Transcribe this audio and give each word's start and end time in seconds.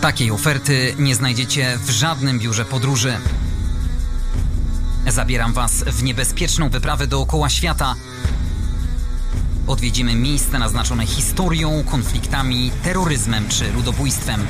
Takiej 0.00 0.30
oferty 0.30 0.94
nie 0.98 1.14
znajdziecie 1.14 1.78
w 1.78 1.90
żadnym 1.90 2.38
biurze 2.38 2.64
podróży. 2.64 3.16
Zabieram 5.06 5.52
Was 5.52 5.72
w 5.72 6.02
niebezpieczną 6.02 6.68
wyprawę 6.68 7.06
dookoła 7.06 7.48
świata. 7.48 7.94
Odwiedzimy 9.66 10.14
miejsca 10.14 10.58
naznaczone 10.58 11.06
historią, 11.06 11.84
konfliktami, 11.84 12.70
terroryzmem 12.84 13.48
czy 13.48 13.72
ludobójstwem. 13.72 14.46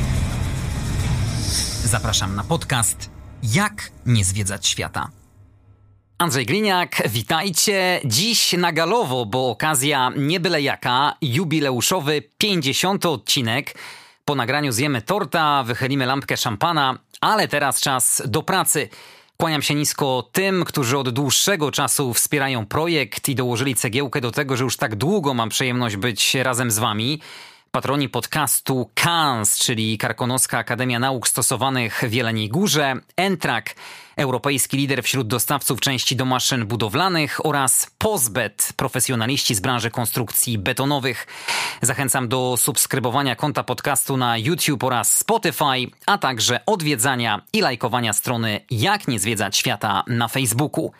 Zapraszam 1.84 2.36
na 2.36 2.44
podcast 2.44 3.10
Jak 3.42 3.90
nie 4.06 4.24
zwiedzać 4.24 4.66
świata. 4.66 5.08
Andrzej 6.18 6.46
Gliniak, 6.46 7.02
witajcie. 7.08 8.00
Dziś 8.04 8.52
na 8.52 8.72
galowo, 8.72 9.26
bo 9.26 9.50
okazja 9.50 10.12
nie 10.16 10.40
byle 10.40 10.62
jaka, 10.62 11.16
jubileuszowy 11.22 12.22
50 12.38 13.06
odcinek. 13.06 13.74
Po 14.29 14.34
nagraniu 14.34 14.72
zjemy 14.72 15.02
torta, 15.02 15.62
wychylimy 15.62 16.06
lampkę 16.06 16.37
szampana, 16.37 16.98
ale 17.20 17.48
teraz 17.48 17.80
czas 17.80 18.23
do 18.27 18.42
pracy. 18.42 18.88
Kłaniam 19.37 19.62
się 19.62 19.74
nisko 19.74 20.28
tym, 20.33 20.64
którzy 20.64 20.98
od 20.98 21.10
dłuższego 21.10 21.70
czasu 21.70 22.14
wspierają 22.14 22.66
projekt 22.66 23.28
i 23.28 23.34
dołożyli 23.34 23.74
cegiełkę 23.74 24.20
do 24.20 24.30
tego, 24.30 24.56
że 24.56 24.64
już 24.64 24.77
tak 24.77 24.97
długo 24.97 25.34
mam 25.34 25.48
przyjemność 25.48 25.97
być 25.97 26.34
razem 26.34 26.70
z 26.70 26.78
wami. 26.78 27.20
Patroni 27.70 28.09
podcastu 28.09 28.91
KANS, 28.95 29.59
czyli 29.59 29.98
Karkonoska 29.98 30.58
Akademia 30.58 30.98
Nauk 30.98 31.28
Stosowanych 31.28 32.02
w 32.08 32.12
Jeleniej 32.12 32.48
Górze, 32.48 32.95
Entrak, 33.16 33.74
europejski 34.16 34.77
lider 34.77 35.02
wśród 35.02 35.27
dostawców 35.27 35.80
części 35.80 36.16
do 36.16 36.25
maszyn 36.25 36.66
budowlanych 36.66 37.47
oraz 37.47 37.91
Pozbet, 37.98 38.73
profesjonaliści 38.77 39.55
z 39.55 39.61
branży 39.61 39.91
konstrukcji 39.91 40.59
betonowych. 40.59 41.27
Zachęcam 41.83 42.29
do 42.29 42.56
subskrybowania 42.56 43.37
konta 43.37 43.65
podcastu 43.65 44.16
na 44.16 44.39
YouTube 44.39 44.84
oraz 44.84 45.16
Spotify, 45.16 45.91
a 46.06 46.19
także 46.19 46.61
odwiedzania 46.66 47.42
i 47.53 47.61
lajkowania 47.61 48.12
strony 48.12 48.61
Jak 48.70 49.08
nie 49.08 49.19
zwiedzać 49.19 49.56
świata 49.56 50.05
na 50.06 50.28
Facebooku. 50.28 50.92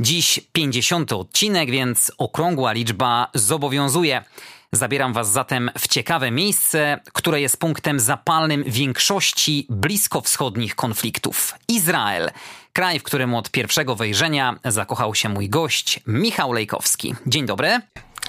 Dziś 0.00 0.40
50 0.52 1.12
odcinek, 1.12 1.70
więc 1.70 2.12
okrągła 2.18 2.72
liczba 2.72 3.30
zobowiązuje. 3.34 4.24
Zabieram 4.72 5.12
Was 5.12 5.32
zatem 5.32 5.70
w 5.78 5.88
ciekawe 5.88 6.30
miejsce, 6.30 7.00
które 7.12 7.40
jest 7.40 7.60
punktem 7.60 8.00
zapalnym 8.00 8.64
większości 8.66 9.66
bliskowschodnich 9.70 10.74
konfliktów. 10.74 11.54
Izrael. 11.68 12.30
Kraj, 12.78 12.98
w 12.98 13.02
którym 13.02 13.34
od 13.34 13.50
pierwszego 13.50 13.96
wejrzenia 13.96 14.56
zakochał 14.64 15.14
się 15.14 15.28
mój 15.28 15.48
gość, 15.48 16.00
Michał 16.06 16.52
Lejkowski. 16.52 17.14
Dzień 17.26 17.46
dobry. 17.46 17.80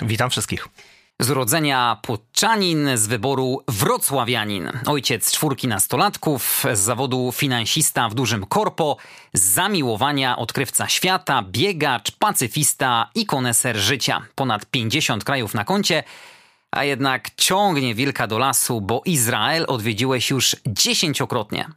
Witam 0.02 0.30
wszystkich. 0.30 0.68
Z 1.20 1.30
urodzenia 1.30 1.98
Płotczanin, 2.02 2.90
z 2.96 3.08
wyboru 3.08 3.64
Wrocławianin. 3.68 4.72
Ojciec 4.86 5.32
czwórki 5.32 5.68
nastolatków, 5.68 6.66
z 6.74 6.80
zawodu 6.80 7.32
finansista 7.32 8.10
w 8.10 8.14
dużym 8.14 8.46
korpo, 8.46 8.98
z 9.34 9.42
zamiłowania 9.42 10.38
odkrywca 10.38 10.88
świata, 10.88 11.44
biegacz, 11.50 12.12
pacyfista 12.12 13.10
i 13.16 13.26
koneser 13.26 13.78
życia. 13.78 14.22
Ponad 14.36 14.66
50 14.66 15.24
krajów 15.24 15.54
na 15.54 15.66
koncie, 15.66 16.04
a 16.72 16.84
jednak 16.84 17.36
ciągnie 17.36 17.96
wilka 17.96 18.28
do 18.28 18.38
lasu, 18.38 18.82
bo 18.82 19.02
Izrael 19.06 19.66
odwiedziłeś 19.68 20.30
już 20.30 20.56
dziesięciokrotnie. 20.68 21.70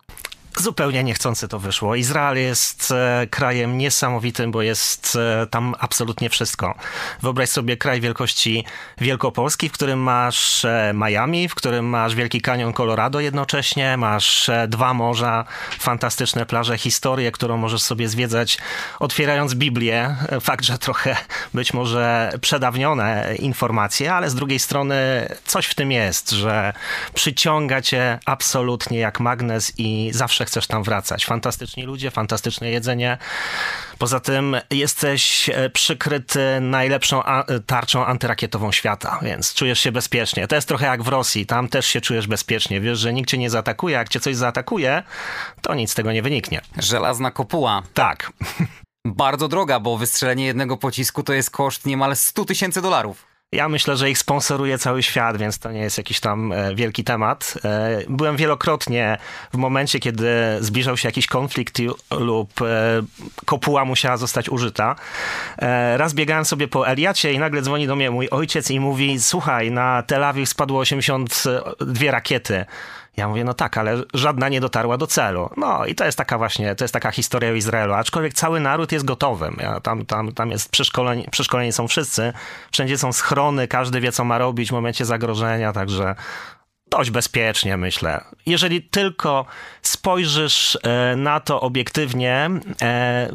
Zupełnie 0.58 1.04
niechcący 1.04 1.48
to 1.48 1.58
wyszło. 1.58 1.94
Izrael 1.94 2.36
jest 2.36 2.90
e, 2.90 3.26
krajem 3.30 3.78
niesamowitym, 3.78 4.50
bo 4.50 4.62
jest 4.62 5.18
e, 5.42 5.46
tam 5.46 5.74
absolutnie 5.78 6.30
wszystko. 6.30 6.74
Wyobraź 7.22 7.48
sobie 7.48 7.76
kraj 7.76 8.00
wielkości 8.00 8.64
Wielkopolski, 8.98 9.68
w 9.68 9.72
którym 9.72 9.98
masz 9.98 10.64
e, 10.64 10.92
Miami, 10.94 11.48
w 11.48 11.54
którym 11.54 11.86
masz 11.86 12.14
Wielki 12.14 12.40
Kanion 12.40 12.72
Colorado 12.72 13.20
jednocześnie, 13.20 13.96
masz 13.96 14.50
dwa 14.68 14.94
morza, 14.94 15.44
fantastyczne 15.78 16.46
plaże, 16.46 16.78
historię, 16.78 17.32
którą 17.32 17.56
możesz 17.56 17.82
sobie 17.82 18.08
zwiedzać 18.08 18.58
otwierając 18.98 19.54
Biblię. 19.54 20.16
Fakt, 20.40 20.64
że 20.64 20.78
trochę 20.78 21.16
być 21.54 21.74
może 21.74 22.32
przedawnione 22.40 23.34
informacje, 23.38 24.14
ale 24.14 24.30
z 24.30 24.34
drugiej 24.34 24.58
strony 24.58 25.28
coś 25.46 25.66
w 25.66 25.74
tym 25.74 25.92
jest, 25.92 26.30
że 26.30 26.72
przyciąga 27.14 27.82
cię 27.82 28.18
absolutnie 28.26 28.98
jak 28.98 29.20
magnes 29.20 29.72
i 29.78 30.10
zawsze 30.14 30.41
zawsze 30.42 30.60
chcesz 30.60 30.66
tam 30.66 30.82
wracać. 30.82 31.26
Fantastyczni 31.26 31.84
ludzie, 31.84 32.10
fantastyczne 32.10 32.70
jedzenie. 32.70 33.18
Poza 33.98 34.20
tym 34.20 34.56
jesteś 34.70 35.48
e, 35.48 35.70
przykryty 35.70 36.60
najlepszą 36.60 37.22
tarczą 37.66 38.06
antyrakietową 38.06 38.72
świata, 38.72 39.18
więc 39.22 39.54
czujesz 39.54 39.80
się 39.80 39.92
bezpiecznie. 39.92 40.48
To 40.48 40.54
jest 40.54 40.68
trochę 40.68 40.86
jak 40.86 41.02
w 41.02 41.08
Rosji, 41.08 41.46
tam 41.46 41.68
też 41.68 41.86
się 41.86 42.00
czujesz 42.00 42.26
bezpiecznie. 42.26 42.80
Wiesz, 42.80 42.98
że 42.98 43.12
nikt 43.12 43.30
cię 43.30 43.38
nie 43.38 43.50
zaatakuje, 43.50 43.94
jak 43.94 44.08
cię 44.08 44.20
coś 44.20 44.36
zaatakuje, 44.36 45.02
to 45.62 45.74
nic 45.74 45.90
z 45.90 45.94
tego 45.94 46.12
nie 46.12 46.22
wyniknie. 46.22 46.60
Żelazna 46.78 47.30
kopuła. 47.30 47.82
Tak. 47.94 48.32
Bardzo 49.06 49.48
droga, 49.48 49.80
bo 49.80 49.98
wystrzelenie 49.98 50.46
jednego 50.46 50.76
pocisku 50.76 51.22
to 51.22 51.32
jest 51.32 51.50
koszt 51.50 51.86
niemal 51.86 52.16
100 52.16 52.44
tysięcy 52.44 52.82
dolarów. 52.82 53.31
Ja 53.52 53.68
myślę, 53.68 53.96
że 53.96 54.10
ich 54.10 54.18
sponsoruje 54.18 54.78
cały 54.78 55.02
świat, 55.02 55.36
więc 55.36 55.58
to 55.58 55.72
nie 55.72 55.80
jest 55.80 55.98
jakiś 55.98 56.20
tam 56.20 56.52
e, 56.52 56.74
wielki 56.74 57.04
temat. 57.04 57.54
E, 57.64 57.98
byłem 58.08 58.36
wielokrotnie 58.36 59.18
w 59.52 59.56
momencie, 59.56 60.00
kiedy 60.00 60.28
zbliżał 60.60 60.96
się 60.96 61.08
jakiś 61.08 61.26
konflikt 61.26 61.78
lub 62.10 62.62
e, 62.62 62.64
kopuła 63.44 63.84
musiała 63.84 64.16
zostać 64.16 64.48
użyta. 64.48 64.96
Raz 65.96 66.14
biegałem 66.14 66.44
sobie 66.44 66.68
po 66.68 66.88
Eliacie 66.88 67.32
i 67.32 67.38
nagle 67.38 67.62
dzwoni 67.62 67.86
do 67.86 67.96
mnie 67.96 68.10
mój 68.10 68.28
ojciec 68.30 68.70
i 68.70 68.80
mówi: 68.80 69.20
Słuchaj, 69.20 69.70
na 69.70 70.02
Tel 70.02 70.24
Awiw 70.24 70.48
spadło 70.48 70.80
82 70.80 72.10
rakiety. 72.10 72.64
Ja 73.16 73.28
mówię, 73.28 73.44
no 73.44 73.54
tak, 73.54 73.78
ale 73.78 74.02
żadna 74.14 74.48
nie 74.48 74.60
dotarła 74.60 74.98
do 74.98 75.06
celu. 75.06 75.50
No 75.56 75.86
i 75.86 75.94
to 75.94 76.04
jest 76.04 76.18
taka 76.18 76.38
właśnie, 76.38 76.74
to 76.74 76.84
jest 76.84 76.94
taka 76.94 77.10
historia 77.10 77.50
o 77.50 77.54
Izraelu, 77.54 77.92
aczkolwiek 77.92 78.34
cały 78.34 78.60
naród 78.60 78.92
jest 78.92 79.04
gotowym. 79.04 79.56
Ja, 79.60 79.80
tam, 79.80 80.06
tam, 80.06 80.32
tam 80.32 80.50
jest 80.50 80.70
przeszkoleni, 80.70 81.26
przeszkoleni 81.30 81.72
są 81.72 81.88
wszyscy, 81.88 82.32
wszędzie 82.72 82.98
są 82.98 83.12
schrony, 83.12 83.68
każdy 83.68 84.00
wie, 84.00 84.12
co 84.12 84.24
ma 84.24 84.38
robić 84.38 84.68
w 84.68 84.72
momencie 84.72 85.04
zagrożenia, 85.04 85.72
także 85.72 86.14
dość 86.90 87.10
bezpiecznie, 87.10 87.76
myślę. 87.76 88.24
Jeżeli 88.46 88.82
tylko 88.82 89.46
spojrzysz 89.82 90.78
e, 90.82 91.16
na 91.16 91.40
to 91.40 91.60
obiektywnie, 91.60 92.50
e, 92.82 93.28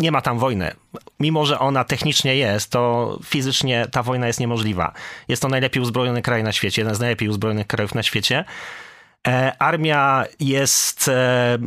nie 0.00 0.12
ma 0.12 0.20
tam 0.20 0.38
wojny. 0.38 0.72
Mimo, 1.20 1.46
że 1.46 1.58
ona 1.58 1.84
technicznie 1.84 2.36
jest, 2.36 2.70
to 2.70 3.18
fizycznie 3.24 3.86
ta 3.92 4.02
wojna 4.02 4.26
jest 4.26 4.40
niemożliwa. 4.40 4.92
Jest 5.28 5.42
to 5.42 5.48
najlepiej 5.48 5.82
uzbrojony 5.82 6.22
kraj 6.22 6.42
na 6.42 6.52
świecie, 6.52 6.82
jeden 6.82 6.94
z 6.94 7.00
najlepiej 7.00 7.28
uzbrojonych 7.28 7.66
krajów 7.66 7.94
na 7.94 8.02
świecie. 8.02 8.44
E, 9.26 9.52
armia 9.58 10.24
jest, 10.40 11.08
e, 11.08 11.58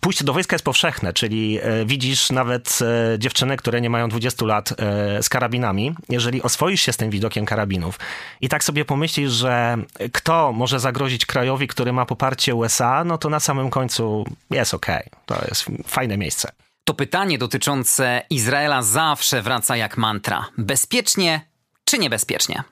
pójście 0.00 0.24
do 0.24 0.32
wojska 0.32 0.54
jest 0.54 0.64
powszechne, 0.64 1.12
czyli 1.12 1.58
e, 1.62 1.84
widzisz 1.84 2.30
nawet 2.30 2.78
dziewczyny, 3.18 3.56
które 3.56 3.80
nie 3.80 3.90
mają 3.90 4.08
20 4.08 4.46
lat 4.46 4.74
z 5.20 5.28
karabinami. 5.28 5.94
Jeżeli 6.08 6.42
oswoisz 6.42 6.82
się 6.82 6.92
z 6.92 6.96
tym 6.96 7.10
widokiem 7.10 7.46
karabinów 7.46 7.98
i 8.40 8.48
tak 8.48 8.64
sobie 8.64 8.84
pomyślisz, 8.84 9.30
że 9.32 9.76
kto 10.12 10.52
może 10.52 10.80
zagrozić 10.80 11.26
krajowi, 11.26 11.68
który 11.68 11.92
ma 11.92 12.06
poparcie 12.06 12.54
USA, 12.54 13.04
no 13.04 13.18
to 13.18 13.28
na 13.28 13.40
samym 13.40 13.70
końcu 13.70 14.24
jest 14.50 14.74
ok. 14.74 14.86
To 15.26 15.34
jest 15.48 15.64
fajne 15.86 16.16
miejsce. 16.16 16.52
To 16.84 16.94
pytanie 16.94 17.38
dotyczące 17.38 18.22
Izraela 18.30 18.82
zawsze 18.82 19.42
wraca 19.42 19.76
jak 19.76 19.96
mantra. 19.96 20.46
Bezpiecznie 20.58 21.40
czy 21.84 21.98
niebezpiecznie? 21.98 22.62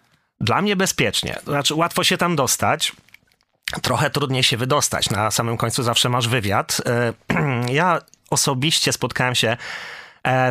Dla 0.40 0.62
mnie 0.62 0.76
bezpiecznie. 0.76 1.38
Znaczy, 1.46 1.74
łatwo 1.74 2.04
się 2.04 2.16
tam 2.16 2.36
dostać. 2.36 2.92
Trochę 3.82 4.10
trudniej 4.10 4.42
się 4.42 4.56
wydostać. 4.56 5.10
Na 5.10 5.30
samym 5.30 5.56
końcu 5.56 5.82
zawsze 5.82 6.08
masz 6.08 6.28
wywiad. 6.28 6.80
E, 6.86 7.12
ja 7.72 8.00
osobiście 8.30 8.92
spotkałem 8.92 9.34
się 9.34 9.56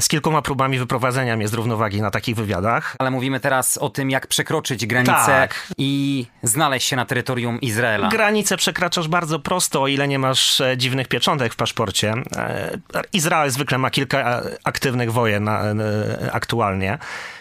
z 0.02 0.08
kilkoma 0.08 0.42
próbami 0.42 0.80
wyprowadzenia 0.80 1.38
mnie 1.38 1.48
z 1.48 1.54
równowagi 1.54 2.02
na 2.02 2.12
takich 2.12 2.36
wywiadach. 2.36 2.96
Ale 3.00 3.12
mówimy 3.12 3.40
teraz 3.40 3.78
o 3.78 3.90
tym, 3.90 4.10
jak 4.10 4.28
przekroczyć 4.28 4.86
granicę 4.86 5.26
tak. 5.26 5.68
i 5.78 6.26
znaleźć 6.44 6.88
się 6.88 6.96
na 6.96 7.06
terytorium 7.06 7.62
Izraela. 7.62 8.10
Granicę 8.10 8.58
przekraczasz 8.58 9.08
bardzo 9.08 9.40
prosto, 9.40 9.82
o 9.82 9.88
ile 9.88 10.08
nie 10.08 10.20
masz 10.20 10.62
e, 10.62 10.78
dziwnych 10.78 11.08
pieczątek 11.08 11.54
w 11.54 11.56
paszporcie. 11.56 12.14
E, 12.36 12.78
Izrael 13.14 13.52
zwykle 13.52 13.78
ma 13.78 13.90
kilka 13.90 14.42
aktywnych 14.64 15.14
wojen 15.14 15.50
aktualnie. 16.32 16.98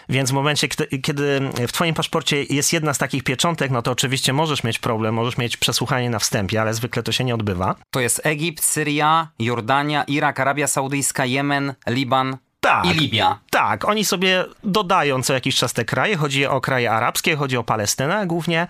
Więc 0.09 0.29
w 0.29 0.33
momencie, 0.33 0.67
kiedy 1.01 1.39
w 1.67 1.71
twoim 1.71 1.95
paszporcie 1.95 2.43
jest 2.43 2.73
jedna 2.73 2.93
z 2.93 2.97
takich 2.97 3.23
pieczątek, 3.23 3.71
no 3.71 3.81
to 3.81 3.91
oczywiście 3.91 4.33
możesz 4.33 4.63
mieć 4.63 4.79
problem, 4.79 5.15
możesz 5.15 5.37
mieć 5.37 5.57
przesłuchanie 5.57 6.09
na 6.09 6.19
wstępie, 6.19 6.61
ale 6.61 6.73
zwykle 6.73 7.03
to 7.03 7.11
się 7.11 7.23
nie 7.23 7.35
odbywa. 7.35 7.75
To 7.91 7.99
jest 7.99 8.21
Egipt, 8.23 8.63
Syria, 8.63 9.27
Jordania, 9.39 10.03
Irak, 10.03 10.39
Arabia 10.39 10.67
Saudyjska, 10.67 11.25
Jemen, 11.25 11.73
Liban, 11.87 12.37
tak, 12.59 12.85
i 12.85 12.93
Libia. 12.93 13.39
Tak, 13.49 13.85
oni 13.85 14.05
sobie 14.05 14.45
dodają 14.63 15.23
co 15.23 15.33
jakiś 15.33 15.55
czas 15.55 15.73
te 15.73 15.85
kraje. 15.85 16.17
Chodzi 16.17 16.45
o 16.45 16.61
kraje 16.61 16.91
arabskie, 16.91 17.35
chodzi 17.35 17.57
o 17.57 17.63
Palestynę 17.63 18.27
głównie, 18.27 18.67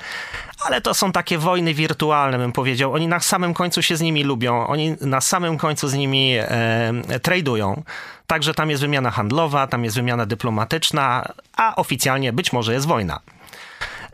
ale 0.66 0.82
to 0.82 0.94
są 0.94 1.12
takie 1.12 1.38
wojny 1.38 1.74
wirtualne, 1.74 2.38
bym 2.38 2.52
powiedział. 2.52 2.94
Oni 2.94 3.08
na 3.08 3.20
samym 3.20 3.54
końcu 3.54 3.82
się 3.82 3.96
z 3.98 4.02
nimi 4.02 4.24
lubią, 4.24 4.68
oni 4.68 4.96
na 5.02 5.22
samym 5.22 5.58
końcu 5.58 5.88
z 5.88 5.94
nimi 5.94 6.34
e, 6.38 7.20
tradują. 7.22 7.84
Także 8.28 8.54
tam 8.54 8.70
jest 8.70 8.82
wymiana 8.82 9.12
handlowa, 9.12 9.68
tam 9.68 9.84
jest 9.84 9.96
wymiana 9.96 10.26
dyplomatyczna, 10.26 11.26
a 11.58 11.76
oficjalnie 11.76 12.34
być 12.34 12.54
może 12.54 12.74
jest 12.74 12.88
wojna. 12.88 13.20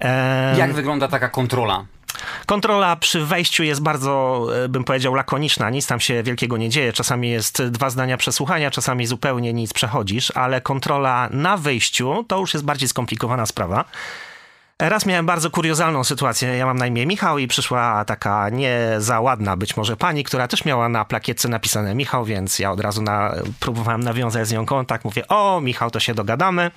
E, 0.01 0.57
Jak 0.57 0.73
wygląda 0.73 1.07
taka 1.07 1.29
kontrola? 1.29 1.85
Kontrola 2.45 2.95
przy 2.95 3.25
wejściu 3.25 3.63
jest 3.63 3.81
bardzo, 3.81 4.45
e, 4.63 4.69
bym 4.69 4.83
powiedział, 4.83 5.13
lakoniczna. 5.13 5.69
Nic 5.69 5.87
tam 5.87 5.99
się 5.99 6.23
wielkiego 6.23 6.57
nie 6.57 6.69
dzieje. 6.69 6.93
Czasami 6.93 7.29
jest 7.29 7.63
dwa 7.63 7.89
zdania 7.89 8.17
przesłuchania, 8.17 8.71
czasami 8.71 9.05
zupełnie 9.05 9.53
nic 9.53 9.73
przechodzisz, 9.73 10.31
ale 10.35 10.61
kontrola 10.61 11.29
na 11.31 11.57
wyjściu 11.57 12.25
to 12.27 12.39
już 12.39 12.53
jest 12.53 12.65
bardziej 12.65 12.89
skomplikowana 12.89 13.45
sprawa. 13.45 13.85
Raz 14.79 15.05
miałem 15.05 15.25
bardzo 15.25 15.49
kuriozalną 15.49 16.03
sytuację. 16.03 16.57
Ja 16.57 16.65
mam 16.65 16.77
na 16.77 16.87
imię 16.87 17.05
Michał 17.05 17.37
i 17.37 17.47
przyszła 17.47 18.05
taka 18.05 18.49
nie 18.49 18.95
za 18.97 19.19
ładna 19.19 19.57
być 19.57 19.77
może 19.77 19.97
pani, 19.97 20.23
która 20.23 20.47
też 20.47 20.65
miała 20.65 20.89
na 20.89 21.05
plakietce 21.05 21.49
napisane 21.49 21.95
Michał, 21.95 22.25
więc 22.25 22.59
ja 22.59 22.71
od 22.71 22.79
razu 22.79 23.01
na, 23.01 23.35
próbowałem 23.59 24.03
nawiązać 24.03 24.47
z 24.47 24.51
nią 24.51 24.65
kontakt. 24.65 25.05
Mówię, 25.05 25.27
o 25.27 25.61
Michał, 25.61 25.91
to 25.91 25.99
się 25.99 26.13
dogadamy. 26.13 26.71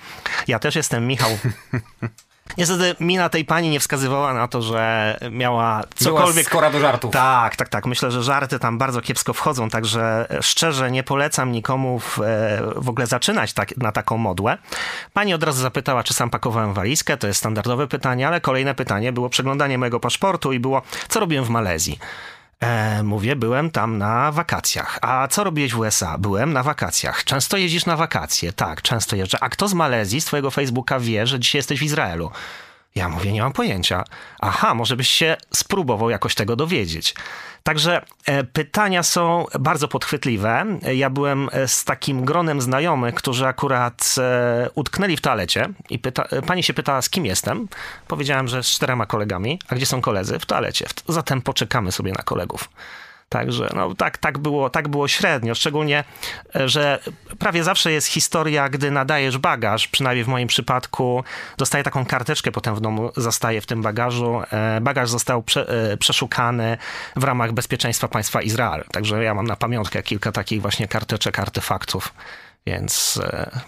Ja 0.47 0.59
też 0.59 0.75
jestem 0.75 1.07
Michał. 1.07 1.29
Niestety 2.57 2.95
mina 2.99 3.29
tej 3.29 3.45
pani 3.45 3.69
nie 3.69 3.79
wskazywała 3.79 4.33
na 4.33 4.47
to, 4.47 4.61
że 4.61 5.17
miała 5.31 5.83
cokolwiek... 5.95 6.33
Była 6.33 6.43
skora 6.43 6.69
do 6.69 6.79
żartów. 6.79 7.11
Tak, 7.11 7.55
tak, 7.55 7.69
tak. 7.69 7.85
Myślę, 7.85 8.11
że 8.11 8.23
żarty 8.23 8.59
tam 8.59 8.77
bardzo 8.77 9.01
kiepsko 9.01 9.33
wchodzą, 9.33 9.69
także 9.69 10.27
szczerze 10.41 10.91
nie 10.91 11.03
polecam 11.03 11.51
nikomu 11.51 11.99
w, 11.99 12.19
e, 12.19 12.61
w 12.75 12.89
ogóle 12.89 13.07
zaczynać 13.07 13.53
tak, 13.53 13.77
na 13.77 13.91
taką 13.91 14.17
modłę. 14.17 14.57
Pani 15.13 15.33
od 15.33 15.43
razu 15.43 15.61
zapytała, 15.61 16.03
czy 16.03 16.13
sam 16.13 16.29
pakowałem 16.29 16.73
walizkę, 16.73 17.17
to 17.17 17.27
jest 17.27 17.39
standardowe 17.39 17.87
pytanie, 17.87 18.27
ale 18.27 18.41
kolejne 18.41 18.75
pytanie 18.75 19.11
było 19.11 19.29
przeglądanie 19.29 19.77
mojego 19.77 19.99
paszportu 19.99 20.53
i 20.53 20.59
było, 20.59 20.81
co 21.09 21.19
robiłem 21.19 21.45
w 21.45 21.49
Malezji. 21.49 21.99
E, 22.59 23.03
mówię, 23.03 23.35
byłem 23.35 23.71
tam 23.71 23.97
na 23.97 24.31
wakacjach. 24.31 24.99
A 25.01 25.27
co 25.27 25.43
robiłeś 25.43 25.73
w 25.73 25.79
USA? 25.79 26.17
Byłem 26.17 26.53
na 26.53 26.63
wakacjach. 26.63 27.23
Często 27.23 27.57
jeździsz 27.57 27.85
na 27.85 27.95
wakacje? 27.97 28.53
Tak, 28.53 28.81
często 28.81 29.15
jeżdżę. 29.15 29.37
A 29.41 29.49
kto 29.49 29.67
z 29.67 29.73
Malezji, 29.73 30.21
z 30.21 30.25
twojego 30.25 30.51
Facebooka 30.51 30.99
wie, 30.99 31.27
że 31.27 31.39
dzisiaj 31.39 31.59
jesteś 31.59 31.79
w 31.79 31.83
Izraelu? 31.83 32.31
Ja 32.95 33.09
mówię, 33.09 33.31
nie 33.31 33.41
mam 33.41 33.53
pojęcia. 33.53 34.03
Aha, 34.39 34.73
może 34.73 34.95
byś 34.97 35.09
się 35.09 35.37
spróbował 35.53 36.09
jakoś 36.09 36.35
tego 36.35 36.55
dowiedzieć. 36.55 37.15
Także 37.63 38.05
e, 38.25 38.43
pytania 38.43 39.03
są 39.03 39.45
bardzo 39.59 39.87
podchwytliwe. 39.87 40.65
Ja 40.95 41.09
byłem 41.09 41.49
e, 41.51 41.67
z 41.67 41.85
takim 41.85 42.25
gronem 42.25 42.61
znajomych, 42.61 43.15
którzy 43.15 43.47
akurat 43.47 44.15
e, 44.17 44.69
utknęli 44.75 45.17
w 45.17 45.21
toalecie 45.21 45.69
i 45.89 45.99
pyta, 45.99 46.27
pani 46.47 46.63
się 46.63 46.73
pytała, 46.73 47.01
z 47.01 47.09
kim 47.09 47.25
jestem. 47.25 47.67
Powiedziałem, 48.07 48.47
że 48.47 48.63
z 48.63 48.67
czterema 48.67 49.05
kolegami. 49.05 49.59
A 49.67 49.75
gdzie 49.75 49.85
są 49.85 50.01
koledzy? 50.01 50.39
W 50.39 50.45
toalecie. 50.45 50.85
Zatem 51.07 51.41
poczekamy 51.41 51.91
sobie 51.91 52.11
na 52.11 52.23
kolegów. 52.23 52.69
Także 53.29 53.69
no, 53.75 53.95
tak, 53.95 54.17
tak, 54.17 54.37
było, 54.37 54.69
tak 54.69 54.87
było 54.87 55.07
średnio, 55.07 55.55
szczególnie, 55.55 56.03
e, 56.55 56.69
że 56.69 56.99
prawie 57.39 57.63
zawsze 57.63 57.91
jest 57.91 58.07
historia, 58.07 58.69
gdy 58.69 58.91
nadajesz 58.91 59.37
bagaż, 59.37 59.87
przynajmniej 59.87 60.23
w 60.23 60.27
moim 60.27 60.47
przypadku, 60.47 61.23
dostaję 61.57 61.83
taką 61.83 62.05
karteczkę, 62.05 62.51
potem 62.51 62.75
w 62.75 62.81
domu 62.81 63.11
zostaje 63.17 63.61
w 63.61 63.65
tym 63.65 63.81
bagażu. 63.81 64.41
E, 64.51 64.81
bagaż 64.81 65.09
został 65.09 65.43
prze, 65.43 65.91
e, 65.91 65.97
przeszukany 65.97 66.77
w 67.15 67.23
ramach 67.23 67.51
bezpieczeństwa 67.51 68.07
państwa 68.07 68.41
Izrael. 68.41 68.83
Także 68.91 69.23
ja 69.23 69.33
mam 69.33 69.47
na 69.47 69.55
pamiątkę 69.55 70.03
kilka 70.03 70.31
takich 70.31 70.61
właśnie 70.61 70.87
karteczek, 70.87 71.39
artefaktów. 71.39 72.13
Więc 72.65 73.21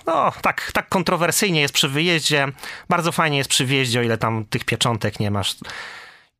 no, 0.06 0.31
tak, 0.42 0.72
tak 0.74 0.90
kontrowersyjnie 0.90 1.62
jest 1.62 1.74
przy 1.74 1.90
wyjeździe. 1.90 2.48
Bardzo 2.90 3.12
fajnie 3.12 3.38
jest 3.38 3.50
przy 3.50 3.66
wjeździe, 3.66 4.00
o 4.00 4.04
ile 4.04 4.18
tam 4.18 4.46
tych 4.46 4.66
pieczątek 4.66 5.19
nie 5.19 5.31
masz. 5.31 5.56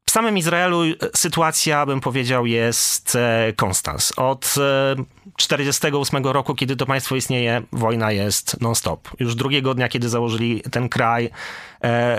W 0.06 0.14
samym 0.14 0.38
Izraelu 0.38 0.84
e, 0.84 0.96
sytuacja, 1.16 1.86
bym 1.86 2.02
powiedział, 2.02 2.46
jest 2.46 3.16
e, 3.16 3.54
konstans. 3.56 4.14
Od 4.18 4.42
1948 4.42 6.26
e, 6.26 6.34
roku, 6.34 6.56
kiedy 6.56 6.76
to 6.76 6.86
państwo 6.86 7.16
istnieje, 7.16 7.62
wojna 7.72 8.12
jest 8.12 8.62
non-stop. 8.62 9.10
Już 9.20 9.36
drugiego 9.36 9.74
dnia, 9.74 9.90
kiedy 9.90 10.10
założyli 10.10 10.62
ten 10.72 10.90
kraj, 10.90 11.30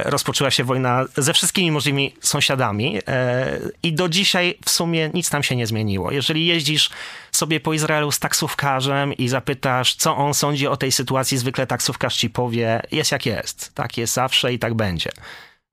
rozpoczęła 0.04 0.50
się 0.50 0.64
wojna 0.64 1.04
ze 1.16 1.32
wszystkimi 1.32 1.70
możliwymi 1.70 2.14
sąsiadami 2.20 2.98
i 3.82 3.92
do 3.92 4.08
dzisiaj 4.08 4.58
w 4.64 4.70
sumie 4.70 5.10
nic 5.14 5.30
tam 5.30 5.42
się 5.42 5.56
nie 5.56 5.66
zmieniło. 5.66 6.10
Jeżeli 6.10 6.46
jeździsz 6.46 6.90
sobie 7.32 7.60
po 7.60 7.72
Izraelu 7.72 8.12
z 8.12 8.18
taksówkarzem 8.18 9.12
i 9.12 9.28
zapytasz, 9.28 9.94
co 9.94 10.16
on 10.16 10.34
sądzi 10.34 10.66
o 10.66 10.76
tej 10.76 10.92
sytuacji, 10.92 11.38
zwykle 11.38 11.66
taksówkarz 11.66 12.16
ci 12.16 12.30
powie, 12.30 12.82
jest 12.92 13.12
jak 13.12 13.26
jest. 13.26 13.74
Tak 13.74 13.96
jest 13.98 14.12
zawsze 14.12 14.52
i 14.52 14.58
tak 14.58 14.74
będzie. 14.74 15.10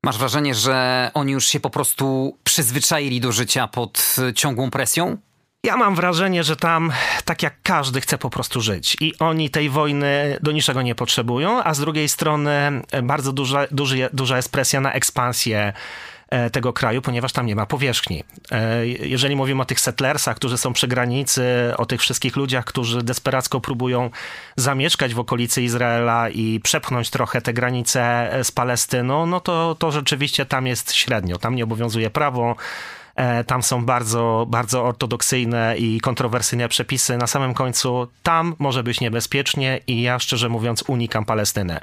Masz 0.04 0.18
wrażenie, 0.18 0.54
że 0.54 1.10
oni 1.14 1.32
już 1.32 1.46
się 1.46 1.60
po 1.60 1.70
prostu 1.70 2.36
przyzwyczaili 2.44 3.20
do 3.20 3.32
życia 3.32 3.68
pod 3.68 4.16
ciągłą 4.34 4.70
presją? 4.70 5.16
Ja 5.64 5.76
mam 5.76 5.94
wrażenie, 5.94 6.44
że 6.44 6.56
tam 6.56 6.92
tak 7.24 7.42
jak 7.42 7.54
każdy 7.62 8.00
chce 8.00 8.18
po 8.18 8.30
prostu 8.30 8.60
żyć 8.60 8.96
i 9.00 9.18
oni 9.18 9.50
tej 9.50 9.70
wojny 9.70 10.38
do 10.42 10.52
niczego 10.52 10.82
nie 10.82 10.94
potrzebują, 10.94 11.64
a 11.64 11.74
z 11.74 11.80
drugiej 11.80 12.08
strony 12.08 12.82
bardzo 13.02 13.32
duża, 13.32 13.66
duży, 13.70 14.08
duża 14.12 14.36
jest 14.36 14.52
presja 14.52 14.80
na 14.80 14.92
ekspansję 14.92 15.72
E, 15.72 16.19
tego 16.52 16.72
kraju, 16.72 17.02
ponieważ 17.02 17.32
tam 17.32 17.46
nie 17.46 17.56
ma 17.56 17.66
powierzchni. 17.66 18.24
E, 18.50 18.86
jeżeli 18.86 19.36
mówimy 19.36 19.62
o 19.62 19.64
tych 19.64 19.80
settlersach, 19.80 20.36
którzy 20.36 20.58
są 20.58 20.72
przy 20.72 20.88
granicy, 20.88 21.44
o 21.76 21.86
tych 21.86 22.00
wszystkich 22.00 22.36
ludziach, 22.36 22.64
którzy 22.64 23.02
desperacko 23.02 23.60
próbują 23.60 24.10
zamieszkać 24.56 25.14
w 25.14 25.18
okolicy 25.18 25.62
Izraela 25.62 26.28
i 26.28 26.60
przepchnąć 26.60 27.10
trochę 27.10 27.40
te 27.40 27.52
granice 27.52 28.32
e, 28.32 28.44
z 28.44 28.52
Palestyną, 28.52 29.26
no 29.26 29.40
to, 29.40 29.76
to 29.78 29.92
rzeczywiście 29.92 30.46
tam 30.46 30.66
jest 30.66 30.92
średnio. 30.92 31.38
Tam 31.38 31.54
nie 31.54 31.64
obowiązuje 31.64 32.10
prawo. 32.10 32.56
Tam 33.46 33.62
są 33.62 33.84
bardzo, 33.84 34.46
bardzo 34.48 34.84
ortodoksyjne 34.84 35.74
i 35.78 36.00
kontrowersyjne 36.00 36.68
przepisy. 36.68 37.16
Na 37.16 37.26
samym 37.26 37.54
końcu 37.54 38.08
tam 38.22 38.54
może 38.58 38.82
być 38.82 39.00
niebezpiecznie 39.00 39.80
i 39.86 40.02
ja 40.02 40.18
szczerze 40.18 40.48
mówiąc 40.48 40.84
unikam 40.86 41.24
Palestynę. 41.24 41.80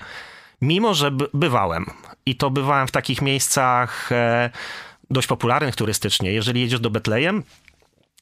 Mimo, 0.61 0.93
że 0.93 1.11
bywałem 1.33 1.85
i 2.25 2.35
to 2.35 2.49
bywałem 2.49 2.87
w 2.87 2.91
takich 2.91 3.21
miejscach 3.21 4.11
e, 4.11 4.49
dość 5.09 5.27
popularnych 5.27 5.75
turystycznie. 5.75 6.31
Jeżeli 6.31 6.61
jedziesz 6.61 6.79
do 6.79 6.89
Betlejem, 6.89 7.43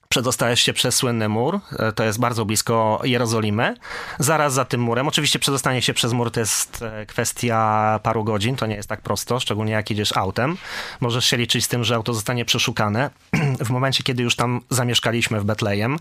przedostajesz 0.10 0.60
się 0.60 0.74
przez 0.74 0.96
słynny 0.96 1.30
mur, 1.30 1.60
e, 1.80 1.92
to 1.92 2.04
jest 2.04 2.20
bardzo 2.20 2.46
blisko 2.46 3.02
Jerozolimy. 3.04 3.76
Zaraz 4.20 4.54
za 4.54 4.66
tym 4.66 4.82
murem, 4.82 5.08
oczywiście 5.08 5.40
przedostanie 5.40 5.82
się 5.82 5.94
przez 5.94 6.14
mur 6.14 6.32
to 6.32 6.40
jest 6.40 6.82
e, 6.82 7.06
kwestia 7.06 8.00
paru 8.04 8.24
godzin, 8.24 8.56
to 8.56 8.66
nie 8.66 8.76
jest 8.76 8.90
tak 8.90 9.02
prosto, 9.02 9.40
szczególnie 9.40 9.72
jak 9.72 9.90
jedziesz 9.90 10.18
autem. 10.18 10.58
Możesz 11.00 11.26
się 11.26 11.38
liczyć 11.38 11.66
z 11.66 11.68
tym, 11.68 11.84
że 11.84 11.96
auto 11.96 12.14
zostanie 12.14 12.46
przeszukane. 12.46 13.10
W 13.66 13.70
momencie, 13.70 14.04
kiedy 14.04 14.24
już 14.24 14.36
tam 14.36 14.62
zamieszkaliśmy 14.70 15.40
w 15.40 15.46
Betlejem, 15.46 15.98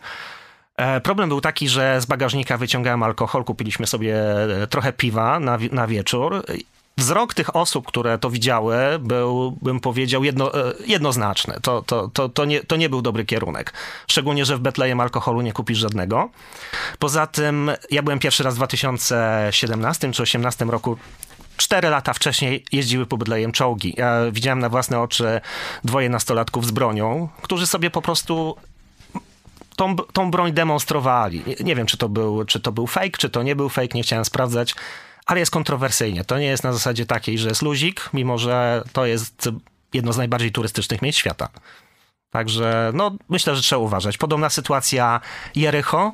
problem 1.02 1.28
był 1.28 1.40
taki, 1.40 1.68
że 1.68 2.00
z 2.00 2.06
bagażnika 2.06 2.58
wyciągałem 2.58 3.02
alkohol, 3.02 3.44
kupiliśmy 3.44 3.86
sobie 3.86 4.16
e, 4.62 4.66
trochę 4.66 4.92
piwa 4.92 5.40
na, 5.40 5.58
na 5.72 5.86
wieczór. 5.86 6.44
Wzrok 6.96 7.34
tych 7.34 7.56
osób, 7.56 7.86
które 7.86 8.18
to 8.18 8.30
widziały, 8.30 8.76
był, 9.00 9.56
bym 9.62 9.80
powiedział, 9.80 10.24
jedno, 10.24 10.54
e, 10.54 10.72
jednoznaczny. 10.86 11.54
To, 11.62 11.82
to, 11.82 12.08
to, 12.08 12.28
to, 12.28 12.44
nie, 12.44 12.60
to 12.60 12.76
nie 12.76 12.88
był 12.88 13.02
dobry 13.02 13.24
kierunek. 13.24 13.72
Szczególnie, 14.06 14.44
że 14.44 14.56
w 14.56 14.60
Betlejem 14.60 15.00
alkoholu 15.00 15.40
nie 15.40 15.52
kupisz 15.52 15.78
żadnego. 15.78 16.30
Poza 16.98 17.26
tym, 17.26 17.70
ja 17.90 18.02
byłem 18.02 18.18
pierwszy 18.18 18.42
raz 18.42 18.54
w 18.54 18.56
2017 18.56 20.00
czy 20.00 20.24
2018 20.24 20.64
roku 20.64 20.96
Cztery 21.56 21.88
lata 21.88 22.12
wcześniej 22.12 22.64
jeździły 22.72 23.06
po 23.06 23.16
Betlejem 23.16 23.52
czołgi. 23.52 23.94
Ja 23.96 24.30
widziałem 24.32 24.58
na 24.58 24.68
własne 24.68 25.00
oczy 25.00 25.40
dwoje 25.84 26.08
nastolatków 26.08 26.66
z 26.66 26.70
bronią, 26.70 27.28
którzy 27.42 27.66
sobie 27.66 27.90
po 27.90 28.02
prostu 28.02 28.56
tą, 29.76 29.96
tą 29.96 30.30
broń 30.30 30.52
demonstrowali. 30.52 31.42
Nie 31.60 31.76
wiem, 31.76 31.86
czy 31.86 31.96
to, 31.96 32.08
był, 32.08 32.44
czy 32.44 32.60
to 32.60 32.72
był 32.72 32.86
fake, 32.86 33.18
czy 33.18 33.30
to 33.30 33.42
nie 33.42 33.56
był 33.56 33.68
fake, 33.68 33.88
nie 33.94 34.02
chciałem 34.02 34.24
sprawdzać, 34.24 34.74
ale 35.26 35.40
jest 35.40 35.52
kontrowersyjnie. 35.52 36.24
To 36.24 36.38
nie 36.38 36.46
jest 36.46 36.64
na 36.64 36.72
zasadzie 36.72 37.06
takiej, 37.06 37.38
że 37.38 37.48
jest 37.48 37.62
luzik, 37.62 38.10
mimo 38.12 38.38
że 38.38 38.84
to 38.92 39.06
jest 39.06 39.48
jedno 39.92 40.12
z 40.12 40.16
najbardziej 40.16 40.52
turystycznych 40.52 41.02
miejsc 41.02 41.18
świata. 41.18 41.48
Także 42.30 42.90
no, 42.94 43.16
myślę, 43.28 43.56
że 43.56 43.62
trzeba 43.62 43.82
uważać. 43.82 44.18
Podobna 44.18 44.50
sytuacja 44.50 45.20
Jericho. 45.54 46.12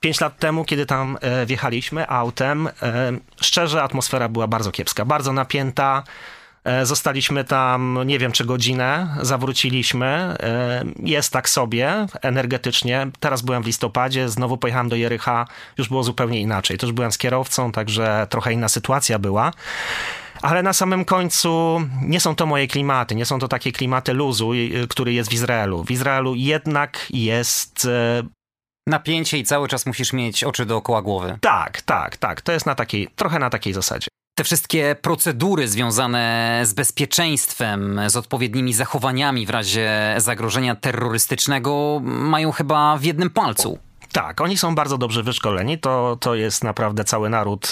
Pięć 0.00 0.20
lat 0.20 0.38
temu, 0.38 0.64
kiedy 0.64 0.86
tam 0.86 1.18
e, 1.20 1.46
wjechaliśmy 1.46 2.08
autem, 2.08 2.68
e, 2.82 3.12
szczerze 3.40 3.82
atmosfera 3.82 4.28
była 4.28 4.46
bardzo 4.46 4.72
kiepska, 4.72 5.04
bardzo 5.04 5.32
napięta. 5.32 6.02
E, 6.64 6.86
zostaliśmy 6.86 7.44
tam, 7.44 7.98
nie 8.06 8.18
wiem 8.18 8.32
czy 8.32 8.44
godzinę, 8.44 9.16
zawróciliśmy. 9.20 10.06
E, 10.06 10.84
jest 11.02 11.32
tak 11.32 11.48
sobie 11.48 12.06
energetycznie. 12.22 13.10
Teraz 13.20 13.42
byłem 13.42 13.62
w 13.62 13.66
listopadzie, 13.66 14.28
znowu 14.28 14.58
pojechałem 14.58 14.88
do 14.88 14.96
Jericha, 14.96 15.46
już 15.78 15.88
było 15.88 16.02
zupełnie 16.02 16.40
inaczej. 16.40 16.78
Też 16.78 16.92
byłem 16.92 17.12
z 17.12 17.18
kierowcą, 17.18 17.72
także 17.72 18.26
trochę 18.30 18.52
inna 18.52 18.68
sytuacja 18.68 19.18
była. 19.18 19.52
Ale 20.42 20.62
na 20.62 20.72
samym 20.72 21.04
końcu 21.04 21.80
nie 22.02 22.20
są 22.20 22.34
to 22.34 22.46
moje 22.46 22.66
klimaty, 22.66 23.14
nie 23.14 23.26
są 23.26 23.38
to 23.38 23.48
takie 23.48 23.72
klimaty 23.72 24.12
luzu, 24.12 24.50
który 24.88 25.12
jest 25.12 25.30
w 25.30 25.32
Izraelu. 25.32 25.84
W 25.84 25.90
Izraelu 25.90 26.34
jednak 26.34 27.06
jest 27.10 27.84
e, 27.84 28.22
napięcie 28.86 29.38
i 29.38 29.44
cały 29.44 29.68
czas 29.68 29.86
musisz 29.86 30.12
mieć 30.12 30.44
oczy 30.44 30.66
dookoła 30.66 31.02
głowy. 31.02 31.38
Tak, 31.40 31.82
tak, 31.82 32.16
tak. 32.16 32.40
To 32.40 32.52
jest 32.52 32.66
na 32.66 32.74
takiej, 32.74 33.08
trochę 33.16 33.38
na 33.38 33.50
takiej 33.50 33.72
zasadzie 33.72 34.08
te 34.34 34.44
wszystkie 34.44 34.96
procedury 35.02 35.68
związane 35.68 36.60
z 36.64 36.72
bezpieczeństwem, 36.72 38.00
z 38.06 38.16
odpowiednimi 38.16 38.72
zachowaniami 38.72 39.46
w 39.46 39.50
razie 39.50 40.14
zagrożenia 40.18 40.74
terrorystycznego 40.74 42.00
mają 42.04 42.52
chyba 42.52 42.98
w 42.98 43.04
jednym 43.04 43.30
palcu. 43.30 43.78
Tak, 44.12 44.40
oni 44.40 44.58
są 44.58 44.74
bardzo 44.74 44.98
dobrze 44.98 45.22
wyszkoleni. 45.22 45.78
To, 45.78 46.16
to 46.20 46.34
jest 46.34 46.64
naprawdę 46.64 47.04
cały 47.04 47.30
naród 47.30 47.70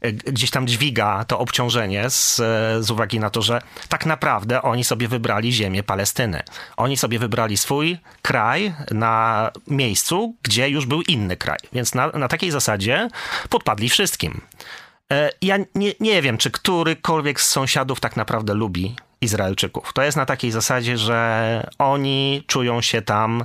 e, 0.00 0.12
gdzieś 0.12 0.50
tam 0.50 0.66
dźwiga 0.66 1.24
to 1.24 1.38
obciążenie 1.38 2.10
z, 2.10 2.40
e, 2.40 2.82
z 2.82 2.90
uwagi 2.90 3.20
na 3.20 3.30
to, 3.30 3.42
że 3.42 3.62
tak 3.88 4.06
naprawdę 4.06 4.62
oni 4.62 4.84
sobie 4.84 5.08
wybrali 5.08 5.52
ziemię 5.52 5.82
Palestyny. 5.82 6.42
Oni 6.76 6.96
sobie 6.96 7.18
wybrali 7.18 7.56
swój 7.56 7.98
kraj 8.22 8.74
na 8.90 9.50
miejscu, 9.66 10.36
gdzie 10.42 10.68
już 10.68 10.86
był 10.86 11.02
inny 11.02 11.36
kraj. 11.36 11.58
Więc 11.72 11.94
na, 11.94 12.08
na 12.08 12.28
takiej 12.28 12.50
zasadzie 12.50 13.08
podpadli 13.50 13.88
wszystkim. 13.88 14.40
E, 15.12 15.30
ja 15.42 15.56
nie, 15.74 15.92
nie 16.00 16.22
wiem, 16.22 16.38
czy 16.38 16.50
którykolwiek 16.50 17.40
z 17.40 17.48
sąsiadów 17.48 18.00
tak 18.00 18.16
naprawdę 18.16 18.54
lubi 18.54 18.96
Izraelczyków. 19.20 19.92
To 19.92 20.02
jest 20.02 20.16
na 20.16 20.26
takiej 20.26 20.50
zasadzie, 20.50 20.98
że 20.98 21.70
oni 21.78 22.44
czują 22.46 22.80
się 22.80 23.02
tam 23.02 23.44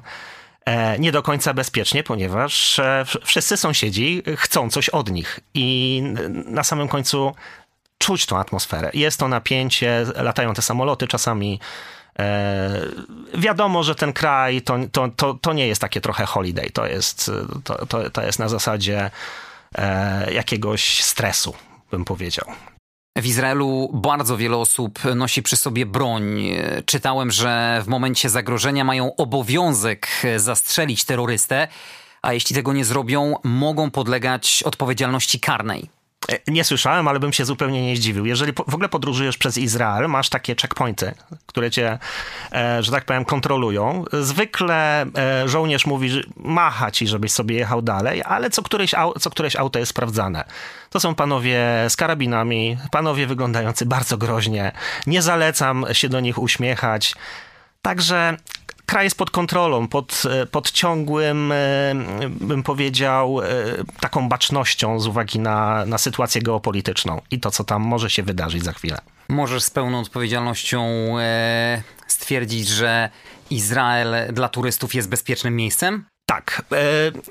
E, 0.66 1.00
nie 1.00 1.12
do 1.12 1.24
końca 1.24 1.54
bezpiecznie, 1.54 2.04
ponieważ 2.04 2.80
e, 2.80 3.06
wszyscy 3.24 3.58
sąsiedzi 3.58 4.24
chcą 4.38 4.70
coś 4.70 4.90
od 4.90 5.12
nich 5.12 5.40
i 5.54 6.02
na 6.30 6.64
samym 6.64 6.88
końcu 6.88 7.36
czuć 7.98 8.26
tą 8.26 8.38
atmosferę. 8.38 8.92
Jest 8.94 9.20
to 9.20 9.28
napięcie, 9.28 10.06
latają 10.16 10.54
te 10.54 10.62
samoloty 10.62 11.08
czasami. 11.08 11.60
Wiadomo, 13.34 13.84
że 13.84 13.96
ten 13.96 14.14
kraj 14.14 14.62
to, 14.62 14.78
to, 14.92 15.10
to, 15.16 15.34
to 15.34 15.54
nie 15.54 15.68
jest 15.68 15.82
takie 15.82 16.02
trochę 16.02 16.26
holiday, 16.26 16.70
to 16.70 16.86
jest, 16.86 17.32
to, 17.64 17.86
to, 17.86 18.10
to 18.10 18.22
jest 18.22 18.40
na 18.40 18.50
zasadzie 18.50 19.12
jakiegoś 20.32 21.04
stresu, 21.04 21.54
bym 21.92 22.06
powiedział. 22.06 22.46
W 23.18 23.26
Izraelu 23.26 23.90
bardzo 23.94 24.38
wiele 24.38 24.58
osób 24.58 25.00
nosi 25.16 25.44
przy 25.44 25.58
sobie 25.58 25.86
broń. 25.86 26.42
Czytałem, 26.86 27.32
że 27.32 27.82
w 27.86 27.88
momencie 27.88 28.30
zagrożenia 28.30 28.84
mają 28.84 29.16
obowiązek 29.16 30.08
zastrzelić 30.38 31.04
terrorystę, 31.04 31.68
a 32.22 32.34
jeśli 32.34 32.56
tego 32.56 32.74
nie 32.74 32.86
zrobią, 32.86 33.36
mogą 33.44 33.92
podlegać 33.92 34.64
odpowiedzialności 34.64 35.40
karnej. 35.40 36.01
E, 36.30 36.52
nie 36.52 36.64
słyszałem, 36.64 37.08
ale 37.08 37.20
bym 37.20 37.34
się 37.34 37.46
zupełnie 37.46 37.88
nie 37.88 37.96
zdziwił. 37.96 38.26
Jeżeli 38.26 38.54
w 38.54 38.74
ogóle 38.74 38.90
podróżujesz 38.90 39.38
przez 39.38 39.58
Izrael, 39.58 40.08
masz 40.10 40.30
takie 40.30 40.56
checkpointy, 40.62 41.14
które 41.46 41.72
cię, 41.72 42.00
e, 42.52 42.84
że 42.84 42.92
tak 42.92 43.06
powiem, 43.06 43.26
kontrolują. 43.26 44.06
Zwykle 44.22 45.06
e, 45.18 45.50
żołnierz 45.50 45.86
mówi, 45.86 46.10
że 46.10 46.22
macha 46.38 46.92
ci, 46.92 47.08
żebyś 47.08 47.32
sobie 47.32 47.56
jechał 47.56 47.82
dalej, 47.82 48.22
ale 48.26 48.50
co 48.50 48.64
któreś, 48.64 48.92
co 49.20 49.30
któreś 49.30 49.56
auto 49.56 49.80
jest 49.80 49.90
sprawdzane. 49.90 50.44
To 50.90 51.00
są 51.00 51.16
panowie 51.16 51.60
z 51.90 51.96
karabinami, 51.96 52.78
panowie 52.92 53.28
wyglądający 53.28 53.86
bardzo 53.86 54.18
groźnie. 54.18 54.72
Nie 55.08 55.22
zalecam 55.22 55.86
się 55.92 56.10
do 56.10 56.20
nich 56.20 56.38
uśmiechać. 56.38 57.16
Także 57.82 58.38
kraj 58.92 59.04
jest 59.06 59.18
pod 59.18 59.32
kontrolą, 59.32 59.88
pod, 59.88 60.24
e, 60.30 60.46
pod 60.46 60.72
ciągłym, 60.72 61.52
e, 61.52 61.96
bym 62.30 62.64
powiedział, 62.64 63.42
e, 63.42 63.46
taką 64.02 64.30
bacznością 64.30 65.00
z 65.00 65.08
uwagi 65.08 65.40
na, 65.40 65.86
na 65.86 65.98
sytuację 65.98 66.42
geopolityczną 66.42 67.22
i 67.32 67.40
to, 67.40 67.52
co 67.52 67.64
tam 67.64 67.82
może 67.82 68.10
się 68.10 68.24
wydarzyć 68.24 68.64
za 68.64 68.74
chwilę. 68.74 68.98
Możesz 69.30 69.64
z 69.64 69.70
pełną 69.70 70.00
odpowiedzialnością 70.00 70.88
stwierdzić, 72.08 72.68
że 72.68 73.10
Izrael 73.50 74.34
dla 74.34 74.50
turystów 74.50 74.96
jest 74.96 75.10
bezpiecznym 75.10 75.56
miejscem? 75.56 76.06
Tak, 76.32 76.66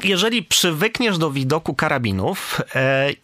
jeżeli 0.05 0.43
przywykniesz 0.43 1.19
do 1.19 1.31
widoku 1.31 1.75
karabinów 1.75 2.61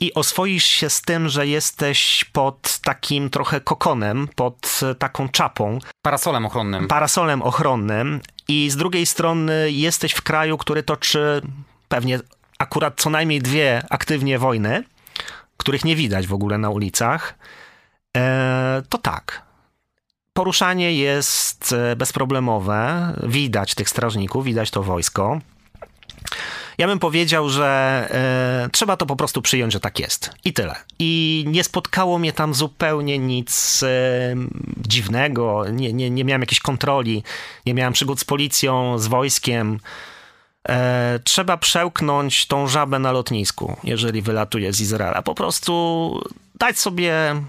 i 0.01 0.15
oswoisz 0.15 0.65
się 0.65 0.91
z 0.91 1.03
tym, 1.03 1.29
że 1.29 1.47
jesteś 1.47 2.25
pod 2.25 2.79
takim 2.79 3.31
trochę 3.31 3.61
kokonem, 3.61 4.29
pod 4.35 4.81
taką 4.99 5.29
czapą. 5.29 5.79
Parasolem 6.03 6.47
ochronnym. 6.47 6.89
Parasolem 6.89 7.43
ochronnym 7.43 8.21
i 8.49 8.71
z 8.71 8.77
drugiej 8.77 9.07
strony 9.07 9.73
jesteś 9.73 10.13
w 10.13 10.23
kraju, 10.23 10.59
który 10.59 10.83
toczy 10.83 11.43
pewnie 11.89 12.21
akurat 12.59 13.01
co 13.01 13.11
najmniej 13.11 13.43
dwie 13.43 13.83
aktywnie 13.91 14.39
wojny, 14.39 14.85
których 15.57 15.85
nie 15.85 15.97
widać 15.97 16.27
w 16.27 16.35
ogóle 16.35 16.59
na 16.59 16.71
ulicach, 16.71 17.39
e, 18.17 18.83
to 18.89 18.99
tak. 18.99 19.43
Poruszanie 20.33 20.95
jest 20.95 21.73
e, 21.73 21.97
bezproblemowe, 21.97 23.13
widać 23.23 23.75
tych 23.75 23.89
strażników, 23.89 24.45
widać 24.45 24.71
to 24.71 24.83
wojsko. 24.83 25.41
Ja 26.79 26.87
bym 26.87 26.99
powiedział, 26.99 27.49
że 27.49 27.67
e, 28.65 28.69
trzeba 28.73 28.97
to 28.97 29.07
po 29.07 29.17
prostu 29.17 29.43
przyjąć, 29.43 29.73
że 29.73 29.81
tak 29.81 29.99
jest. 29.99 30.31
I 30.45 30.53
tyle. 30.53 30.75
I 30.99 31.45
nie 31.47 31.65
spotkało 31.65 32.19
mnie 32.19 32.33
tam 32.33 32.55
zupełnie 32.55 33.19
nic 33.19 33.83
e, 33.83 33.89
dziwnego. 34.77 35.65
Nie, 35.73 35.93
nie, 35.93 36.11
nie 36.11 36.25
miałem 36.25 36.43
jakiejś 36.43 36.61
kontroli, 36.61 37.23
nie 37.67 37.75
miałem 37.75 37.93
przygód 37.93 38.21
z 38.21 38.25
policją, 38.25 38.99
z 38.99 39.07
wojskiem. 39.07 39.81
E, 40.69 41.21
trzeba 41.25 41.57
przełknąć 41.57 42.47
tą 42.47 42.69
żabę 42.69 42.99
na 42.99 43.13
lotnisku, 43.13 43.77
jeżeli 43.85 44.23
wylatuje 44.23 44.73
z 44.73 44.81
Izraela. 44.81 45.23
Po 45.23 45.35
prostu 45.35 46.21
dać 46.55 46.79
sobie, 46.79 47.43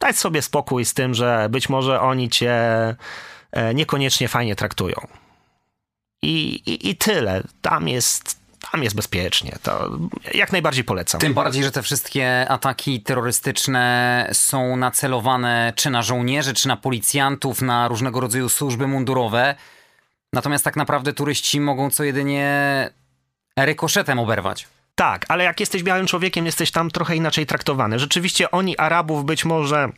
dać 0.00 0.18
sobie 0.18 0.42
spokój 0.42 0.84
z 0.84 0.94
tym, 0.94 1.14
że 1.14 1.48
być 1.50 1.68
może 1.68 2.00
oni 2.00 2.30
cię 2.30 2.54
niekoniecznie 3.74 4.28
fajnie 4.28 4.56
traktują. 4.56 4.96
I, 6.24 6.54
i, 6.70 6.90
I 6.90 6.96
tyle. 6.96 7.42
Tam 7.62 7.88
jest 7.88 8.44
tam 8.72 8.82
jest 8.82 8.96
bezpiecznie. 8.96 9.56
To 9.62 9.90
jak 10.34 10.52
najbardziej 10.52 10.84
polecam. 10.84 11.20
Tym 11.20 11.34
bardziej, 11.34 11.64
że 11.64 11.70
te 11.70 11.82
wszystkie 11.82 12.48
ataki 12.48 13.02
terrorystyczne 13.02 14.28
są 14.32 14.76
nacelowane 14.76 15.72
czy 15.76 15.90
na 15.90 16.02
żołnierzy, 16.02 16.54
czy 16.54 16.68
na 16.68 16.76
policjantów, 16.76 17.62
na 17.62 17.88
różnego 17.88 18.20
rodzaju 18.20 18.48
służby 18.48 18.86
mundurowe. 18.86 19.54
Natomiast 20.32 20.64
tak 20.64 20.76
naprawdę 20.76 21.12
turyści 21.12 21.60
mogą 21.60 21.90
co 21.90 22.04
jedynie 22.04 22.90
rykoszetem 23.58 24.18
oberwać. 24.18 24.68
Tak, 24.94 25.24
ale 25.28 25.44
jak 25.44 25.60
jesteś 25.60 25.82
białym 25.82 26.06
człowiekiem, 26.06 26.46
jesteś 26.46 26.70
tam 26.70 26.90
trochę 26.90 27.16
inaczej 27.16 27.46
traktowany. 27.46 27.98
Rzeczywiście 27.98 28.50
oni 28.50 28.78
Arabów 28.78 29.24
być 29.24 29.44
może 29.44 29.88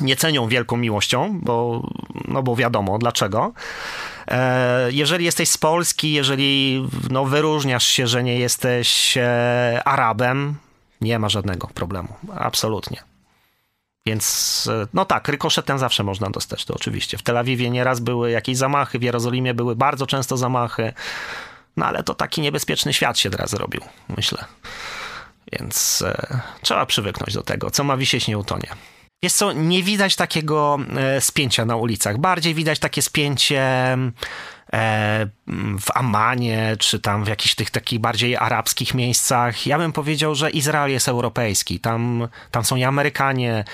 nie 0.00 0.16
cenią 0.16 0.48
wielką 0.48 0.76
miłością, 0.76 1.40
bo, 1.42 1.82
no 2.28 2.42
bo 2.42 2.56
wiadomo 2.56 2.98
dlaczego. 2.98 3.52
E, 4.28 4.92
jeżeli 4.92 5.24
jesteś 5.24 5.48
z 5.48 5.58
Polski, 5.58 6.12
jeżeli 6.12 6.84
no, 7.10 7.24
wyróżniasz 7.24 7.86
się, 7.86 8.06
że 8.06 8.22
nie 8.22 8.38
jesteś 8.38 9.16
e, 9.16 9.82
Arabem, 9.84 10.54
nie 11.00 11.18
ma 11.18 11.28
żadnego 11.28 11.66
problemu. 11.66 12.08
Absolutnie. 12.38 13.02
Więc 14.06 14.68
e, 14.72 14.86
no 14.94 15.04
tak, 15.04 15.28
rykoszetem 15.28 15.78
zawsze 15.78 16.02
można 16.02 16.30
dostać 16.30 16.64
to 16.64 16.74
oczywiście. 16.74 17.18
W 17.18 17.22
Tel 17.22 17.36
Awiwie 17.36 17.70
nieraz 17.70 18.00
były 18.00 18.30
jakieś 18.30 18.56
zamachy, 18.56 18.98
w 18.98 19.02
Jerozolimie 19.02 19.54
były 19.54 19.76
bardzo 19.76 20.06
często 20.06 20.36
zamachy, 20.36 20.92
no 21.76 21.86
ale 21.86 22.02
to 22.02 22.14
taki 22.14 22.40
niebezpieczny 22.40 22.92
świat 22.92 23.18
się 23.18 23.30
teraz 23.30 23.50
zrobił, 23.50 23.80
myślę. 24.16 24.44
Więc 25.52 26.02
e, 26.02 26.40
trzeba 26.62 26.86
przywyknąć 26.86 27.34
do 27.34 27.42
tego. 27.42 27.70
Co 27.70 27.84
ma 27.84 27.96
wisieć, 27.96 28.28
nie 28.28 28.38
utonie. 28.38 28.68
Jest 29.22 29.36
co, 29.36 29.52
nie 29.52 29.82
widać 29.82 30.16
takiego 30.16 30.78
e, 30.96 31.20
spięcia 31.20 31.64
na 31.64 31.76
ulicach. 31.76 32.18
Bardziej 32.18 32.54
widać 32.54 32.78
takie 32.78 33.02
spięcie 33.02 33.62
e, 34.72 35.26
w 35.80 35.90
Amanie, 35.94 36.76
czy 36.78 37.00
tam 37.00 37.24
w 37.24 37.28
jakichś 37.28 37.54
tych 37.54 37.70
takich 37.70 37.98
bardziej 37.98 38.36
arabskich 38.36 38.94
miejscach. 38.94 39.66
Ja 39.66 39.78
bym 39.78 39.92
powiedział, 39.92 40.34
że 40.34 40.50
Izrael 40.50 40.90
jest 40.90 41.08
europejski. 41.08 41.80
Tam, 41.80 42.28
tam 42.50 42.64
są 42.64 42.76
i 42.76 42.84
Amerykanie, 42.84 43.64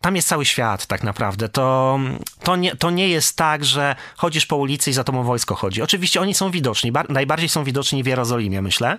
tam 0.00 0.16
jest 0.16 0.28
cały 0.28 0.44
świat 0.44 0.86
tak 0.86 1.02
naprawdę. 1.02 1.48
To, 1.48 1.98
to, 2.42 2.56
nie, 2.56 2.76
to 2.76 2.90
nie 2.90 3.08
jest 3.08 3.36
tak, 3.36 3.64
że 3.64 3.96
chodzisz 4.16 4.46
po 4.46 4.56
ulicy 4.56 4.90
i 4.90 4.92
za 4.92 5.04
tobą 5.04 5.22
wojsko 5.22 5.54
chodzi. 5.54 5.82
Oczywiście 5.82 6.20
oni 6.20 6.34
są 6.34 6.50
widoczni, 6.50 6.92
najbardziej 7.08 7.48
są 7.48 7.64
widoczni 7.64 8.02
w 8.02 8.06
Jerozolimie, 8.06 8.62
myślę, 8.62 8.96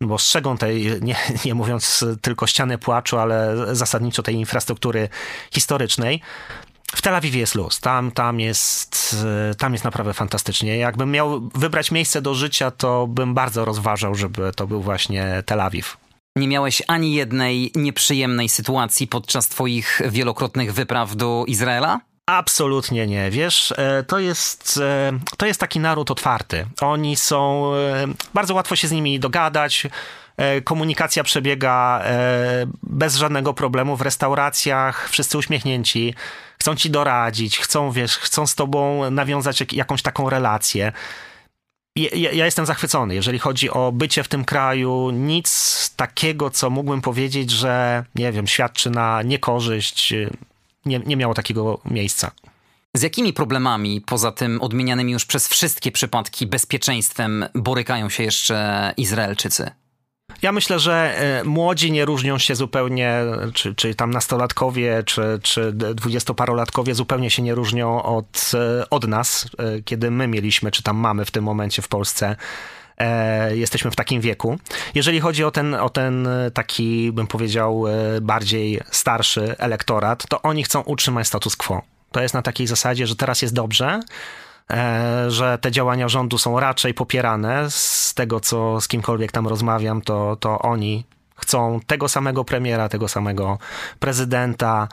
bo 0.00 0.18
strzegą 0.18 0.58
tej, 0.58 0.86
nie, 1.02 1.16
nie 1.44 1.54
mówiąc 1.54 2.04
tylko 2.22 2.46
ściany 2.46 2.78
płaczu, 2.78 3.18
ale 3.18 3.56
zasadniczo 3.76 4.22
tej 4.22 4.34
infrastruktury 4.34 5.08
historycznej. 5.52 6.20
W 6.96 7.02
Tel 7.02 7.14
Awiwie 7.14 7.40
jest 7.40 7.54
luz, 7.54 7.80
tam, 7.80 8.12
tam, 8.12 8.40
jest, 8.40 9.16
tam 9.58 9.72
jest 9.72 9.84
naprawdę 9.84 10.14
fantastycznie. 10.14 10.76
Jakbym 10.76 11.10
miał 11.10 11.50
wybrać 11.54 11.90
miejsce 11.90 12.22
do 12.22 12.34
życia, 12.34 12.70
to 12.70 13.06
bym 13.06 13.34
bardzo 13.34 13.64
rozważał, 13.64 14.14
żeby 14.14 14.52
to 14.56 14.66
był 14.66 14.82
właśnie 14.82 15.42
Tel 15.46 15.60
Awiw. 15.60 15.96
Nie 16.36 16.48
miałeś 16.48 16.82
ani 16.88 17.14
jednej 17.14 17.72
nieprzyjemnej 17.74 18.48
sytuacji 18.48 19.06
podczas 19.06 19.48
Twoich 19.48 20.02
wielokrotnych 20.10 20.74
wypraw 20.74 21.16
do 21.16 21.44
Izraela? 21.46 22.00
Absolutnie 22.30 23.06
nie. 23.06 23.30
Wiesz, 23.30 23.72
e, 23.76 24.02
to 24.02 24.18
jest, 24.18 24.80
e, 24.82 25.12
to 25.36 25.46
jest 25.46 25.60
taki 25.60 25.80
naród 25.80 26.10
otwarty. 26.10 26.66
Oni 26.80 27.16
są, 27.16 27.72
e, 27.74 28.06
bardzo 28.34 28.54
łatwo 28.54 28.76
się 28.76 28.88
z 28.88 28.92
nimi 28.92 29.20
dogadać. 29.20 29.86
Komunikacja 30.64 31.24
przebiega 31.24 32.04
bez 32.82 33.16
żadnego 33.16 33.54
problemu 33.54 33.96
w 33.96 34.00
restauracjach, 34.00 35.08
wszyscy 35.10 35.38
uśmiechnięci, 35.38 36.14
chcą 36.60 36.76
ci 36.76 36.90
doradzić, 36.90 37.58
chcą, 37.58 37.90
wiesz, 37.90 38.16
chcą 38.16 38.46
z 38.46 38.54
tobą 38.54 39.10
nawiązać 39.10 39.64
jakąś 39.72 40.02
taką 40.02 40.30
relację. 40.30 40.92
Ja, 41.96 42.08
ja, 42.12 42.44
jestem 42.44 42.66
zachwycony, 42.66 43.14
jeżeli 43.14 43.38
chodzi 43.38 43.70
o 43.70 43.92
bycie 43.92 44.22
w 44.22 44.28
tym 44.28 44.44
kraju. 44.44 45.10
Nic 45.10 45.94
takiego, 45.96 46.50
co 46.50 46.70
mógłbym 46.70 47.00
powiedzieć, 47.00 47.50
że 47.50 48.04
nie 48.14 48.32
wiem, 48.32 48.46
świadczy 48.46 48.90
na 48.90 49.22
niekorzyść 49.22 50.14
nie, 50.86 50.98
nie 50.98 51.16
miało 51.16 51.34
takiego 51.34 51.80
miejsca. 51.84 52.30
Z 52.94 53.02
jakimi 53.02 53.32
problemami, 53.32 54.00
poza 54.00 54.32
tym 54.32 54.62
odmienianymi 54.62 55.12
już 55.12 55.24
przez 55.24 55.48
wszystkie 55.48 55.92
przypadki 55.92 56.46
bezpieczeństwem, 56.46 57.44
borykają 57.54 58.08
się 58.08 58.22
jeszcze 58.22 58.92
Izraelczycy? 58.96 59.70
Ja 60.42 60.52
myślę, 60.52 60.78
że 60.78 61.18
e, 61.18 61.44
młodzi 61.44 61.92
nie 61.92 62.04
różnią 62.04 62.38
się 62.38 62.54
zupełnie, 62.54 63.22
czy, 63.54 63.74
czy 63.74 63.94
tam 63.94 64.10
nastolatkowie, 64.10 65.02
czy, 65.06 65.22
czy 65.42 65.72
dwudziestoparolatkowie 65.72 66.94
zupełnie 66.94 67.30
się 67.30 67.42
nie 67.42 67.54
różnią 67.54 68.02
od, 68.02 68.50
e, 68.54 68.90
od 68.90 69.08
nas, 69.08 69.48
e, 69.58 69.82
kiedy 69.82 70.10
my 70.10 70.28
mieliśmy, 70.28 70.70
czy 70.70 70.82
tam 70.82 70.96
mamy 70.96 71.24
w 71.24 71.30
tym 71.30 71.44
momencie 71.44 71.82
w 71.82 71.88
Polsce 71.88 72.36
jesteśmy 73.50 73.90
w 73.90 73.96
takim 73.96 74.20
wieku. 74.20 74.58
Jeżeli 74.94 75.20
chodzi 75.20 75.44
o 75.44 75.50
ten, 75.50 75.74
o 75.74 75.88
ten 75.88 76.28
taki, 76.54 77.12
bym 77.12 77.26
powiedział, 77.26 77.84
bardziej 78.22 78.80
starszy 78.90 79.54
elektorat, 79.58 80.26
to 80.28 80.42
oni 80.42 80.64
chcą 80.64 80.80
utrzymać 80.80 81.26
status 81.26 81.56
quo. 81.56 81.82
To 82.12 82.22
jest 82.22 82.34
na 82.34 82.42
takiej 82.42 82.66
zasadzie, 82.66 83.06
że 83.06 83.16
teraz 83.16 83.42
jest 83.42 83.54
dobrze, 83.54 84.00
E, 84.70 85.30
że 85.30 85.58
te 85.58 85.70
działania 85.70 86.08
rządu 86.08 86.38
są 86.38 86.60
raczej 86.60 86.94
popierane. 86.94 87.70
Z 87.70 88.14
tego, 88.14 88.40
co 88.40 88.80
z 88.80 88.88
kimkolwiek 88.88 89.32
tam 89.32 89.48
rozmawiam, 89.48 90.02
to, 90.02 90.36
to 90.36 90.58
oni 90.58 91.04
chcą 91.36 91.80
tego 91.86 92.08
samego 92.08 92.44
premiera, 92.44 92.88
tego 92.88 93.08
samego 93.08 93.58
prezydenta. 93.98 94.88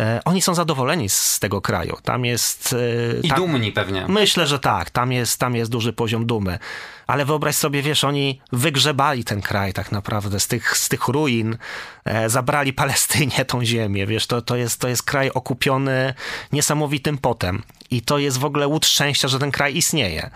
E, 0.00 0.20
oni 0.24 0.42
są 0.42 0.54
zadowoleni 0.54 1.08
z 1.08 1.38
tego 1.40 1.60
kraju. 1.60 1.96
Tam 2.02 2.24
jest. 2.24 2.76
E, 3.18 3.20
I 3.20 3.28
tam, 3.28 3.38
dumni 3.38 3.72
pewnie. 3.72 4.06
Myślę, 4.08 4.46
że 4.46 4.58
tak. 4.58 4.90
Tam 4.90 5.12
jest, 5.12 5.40
tam 5.40 5.54
jest 5.54 5.70
duży 5.70 5.92
poziom 5.92 6.26
dumy. 6.26 6.58
Ale 7.06 7.24
wyobraź 7.24 7.54
sobie, 7.54 7.82
wiesz, 7.82 8.04
oni 8.04 8.40
wygrzebali 8.52 9.24
ten 9.24 9.42
kraj 9.42 9.72
tak 9.72 9.92
naprawdę 9.92 10.40
z 10.40 10.46
tych, 10.46 10.76
z 10.76 10.88
tych 10.88 11.08
ruin, 11.08 11.56
e, 12.04 12.30
zabrali 12.30 12.72
Palestynie 12.72 13.44
tą 13.44 13.64
ziemię, 13.64 14.06
wiesz, 14.06 14.26
to, 14.26 14.42
to, 14.42 14.56
jest, 14.56 14.80
to 14.80 14.88
jest 14.88 15.02
kraj 15.02 15.30
okupiony 15.30 16.14
niesamowitym 16.52 17.18
potem. 17.18 17.62
I 17.90 18.02
to 18.02 18.18
jest 18.18 18.38
w 18.38 18.44
ogóle 18.44 18.68
łód 18.68 18.86
szczęścia, 18.86 19.28
że 19.28 19.38
ten 19.38 19.50
kraj 19.50 19.76
istnieje. 19.76 20.30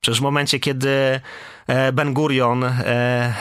Przecież 0.00 0.20
w 0.20 0.22
momencie, 0.22 0.60
kiedy 0.60 1.20
Ben 1.92 2.14
Gurion 2.14 2.64
e, 2.64 3.34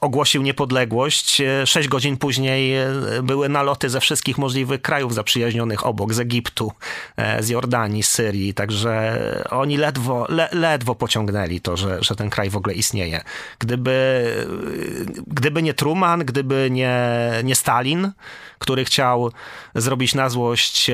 ogłosił 0.00 0.42
niepodległość, 0.42 1.40
e, 1.40 1.66
sześć 1.66 1.88
godzin 1.88 2.16
później 2.16 2.74
były 3.22 3.48
naloty 3.48 3.90
ze 3.90 4.00
wszystkich 4.00 4.38
możliwych 4.38 4.82
krajów 4.82 5.14
zaprzyjaźnionych 5.14 5.86
obok, 5.86 6.14
z 6.14 6.20
Egiptu, 6.20 6.72
z 7.40 7.48
Jordanii, 7.48 8.02
z 8.02 8.08
Syrii, 8.08 8.54
także 8.54 9.18
oni 9.50 9.76
ledwo, 9.76 10.26
le, 10.28 10.48
ledwo 10.52 10.94
pociągnęli 10.94 11.60
to, 11.60 11.76
że, 11.76 11.98
że 12.02 12.16
ten 12.16 12.30
kraj 12.30 12.50
w 12.50 12.56
ogóle 12.56 12.74
istnieje. 12.74 13.20
Gdyby, 13.58 14.34
gdyby 15.26 15.62
nie 15.62 15.74
Truman, 15.74 16.24
gdyby 16.24 16.68
nie, 16.70 17.10
nie 17.44 17.54
Stalin, 17.54 18.12
który 18.58 18.84
chciał 18.84 19.32
zrobić 19.74 20.14
na 20.14 20.28
złość 20.28 20.90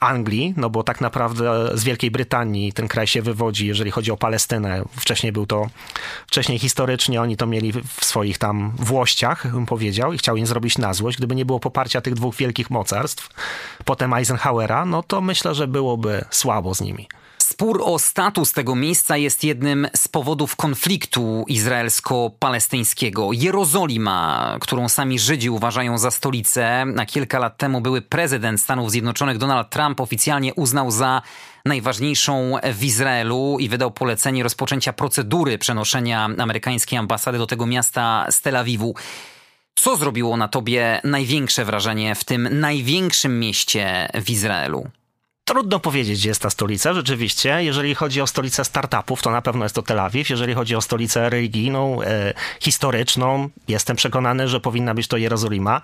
Anglii, 0.00 0.54
no 0.56 0.70
bo 0.70 0.82
tak 0.82 1.00
naprawdę 1.00 1.70
z 1.74 1.84
Wielkiej 1.84 2.10
Brytanii 2.10 2.72
ten 2.72 2.88
kraj 2.88 3.06
się 3.06 3.22
wywodzi, 3.22 3.66
jeżeli 3.66 3.90
chodzi 3.90 4.10
o 4.10 4.16
Palestynę. 4.16 4.82
Wcześniej 4.96 5.32
był 5.32 5.46
to, 5.46 5.65
wcześniej 6.26 6.58
historycznie 6.58 7.20
oni 7.20 7.36
to 7.36 7.46
mieli 7.46 7.72
w 7.72 8.04
swoich 8.04 8.38
tam 8.38 8.72
włościach, 8.78 9.52
bym 9.52 9.66
powiedział, 9.66 10.12
i 10.12 10.18
chciał 10.18 10.36
im 10.36 10.46
zrobić 10.46 10.78
na 10.78 10.94
złość. 10.94 11.18
Gdyby 11.18 11.34
nie 11.34 11.44
było 11.44 11.60
poparcia 11.60 12.00
tych 12.00 12.14
dwóch 12.14 12.36
wielkich 12.36 12.70
mocarstw, 12.70 13.28
potem 13.84 14.14
Eisenhowera, 14.14 14.84
no 14.84 15.02
to 15.02 15.20
myślę, 15.20 15.54
że 15.54 15.66
byłoby 15.66 16.24
słabo 16.30 16.74
z 16.74 16.80
nimi. 16.80 17.08
Spór 17.38 17.82
o 17.84 17.98
status 17.98 18.52
tego 18.52 18.74
miejsca 18.74 19.16
jest 19.16 19.44
jednym 19.44 19.88
z 19.94 20.08
powodów 20.08 20.56
konfliktu 20.56 21.44
izraelsko-palestyńskiego. 21.48 23.28
Jerozolima, 23.32 24.56
którą 24.60 24.88
sami 24.88 25.18
Żydzi 25.18 25.50
uważają 25.50 25.98
za 25.98 26.10
stolicę, 26.10 26.84
na 26.86 27.06
kilka 27.06 27.38
lat 27.38 27.58
temu 27.58 27.80
były 27.80 28.02
prezydent 28.02 28.60
Stanów 28.60 28.90
Zjednoczonych 28.90 29.38
Donald 29.38 29.70
Trump 29.70 30.00
oficjalnie 30.00 30.54
uznał 30.54 30.90
za 30.90 31.22
najważniejszą 31.66 32.54
w 32.74 32.84
Izraelu 32.84 33.56
i 33.60 33.68
wydał 33.68 33.90
polecenie 33.90 34.42
rozpoczęcia 34.42 34.92
procedury 34.92 35.58
przenoszenia 35.58 36.28
amerykańskiej 36.38 36.98
ambasady 36.98 37.38
do 37.38 37.46
tego 37.46 37.66
miasta 37.66 38.26
z 38.30 38.40
Tel 38.40 38.56
Awiwu. 38.56 38.94
Co 39.74 39.96
zrobiło 39.96 40.36
na 40.36 40.48
tobie 40.48 41.00
największe 41.04 41.64
wrażenie 41.64 42.14
w 42.14 42.24
tym 42.24 42.60
największym 42.60 43.40
mieście 43.40 44.08
w 44.14 44.30
Izraelu? 44.30 44.90
Trudno 45.44 45.80
powiedzieć, 45.80 46.18
gdzie 46.18 46.28
jest 46.28 46.42
ta 46.42 46.50
stolica. 46.50 46.94
Rzeczywiście, 46.94 47.64
jeżeli 47.64 47.94
chodzi 47.94 48.20
o 48.20 48.26
stolicę 48.26 48.64
startupów, 48.64 49.22
to 49.22 49.30
na 49.30 49.42
pewno 49.42 49.64
jest 49.64 49.74
to 49.74 49.82
Tel 49.82 50.00
Awiw. 50.00 50.30
Jeżeli 50.30 50.54
chodzi 50.54 50.76
o 50.76 50.80
stolicę 50.80 51.30
religijną, 51.30 52.02
e, 52.02 52.34
historyczną, 52.60 53.48
jestem 53.68 53.96
przekonany, 53.96 54.48
że 54.48 54.60
powinna 54.60 54.94
być 54.94 55.08
to 55.08 55.16
Jerozolima. 55.16 55.80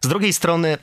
Z 0.00 0.08
drugiej 0.08 0.32
strony, 0.32 0.78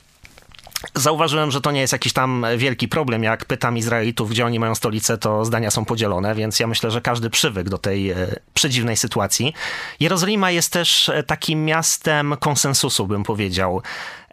Zauważyłem, 0.95 1.51
że 1.51 1.61
to 1.61 1.71
nie 1.71 1.79
jest 1.81 1.93
jakiś 1.93 2.13
tam 2.13 2.45
wielki 2.57 2.87
problem. 2.87 3.23
Jak 3.23 3.45
pytam 3.45 3.77
Izraelitów, 3.77 4.29
gdzie 4.29 4.45
oni 4.45 4.59
mają 4.59 4.75
stolicę, 4.75 5.17
to 5.17 5.45
zdania 5.45 5.71
są 5.71 5.85
podzielone, 5.85 6.35
więc 6.35 6.59
ja 6.59 6.67
myślę, 6.67 6.91
że 6.91 7.01
każdy 7.01 7.29
przywykł 7.29 7.69
do 7.69 7.77
tej 7.77 8.11
e, 8.11 8.15
przedziwnej 8.53 8.97
sytuacji. 8.97 9.53
Jerozolima 9.99 10.51
jest 10.51 10.73
też 10.73 11.09
e, 11.09 11.23
takim 11.23 11.65
miastem 11.65 12.35
konsensusu, 12.39 13.07
bym 13.07 13.23
powiedział. 13.23 13.81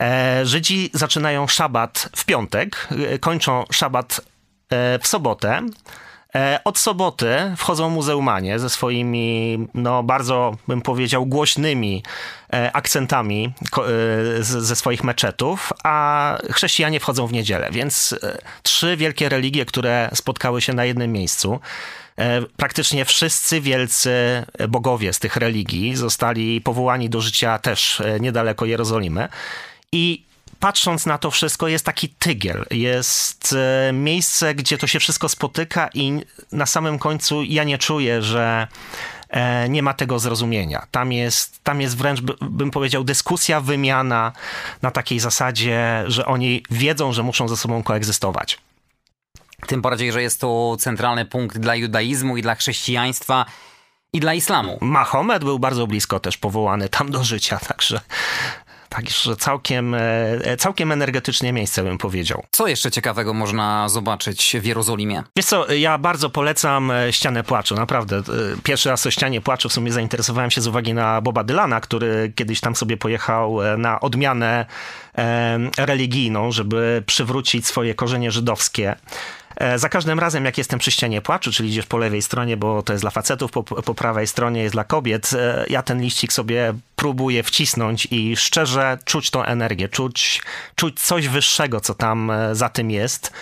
E, 0.00 0.46
Żydzi 0.46 0.90
zaczynają 0.92 1.46
szabat 1.46 2.08
w 2.16 2.24
piątek, 2.24 2.88
kończą 3.20 3.64
szabat 3.72 4.20
w 5.00 5.06
sobotę. 5.06 5.62
Od 6.64 6.78
soboty 6.78 7.36
wchodzą 7.56 7.90
muzeumanie 7.90 8.58
ze 8.58 8.70
swoimi, 8.70 9.58
no 9.74 10.02
bardzo 10.02 10.56
bym 10.68 10.82
powiedział, 10.82 11.26
głośnymi 11.26 12.02
E, 12.54 12.72
akcentami 12.72 13.52
e, 14.38 14.42
ze 14.42 14.76
swoich 14.76 15.04
meczetów, 15.04 15.72
a 15.84 16.38
chrześcijanie 16.50 17.00
wchodzą 17.00 17.26
w 17.26 17.32
niedzielę. 17.32 17.68
Więc 17.72 18.14
e, 18.22 18.38
trzy 18.62 18.96
wielkie 18.96 19.28
religie, 19.28 19.66
które 19.66 20.10
spotkały 20.14 20.60
się 20.60 20.72
na 20.72 20.84
jednym 20.84 21.12
miejscu. 21.12 21.60
Praktycznie 22.56 23.04
wszyscy 23.04 23.60
wielcy 23.60 24.10
bogowie 24.68 25.12
z 25.12 25.18
tych 25.18 25.36
religii 25.36 25.96
zostali 25.96 26.60
powołani 26.60 27.10
do 27.10 27.20
życia 27.20 27.58
też 27.58 28.02
niedaleko 28.20 28.64
Jerozolimy. 28.64 29.28
I 29.92 30.24
patrząc 30.60 31.06
na 31.06 31.18
to 31.18 31.30
wszystko, 31.30 31.68
jest 31.68 31.84
taki 31.84 32.08
tygiel, 32.08 32.66
jest 32.70 33.54
miejsce, 33.92 34.54
gdzie 34.54 34.78
to 34.78 34.86
się 34.86 35.00
wszystko 35.00 35.28
spotyka, 35.28 35.90
i 35.94 36.20
na 36.52 36.66
samym 36.66 36.98
końcu 36.98 37.42
ja 37.42 37.64
nie 37.64 37.78
czuję, 37.78 38.22
że 38.22 38.68
E, 39.34 39.68
nie 39.68 39.82
ma 39.82 39.94
tego 39.94 40.18
zrozumienia. 40.18 40.86
Tam 40.90 41.12
jest, 41.12 41.64
tam 41.64 41.80
jest 41.80 41.96
wręcz, 41.96 42.20
bym 42.40 42.70
powiedział, 42.70 43.04
dyskusja, 43.04 43.60
wymiana 43.60 44.32
na 44.82 44.90
takiej 44.90 45.20
zasadzie, 45.20 46.04
że 46.06 46.26
oni 46.26 46.62
wiedzą, 46.70 47.12
że 47.12 47.22
muszą 47.22 47.48
ze 47.48 47.56
sobą 47.56 47.82
koegzystować. 47.82 48.58
Tym 49.66 49.82
bardziej, 49.82 50.12
że 50.12 50.22
jest 50.22 50.40
to 50.40 50.76
centralny 50.78 51.24
punkt 51.24 51.58
dla 51.58 51.74
judaizmu 51.74 52.36
i 52.36 52.42
dla 52.42 52.54
chrześcijaństwa 52.54 53.46
i 54.12 54.20
dla 54.20 54.34
islamu. 54.34 54.78
Mahomet 54.80 55.44
był 55.44 55.58
bardzo 55.58 55.86
blisko 55.86 56.20
też 56.20 56.38
powołany 56.38 56.88
tam 56.88 57.10
do 57.10 57.24
życia, 57.24 57.58
także 57.68 58.00
Także 58.94 59.36
całkiem, 59.36 59.94
e, 59.94 60.56
całkiem 60.58 60.92
energetycznie 60.92 61.52
miejsce 61.52 61.82
bym 61.82 61.98
powiedział. 61.98 62.44
Co 62.50 62.66
jeszcze 62.66 62.90
ciekawego 62.90 63.34
można 63.34 63.88
zobaczyć 63.88 64.56
w 64.60 64.64
Jerozolimie? 64.64 65.22
Wiesz 65.36 65.46
co, 65.46 65.72
ja 65.72 65.98
bardzo 65.98 66.30
polecam 66.30 66.90
e, 66.90 67.12
Ścianę 67.12 67.44
Płaczu, 67.44 67.74
naprawdę. 67.74 68.16
E, 68.16 68.22
pierwszy 68.62 68.88
raz 68.88 69.06
o 69.06 69.10
Ścianie 69.10 69.40
Płaczu 69.40 69.68
w 69.68 69.72
sumie 69.72 69.92
zainteresowałem 69.92 70.50
się 70.50 70.60
z 70.60 70.66
uwagi 70.66 70.94
na 70.94 71.20
Boba 71.20 71.44
Dylana, 71.44 71.80
który 71.80 72.32
kiedyś 72.34 72.60
tam 72.60 72.76
sobie 72.76 72.96
pojechał 72.96 73.58
na 73.78 74.00
odmianę 74.00 74.66
religijną, 75.78 76.52
żeby 76.52 77.02
przywrócić 77.06 77.66
swoje 77.66 77.94
korzenie 77.94 78.30
żydowskie. 78.30 78.96
E, 79.56 79.78
za 79.78 79.88
każdym 79.88 80.18
razem, 80.18 80.44
jak 80.44 80.58
jestem 80.58 80.78
przy 80.78 80.90
ścianie 80.90 81.22
płaczu, 81.22 81.52
czyli 81.52 81.68
idziesz 81.68 81.86
po 81.86 81.98
lewej 81.98 82.22
stronie, 82.22 82.56
bo 82.56 82.82
to 82.82 82.92
jest 82.92 83.04
dla 83.04 83.10
facetów, 83.10 83.50
po, 83.50 83.62
po 83.62 83.94
prawej 83.94 84.26
stronie 84.26 84.62
jest 84.62 84.74
dla 84.74 84.84
kobiet, 84.84 85.30
e, 85.32 85.64
ja 85.68 85.82
ten 85.82 86.00
liścik 86.00 86.32
sobie 86.32 86.74
próbuję 86.96 87.42
wcisnąć 87.42 88.08
i 88.10 88.36
szczerze 88.36 88.98
czuć 89.04 89.30
tą 89.30 89.44
energię, 89.44 89.88
czuć, 89.88 90.42
czuć 90.74 91.00
coś 91.00 91.28
wyższego, 91.28 91.80
co 91.80 91.94
tam 91.94 92.30
e, 92.30 92.54
za 92.54 92.68
tym 92.68 92.90
jest. 92.90 93.32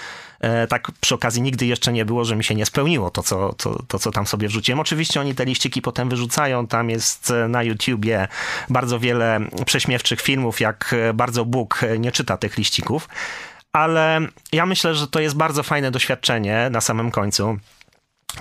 Tak 0.69 0.91
przy 1.01 1.15
okazji 1.15 1.43
nigdy 1.43 1.67
jeszcze 1.67 1.93
nie 1.93 2.05
było, 2.05 2.25
że 2.25 2.37
mi 2.37 2.45
się 2.45 2.55
nie 2.55 2.67
spełniło 2.67 3.11
to 3.11 3.23
co, 3.23 3.53
to, 3.53 3.83
to, 3.89 3.99
co 3.99 4.11
tam 4.11 4.27
sobie 4.27 4.49
wrzuciłem. 4.49 4.81
Oczywiście 4.81 5.21
oni 5.21 5.35
te 5.35 5.45
liściki 5.45 5.83
potem 5.83 6.09
wyrzucają, 6.09 6.67
tam 6.67 6.91
jest 6.91 7.33
na 7.49 7.63
YouTubie 7.63 8.29
bardzo 8.69 8.99
wiele 8.99 9.41
prześmiewczych 9.67 10.21
filmów, 10.21 10.61
jak 10.61 10.95
bardzo 11.15 11.45
Bóg 11.45 11.81
nie 11.99 12.13
czyta 12.13 12.37
tych 12.37 12.59
liścików 12.59 13.09
ale 13.73 14.21
ja 14.53 14.67
myślę, 14.67 14.95
że 14.95 15.09
to 15.09 15.21
jest 15.21 15.37
bardzo 15.37 15.63
fajne 15.63 15.91
doświadczenie 15.91 16.69
na 16.71 16.81
samym 16.81 17.11
końcu 17.11 17.59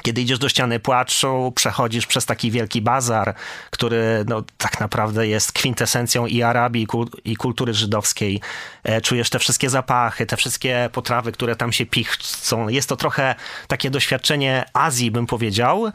kiedy 0.02 0.22
idziesz 0.22 0.40
do 0.40 0.50
ściany 0.50 0.80
płaczu, 0.80 1.54
przechodzisz 1.56 2.06
przez 2.06 2.26
taki 2.26 2.52
wielki 2.52 2.82
bazar, 2.82 3.36
który 3.72 4.24
no, 4.28 4.44
tak 4.58 4.80
naprawdę 4.80 5.28
jest 5.28 5.52
kwintesencją 5.52 6.26
i 6.26 6.44
Arabii, 6.44 6.88
i 7.26 7.36
kultury 7.36 7.74
żydowskiej. 7.74 8.42
E, 8.84 9.02
czujesz 9.02 9.30
te 9.30 9.40
wszystkie 9.40 9.70
zapachy, 9.70 10.26
te 10.26 10.38
wszystkie 10.38 10.90
potrawy, 10.94 11.32
które 11.32 11.56
tam 11.56 11.72
się 11.72 11.86
pichcą. 11.86 12.68
Jest 12.68 12.90
to 12.90 12.96
trochę 12.96 13.36
takie 13.68 13.90
doświadczenie 13.90 14.66
Azji, 14.74 15.12
bym 15.12 15.28
powiedział. 15.28 15.92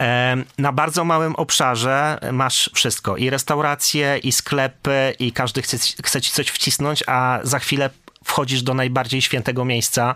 E, 0.00 0.36
na 0.58 0.72
bardzo 0.72 1.04
małym 1.04 1.36
obszarze 1.36 2.18
masz 2.32 2.70
wszystko. 2.74 3.16
I 3.16 3.30
restauracje, 3.30 4.18
i 4.18 4.32
sklepy, 4.32 5.14
i 5.18 5.32
każdy 5.32 5.62
chce, 5.62 5.78
chce 6.04 6.20
ci 6.20 6.32
coś 6.32 6.48
wcisnąć, 6.48 7.04
a 7.06 7.40
za 7.42 7.58
chwilę 7.58 7.90
wchodzisz 8.24 8.62
do 8.62 8.74
najbardziej 8.74 9.22
świętego 9.22 9.64
miejsca 9.64 10.14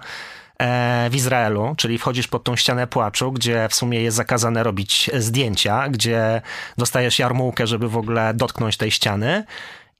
w 1.10 1.14
Izraelu, 1.14 1.74
czyli 1.76 1.98
wchodzisz 1.98 2.28
pod 2.28 2.44
tą 2.44 2.56
ścianę 2.56 2.86
płaczu, 2.86 3.32
gdzie 3.32 3.68
w 3.70 3.74
sumie 3.74 4.00
jest 4.00 4.16
zakazane 4.16 4.62
robić 4.62 5.10
zdjęcia, 5.14 5.88
gdzie 5.88 6.42
dostajesz 6.78 7.18
jarmułkę, 7.18 7.66
żeby 7.66 7.88
w 7.88 7.96
ogóle 7.96 8.34
dotknąć 8.34 8.76
tej 8.76 8.90
ściany. 8.90 9.44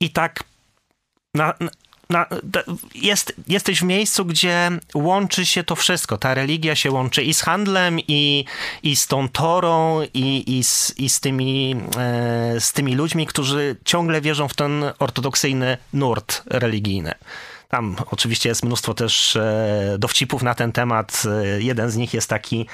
I 0.00 0.10
tak 0.10 0.44
na, 1.34 1.54
na, 2.10 2.26
jest, 2.94 3.32
jesteś 3.48 3.80
w 3.80 3.84
miejscu, 3.84 4.24
gdzie 4.24 4.70
łączy 4.94 5.46
się 5.46 5.64
to 5.64 5.76
wszystko. 5.76 6.18
Ta 6.18 6.34
religia 6.34 6.76
się 6.76 6.90
łączy 6.90 7.22
i 7.22 7.34
z 7.34 7.40
handlem, 7.40 8.00
i, 8.08 8.44
i 8.82 8.96
z 8.96 9.06
tą 9.06 9.28
Torą, 9.28 10.02
i, 10.14 10.58
i, 10.58 10.64
z, 10.64 10.94
i 10.98 11.08
z, 11.08 11.20
tymi, 11.20 11.76
e, 11.96 12.60
z 12.60 12.72
tymi 12.72 12.94
ludźmi, 12.94 13.26
którzy 13.26 13.76
ciągle 13.84 14.20
wierzą 14.20 14.48
w 14.48 14.54
ten 14.54 14.84
ortodoksyjny 14.98 15.78
nurt 15.92 16.42
religijny. 16.46 17.14
Tam 17.68 17.96
oczywiście 18.10 18.48
jest 18.48 18.64
mnóstwo 18.64 18.94
też 18.94 19.36
e, 19.36 19.96
dowcipów 19.98 20.42
na 20.42 20.54
ten 20.54 20.72
temat. 20.72 21.22
E, 21.26 21.62
jeden 21.62 21.90
z 21.90 21.96
nich 21.96 22.14
jest 22.14 22.30
taki, 22.30 22.66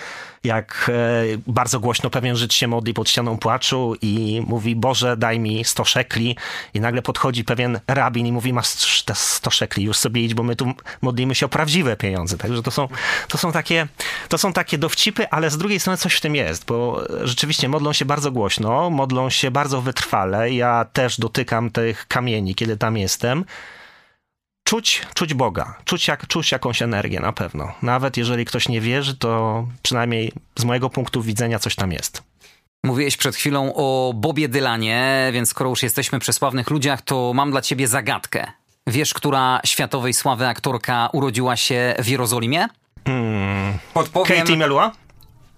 jak 0.44 0.90
e, 0.94 1.22
bardzo 1.46 1.80
głośno 1.80 2.11
pewien 2.11 2.37
Żyd 2.37 2.54
się 2.54 2.68
modli 2.68 2.94
pod 2.94 3.09
ścianą 3.09 3.38
płaczu 3.38 3.94
i 4.02 4.42
mówi, 4.46 4.76
Boże, 4.76 5.16
daj 5.16 5.38
mi 5.38 5.64
100 5.64 5.85
szekli. 5.85 6.37
I 6.74 6.80
nagle 6.80 7.02
podchodzi 7.02 7.44
pewien 7.44 7.80
rabin 7.87 8.26
i 8.26 8.33
mówi, 8.33 8.52
masz 8.52 9.02
te 9.02 9.14
100 9.14 9.50
szekli, 9.50 9.85
już 9.85 9.96
sobie 9.96 10.24
idź, 10.24 10.35
bo 10.35 10.42
my 10.42 10.57
tu 10.57 10.72
modlimy 11.02 11.35
się 11.35 11.46
o 11.46 11.48
prawdziwe 11.48 11.96
pieniądze. 11.96 12.38
Także 12.38 12.62
to 12.62 12.70
są, 12.70 12.88
to 13.28 13.38
są, 13.38 13.52
takie, 13.52 13.87
to 14.28 14.38
są 14.38 14.52
takie 14.52 14.78
dowcipy, 14.78 15.28
ale 15.28 15.50
z 15.50 15.59
drugiej 15.59 15.80
strony 15.80 15.96
coś 15.96 16.14
w 16.14 16.20
tym 16.20 16.35
jest, 16.35 16.64
bo 16.66 17.02
rzeczywiście 17.22 17.68
modlą 17.68 17.92
się 17.92 18.04
bardzo 18.04 18.33
głośno, 18.33 18.90
modlą 18.90 19.30
się 19.30 19.50
bardzo 19.50 19.80
wytrwale. 19.80 20.52
Ja 20.52 20.87
też 20.92 21.20
dotykam 21.20 21.70
tych 21.70 22.09
kamieni, 22.09 22.54
kiedy 22.54 22.76
tam 22.76 22.96
jestem 22.96 23.44
czuć, 24.64 25.07
czuć 25.14 25.35
Boga, 25.35 25.74
czuć, 25.85 26.09
jak, 26.09 26.27
czuć 26.27 26.53
jakąś 26.53 26.83
energię 26.83 27.20
na 27.20 27.33
pewno. 27.33 27.72
Nawet 27.83 28.16
jeżeli 28.16 28.44
ktoś 28.44 28.68
nie 28.68 28.81
wierzy, 28.81 29.16
to 29.16 29.66
przynajmniej 29.83 30.33
z 30.59 30.64
mojego 30.64 30.90
punktu 30.90 31.22
widzenia 31.22 31.59
coś 31.59 31.74
tam 31.74 31.92
jest. 31.92 32.22
Mówiłeś 32.85 33.16
przed 33.16 33.37
chwilą 33.37 33.74
o 33.74 34.12
Bobie 34.16 34.48
Dylanie, 34.48 35.31
więc 35.33 35.48
skoro 35.48 35.70
już 35.70 35.83
jesteśmy 35.83 36.18
przy 36.18 36.33
sławnych 36.33 36.70
ludziach, 36.70 37.03
to 37.03 37.33
mam 37.35 37.50
dla 37.50 37.61
ciebie 37.61 37.88
zagadkę. 37.88 38.46
Wiesz, 38.87 39.14
która 39.14 39.61
światowej 39.64 40.12
sławy 40.12 40.46
aktorka 40.46 41.09
urodziła 41.12 41.57
się 41.57 41.94
w 41.98 42.09
Jerozolimie? 42.09 42.66
Hmm. 43.07 43.79
Podpowiem... 43.94 44.38
Katie 44.38 44.57
Melua? 44.57 44.92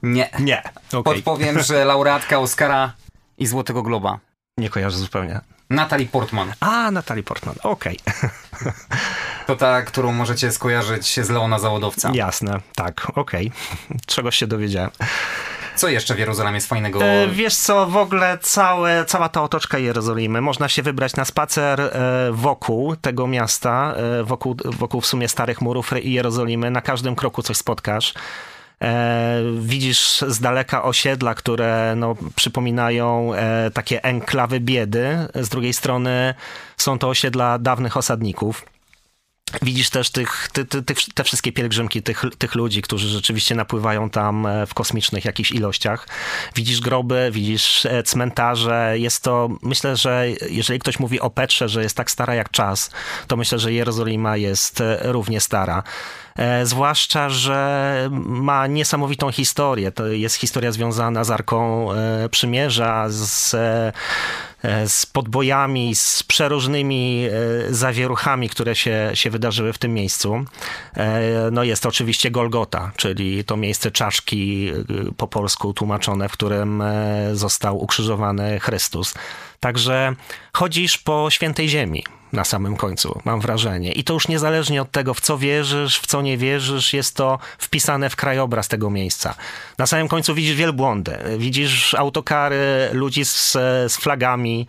Nie. 0.03 0.31
Nie. 0.40 0.62
Okay. 0.88 1.03
Podpowiem, 1.03 1.62
że 1.62 1.85
laureatka 1.85 2.38
Oscara 2.38 2.92
i 3.38 3.47
Złotego 3.47 3.83
Globa. 3.83 4.19
Nie 4.59 4.71
kojarzę 4.71 4.99
zupełnie. 4.99 5.40
Natalie 5.70 6.07
Portman. 6.07 6.52
A, 6.61 6.90
Natalie 6.90 7.22
Portman, 7.22 7.55
okej. 7.62 7.98
Okay. 8.07 8.31
To 9.46 9.57
ta, 9.57 9.83
którą 9.83 10.12
możecie 10.12 10.52
skojarzyć 10.52 11.20
z 11.20 11.31
Leona 11.31 11.59
Załodowca. 11.59 12.11
Jasne, 12.14 12.61
tak, 12.74 13.07
okej. 13.14 13.46
Okay. 13.46 13.98
Czegoś 14.07 14.37
się 14.37 14.46
dowiedziałem. 14.46 14.90
Co 15.76 15.88
jeszcze 15.88 16.14
w 16.14 16.18
Jerozolimie 16.18 16.55
jest 16.55 16.68
fajnego? 16.68 17.05
E, 17.05 17.29
wiesz 17.29 17.55
co, 17.55 17.87
w 17.87 17.96
ogóle 17.96 18.38
całe, 18.38 19.05
cała 19.05 19.29
ta 19.29 19.42
otoczka 19.42 19.79
Jerozolimy. 19.79 20.40
Można 20.40 20.68
się 20.68 20.83
wybrać 20.83 21.16
na 21.16 21.24
spacer 21.24 21.81
e, 21.81 21.90
wokół 22.33 22.96
tego 22.96 23.26
miasta, 23.26 23.94
e, 24.20 24.24
wokół, 24.24 24.57
wokół 24.64 25.00
w 25.00 25.07
sumie 25.07 25.29
starych 25.29 25.61
murów 25.61 25.90
Jerozolimy. 26.02 26.70
Na 26.70 26.81
każdym 26.81 27.16
kroku 27.16 27.42
coś 27.42 27.57
spotkasz. 27.57 28.14
E, 28.83 29.43
widzisz 29.61 30.25
z 30.29 30.41
daleka 30.41 30.83
osiedla, 30.83 31.35
które 31.35 31.95
no, 31.97 32.17
przypominają 32.37 33.35
e, 33.35 33.71
takie 33.71 34.05
enklawy 34.05 34.61
biedy. 34.61 35.29
Z 35.35 35.49
drugiej 35.49 35.73
strony 35.73 36.35
są 36.77 36.99
to 36.99 37.09
osiedla 37.09 37.59
dawnych 37.59 37.97
osadników. 37.97 38.65
Widzisz 39.62 39.90
też 39.90 40.11
tych, 40.11 40.48
ty, 40.52 40.64
ty, 40.64 40.82
te 41.14 41.24
wszystkie 41.24 41.52
pielgrzymki 41.52 42.02
tych, 42.02 42.24
tych 42.38 42.54
ludzi, 42.54 42.82
którzy 42.82 43.09
rzeczywiście 43.09 43.54
napływają 43.54 44.11
tam 44.11 44.46
e, 44.46 44.66
w 44.66 44.74
kosmicznych 44.74 45.24
jakichś 45.24 45.52
ilościach. 45.52 46.09
Widzisz 46.54 46.80
groby, 46.80 47.28
widzisz 47.32 47.87
cmentarze. 48.04 48.94
Jest 48.98 49.22
to, 49.22 49.48
myślę, 49.62 49.96
że 49.96 50.26
jeżeli 50.50 50.78
ktoś 50.78 50.98
mówi 50.98 51.20
o 51.20 51.30
Petrze, 51.30 51.68
że 51.68 51.82
jest 51.82 51.96
tak 51.96 52.11
stara 52.11 52.35
jak 52.35 52.50
czas, 52.50 52.90
to 53.26 53.37
myślę, 53.37 53.59
że 53.59 53.72
Jerozolima 53.72 54.37
jest 54.37 54.82
równie 55.02 55.40
stara. 55.40 55.82
E, 56.37 56.66
zwłaszcza, 56.66 57.30
że 57.30 58.11
ma 58.22 58.66
niesamowitą 58.66 59.32
historię. 59.32 59.92
To 59.92 60.06
jest 60.06 60.37
historia 60.37 60.72
związana 60.72 61.24
z 61.24 61.30
Arką 61.30 61.92
e, 61.92 62.28
Przymierza, 62.28 63.06
z 63.09 63.54
e, 63.54 63.92
z 64.87 65.07
podbojami, 65.07 65.94
z 65.94 66.22
przeróżnymi 66.22 67.29
zawieruchami, 67.70 68.48
które 68.48 68.76
się, 68.76 69.11
się 69.14 69.31
wydarzyły 69.31 69.72
w 69.72 69.79
tym 69.79 69.94
miejscu. 69.94 70.44
No 71.52 71.64
jest 71.64 71.87
oczywiście 71.87 72.31
Golgota, 72.31 72.92
czyli 72.96 73.44
to 73.44 73.57
miejsce 73.57 73.90
czaszki 73.90 74.72
po 75.16 75.29
polsku 75.29 75.74
tłumaczone, 75.74 76.29
w 76.29 76.33
którym 76.33 76.83
został 77.33 77.83
ukrzyżowany 77.83 78.61
Chrystus. 78.61 79.14
Także 79.61 80.14
chodzisz 80.52 80.98
po 80.98 81.31
świętej 81.31 81.68
ziemi 81.68 82.05
na 82.37 82.44
samym 82.44 82.77
końcu, 82.77 83.20
mam 83.25 83.40
wrażenie. 83.40 83.92
I 83.92 84.05
to 84.05 84.14
już 84.14 84.29
niezależnie 84.29 84.83
od 84.83 84.90
tego, 84.90 85.14
w 85.14 85.20
co 85.20 85.38
wierzysz, 85.38 85.99
w 85.99 86.07
co 86.07 86.22
nie 86.22 86.38
wierzysz, 86.38 86.92
jest 86.92 87.16
to 87.16 87.38
wpisane 87.59 88.11
w 88.11 88.16
krajobraz 88.16 88.68
tego 88.68 88.90
miejsca. 88.90 89.35
Na 89.79 89.87
samym 89.87 90.09
końcu 90.09 90.35
widzisz 90.35 90.57
wielbłądy, 90.57 91.18
widzisz 91.38 91.94
autokary, 91.94 92.88
ludzi 92.92 93.25
z, 93.25 93.53
z 93.88 93.96
flagami. 93.96 94.66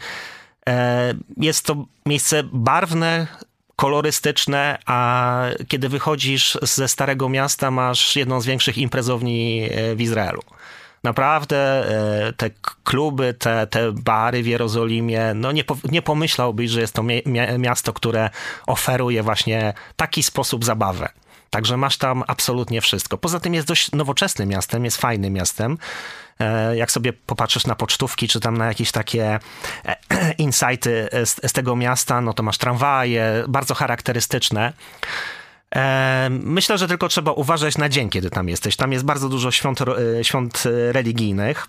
E, 0.70 1.14
jest 1.38 1.66
to 1.66 1.86
miejsce 2.06 2.44
barwne, 2.44 3.28
kolorystyczne, 3.76 4.80
a 4.86 5.42
kiedy 5.68 5.90
wychodzisz 5.90 6.58
ze 6.62 6.88
Starego 6.88 7.30
Miasta, 7.30 7.72
masz 7.72 8.16
jedną 8.16 8.42
z 8.42 8.46
większych 8.46 8.78
imprezowni 8.78 9.70
e, 9.72 9.96
w 9.96 10.02
Izraelu. 10.02 10.42
Naprawdę 11.04 11.58
e, 12.28 12.34
te 12.34 12.50
kluby, 12.84 13.34
te, 13.34 13.68
te 13.68 13.92
bary 13.92 14.44
w 14.44 14.48
Jerozolimie, 14.48 15.34
no 15.36 15.52
nie, 15.52 15.64
nie 15.92 16.02
pomyślałbyś, 16.02 16.72
że 16.72 16.82
jest 16.82 16.94
to 16.94 17.04
miasto, 17.60 17.94
które 17.94 18.30
oferuje 18.68 19.24
właśnie 19.24 19.74
taki 19.96 20.24
sposób 20.24 20.66
zabawy. 20.66 21.08
Także 21.50 21.78
masz 21.78 21.98
tam 21.98 22.24
absolutnie 22.28 22.82
wszystko. 22.82 23.18
Poza 23.18 23.40
tym 23.40 23.54
jest 23.54 23.68
dość 23.68 23.92
nowoczesnym 23.92 24.50
miastem, 24.50 24.86
jest 24.86 24.98
fajnym 24.98 25.34
miastem. 25.34 25.78
E, 26.40 26.78
jak 26.78 26.92
sobie 26.92 27.14
popatrzysz 27.14 27.68
na 27.68 27.76
pocztówki, 27.76 28.28
czy 28.28 28.40
tam 28.40 28.58
na 28.58 28.66
jakieś 28.66 28.92
takie 28.92 29.40
e, 29.86 29.96
insighty 30.38 31.10
z, 31.12 31.50
z 31.50 31.54
tego 31.54 31.76
miasta, 31.76 32.22
no 32.22 32.34
to 32.34 32.44
masz 32.44 32.58
tramwaje, 32.58 33.44
bardzo 33.48 33.74
charakterystyczne. 33.74 34.74
Myślę, 36.30 36.78
że 36.78 36.88
tylko 36.88 37.08
trzeba 37.08 37.32
uważać 37.32 37.78
na 37.78 37.90
dzień, 37.90 38.10
kiedy 38.10 38.30
tam 38.30 38.50
jesteś. 38.50 38.76
Tam 38.76 38.92
jest 38.92 39.06
bardzo 39.06 39.30
dużo 39.30 39.52
świąt, 39.52 39.80
e, 39.82 40.24
świąt 40.24 40.64
e, 40.66 40.92
religijnych. 40.92 41.68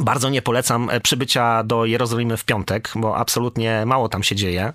Bardzo 0.00 0.30
nie 0.30 0.42
polecam 0.42 0.90
e, 0.90 1.00
przybycia 1.00 1.64
do 1.64 1.84
Jerozolimy 1.84 2.36
w 2.36 2.44
piątek, 2.44 2.90
bo 2.94 3.16
absolutnie 3.16 3.86
mało 3.86 4.08
tam 4.08 4.22
się 4.22 4.36
dzieje 4.36 4.72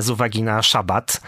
z 0.00 0.10
uwagi 0.10 0.42
na 0.42 0.62
szabat. 0.62 1.20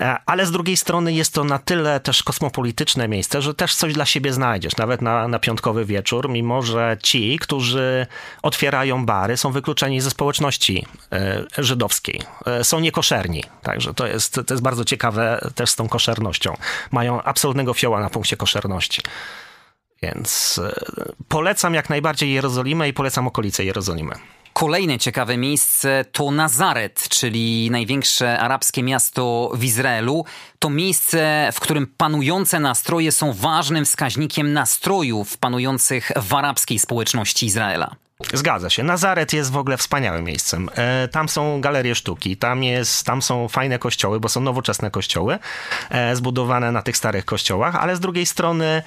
E, 0.00 0.16
ale 0.26 0.46
z 0.46 0.50
drugiej 0.50 0.76
strony 0.76 1.12
jest 1.12 1.34
to 1.34 1.44
na 1.44 1.58
tyle 1.58 2.00
też 2.00 2.22
kosmopolityczne 2.22 3.08
miejsce, 3.08 3.42
że 3.42 3.54
też 3.54 3.74
coś 3.74 3.92
dla 3.92 4.06
siebie 4.06 4.32
znajdziesz, 4.32 4.76
nawet 4.76 5.02
na, 5.02 5.28
na 5.28 5.38
piątkowy 5.38 5.84
wieczór, 5.84 6.28
mimo 6.28 6.62
że 6.62 6.96
ci, 7.02 7.38
którzy 7.38 8.06
otwierają 8.42 9.06
bary, 9.06 9.36
są 9.36 9.52
wykluczeni 9.52 10.00
ze 10.00 10.10
społeczności 10.10 10.86
e, 11.12 11.44
żydowskiej. 11.58 12.22
E, 12.46 12.64
są 12.64 12.80
niekoszerni, 12.80 13.44
także 13.62 13.94
to 13.94 14.06
jest, 14.06 14.34
to 14.46 14.54
jest 14.54 14.62
bardzo 14.62 14.84
ciekawe 14.84 15.50
też 15.54 15.70
z 15.70 15.76
tą 15.76 15.88
koszernością. 15.88 16.56
Mają 16.90 17.22
absolutnego 17.22 17.74
fioła 17.74 18.00
na 18.00 18.10
punkcie 18.10 18.36
koszerności. 18.36 19.02
Więc 20.02 20.60
polecam 21.28 21.74
jak 21.74 21.90
najbardziej 21.90 22.32
Jerozolimę 22.32 22.88
i 22.88 22.92
polecam 22.92 23.26
okolice 23.26 23.64
Jerozolimy. 23.64 24.14
Kolejne 24.52 24.98
ciekawe 24.98 25.36
miejsce 25.36 26.04
to 26.12 26.30
Nazaret, 26.30 27.08
czyli 27.08 27.70
największe 27.70 28.38
arabskie 28.38 28.82
miasto 28.82 29.50
w 29.54 29.64
Izraelu. 29.64 30.24
To 30.58 30.70
miejsce, 30.70 31.50
w 31.52 31.60
którym 31.60 31.86
panujące 31.96 32.60
nastroje 32.60 33.12
są 33.12 33.32
ważnym 33.32 33.84
wskaźnikiem 33.84 34.52
nastrojów 34.52 35.38
panujących 35.38 36.12
w 36.16 36.34
arabskiej 36.34 36.78
społeczności 36.78 37.46
Izraela. 37.46 37.96
Zgadza 38.34 38.70
się. 38.70 38.82
Nazaret 38.82 39.32
jest 39.32 39.52
w 39.52 39.56
ogóle 39.56 39.76
wspaniałym 39.76 40.24
miejscem. 40.24 40.68
E, 40.74 41.08
tam 41.08 41.28
są 41.28 41.60
galerie 41.60 41.94
sztuki, 41.94 42.36
tam, 42.36 42.62
jest, 42.62 43.06
tam 43.06 43.22
są 43.22 43.48
fajne 43.48 43.78
kościoły, 43.78 44.20
bo 44.20 44.28
są 44.28 44.40
nowoczesne 44.40 44.90
kościoły 44.90 45.38
e, 45.90 46.16
zbudowane 46.16 46.72
na 46.72 46.82
tych 46.82 46.96
starych 46.96 47.24
kościołach, 47.24 47.76
ale 47.76 47.96
z 47.96 48.00
drugiej 48.00 48.26
strony 48.26 48.82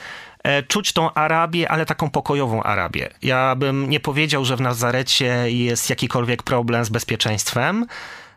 czuć 0.67 0.93
tą 0.93 1.13
Arabię, 1.13 1.71
ale 1.71 1.85
taką 1.85 2.09
pokojową 2.09 2.63
Arabię. 2.63 3.09
Ja 3.21 3.55
bym 3.55 3.89
nie 3.89 3.99
powiedział, 3.99 4.45
że 4.45 4.57
w 4.57 4.61
Nazarecie 4.61 5.51
jest 5.51 5.89
jakikolwiek 5.89 6.43
problem 6.43 6.85
z 6.85 6.89
bezpieczeństwem. 6.89 7.85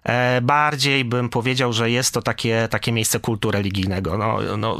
E, 0.05 0.41
bardziej 0.41 1.05
bym 1.05 1.29
powiedział, 1.29 1.73
że 1.73 1.91
jest 1.91 2.15
to 2.15 2.23
takie, 2.23 2.69
takie 2.71 2.93
miejsce 2.93 3.21
kultu 3.21 3.51
religijnego. 3.51 4.19
No, 4.19 4.39
no, 4.59 4.79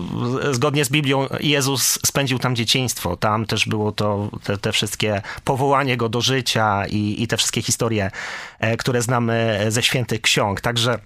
zgodnie 0.51 0.85
z 0.85 0.91
Biblią 0.91 1.27
Jezus 1.41 1.99
spędził 2.07 2.39
tam 2.39 2.57
dzieciństwo. 2.57 3.17
Tam 3.17 3.47
też 3.47 3.67
było 3.67 3.93
to 3.93 4.31
te, 4.45 4.59
te 4.59 4.73
wszystkie 4.73 5.23
powołanie 5.45 5.97
go 5.97 6.09
do 6.09 6.21
życia 6.21 6.87
i, 6.87 7.23
i 7.23 7.27
te 7.27 7.37
wszystkie 7.37 7.63
historie, 7.63 8.11
e, 8.59 8.77
które 8.77 9.03
znamy 9.03 9.67
ze 9.69 9.83
świętych 9.83 10.21
ksiąg. 10.21 10.61
Także 10.61 10.99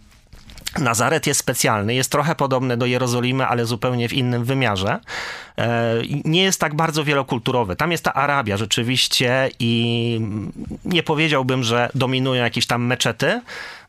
Nazaret 0.79 1.27
jest 1.27 1.41
specjalny, 1.41 1.95
jest 1.95 2.13
trochę 2.13 2.35
podobny 2.35 2.77
do 2.77 2.87
Jerozolimy, 2.87 3.47
ale 3.47 3.67
zupełnie 3.67 4.09
w 4.09 4.13
innym 4.13 4.45
wymiarze. 4.45 5.01
E, 5.59 5.95
nie 6.25 6.43
jest 6.43 6.61
tak 6.61 6.75
bardzo 6.75 7.05
wielokulturowy. 7.05 7.77
Tam 7.77 7.93
jest 7.93 8.05
ta 8.05 8.15
Arabia 8.15 8.57
rzeczywiście 8.57 9.51
i 9.59 10.21
nie 10.85 11.03
powiedziałbym, 11.03 11.63
że 11.63 11.91
dominują 11.95 12.45
jakieś 12.45 12.67
tam 12.67 12.87
meczety. 12.87 13.41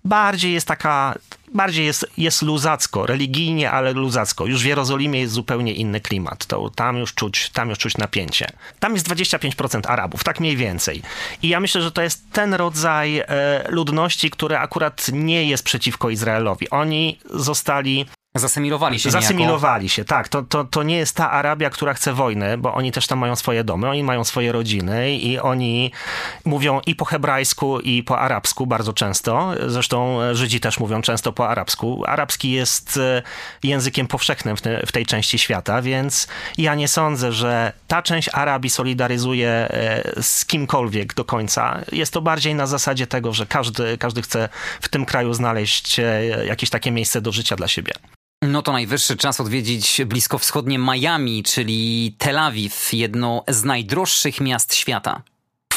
Bardziej 0.06 0.54
jest 0.54 0.68
taka 0.68 1.16
bardziej 1.54 1.86
jest, 1.86 2.06
jest 2.18 2.42
luzacko, 2.42 3.06
religijnie, 3.06 3.72
ale 3.72 3.94
luzacko. 3.94 4.46
Już 4.46 4.64
w 4.64 4.66
Jerozolimie 4.66 5.20
jest 5.20 5.34
zupełnie 5.34 5.74
inny 5.74 6.02
klimat. 6.02 6.46
To, 6.46 6.70
tam, 6.70 6.98
już 6.98 7.14
czuć, 7.14 7.50
tam 7.50 7.70
już 7.70 7.80
czuć 7.80 7.98
napięcie. 7.98 8.48
Tam 8.80 8.94
jest 8.94 9.10
25% 9.10 9.82
Arabów, 9.88 10.24
tak 10.24 10.40
mniej 10.40 10.58
więcej. 10.58 11.02
I 11.42 11.50
ja 11.50 11.60
myślę, 11.60 11.82
że 11.82 11.92
to 11.92 12.02
jest 12.02 12.32
ten 12.32 12.54
rodzaj 12.54 13.20
e, 13.20 13.26
ludności, 13.70 14.30
który 14.30 14.58
akurat 14.58 15.08
nie 15.12 15.46
jest 15.46 15.64
przeciwko 15.64 16.10
Izraelowi. 16.10 16.70
Oni 16.70 17.20
zostali 17.30 18.06
Zasymilowali 18.36 19.00
się 19.00 19.12
Zasymilowali 19.12 19.90
się, 19.90 20.06
tak. 20.06 20.28
To, 20.28 20.42
to, 20.42 20.64
to 20.64 20.84
nie 20.84 20.98
jest 20.98 21.16
ta 21.16 21.32
Arabia, 21.32 21.70
która 21.70 21.94
chce 21.94 22.14
wojny, 22.14 22.58
bo 22.58 22.74
oni 22.74 22.92
też 22.92 23.08
tam 23.08 23.20
mają 23.20 23.36
swoje 23.36 23.64
domy, 23.64 23.90
oni 23.90 24.04
mają 24.04 24.24
swoje 24.24 24.52
rodziny 24.52 25.12
i 25.12 25.40
oni 25.40 25.92
mówią 26.46 26.82
i 26.86 26.96
po 26.96 27.06
hebrajsku, 27.06 27.80
i 27.80 28.04
po 28.04 28.20
arabsku 28.20 28.68
bardzo 28.68 28.94
często. 28.94 29.52
Zresztą 29.68 30.20
Żydzi 30.32 30.60
też 30.60 30.80
mówią 30.80 31.02
często 31.02 31.34
po 31.34 31.50
arabsku. 31.50 32.04
Arabski 32.08 32.52
jest 32.52 32.98
e, 32.98 33.22
językiem 33.64 34.08
powszechnym 34.08 34.58
w, 34.58 34.62
te, 34.62 34.86
w 34.86 34.92
tej 34.92 35.06
części 35.06 35.40
świata, 35.40 35.82
więc 35.82 36.28
ja 36.58 36.76
nie 36.76 36.88
sądzę, 36.88 37.32
że 37.32 37.74
ta 37.88 38.02
część 38.02 38.30
Arabii 38.34 38.70
solidaryzuje 38.70 39.50
e, 39.50 40.04
z 40.22 40.46
kimkolwiek 40.46 41.14
do 41.14 41.26
końca. 41.26 41.82
Jest 41.92 42.14
to 42.14 42.22
bardziej 42.22 42.56
na 42.56 42.68
zasadzie 42.68 43.08
tego, 43.08 43.34
że 43.34 43.46
każdy, 43.46 43.98
każdy 43.98 44.22
chce 44.22 44.50
w 44.82 44.90
tym 44.90 45.06
kraju 45.06 45.34
znaleźć 45.34 46.00
e, 46.00 46.46
jakieś 46.46 46.70
takie 46.70 46.92
miejsce 46.92 47.22
do 47.22 47.32
życia 47.32 47.56
dla 47.56 47.68
siebie. 47.68 47.94
No 48.48 48.62
to 48.62 48.72
najwyższy 48.72 49.18
czas 49.18 49.40
odwiedzić 49.40 50.02
bliskowschodnie 50.06 50.80
Miami, 50.80 51.44
czyli 51.44 52.16
Tel 52.18 52.40
Awiw, 52.40 52.94
jedno 52.94 53.44
z 53.48 53.64
najdroższych 53.64 54.42
miast 54.42 54.76
świata 54.76 55.22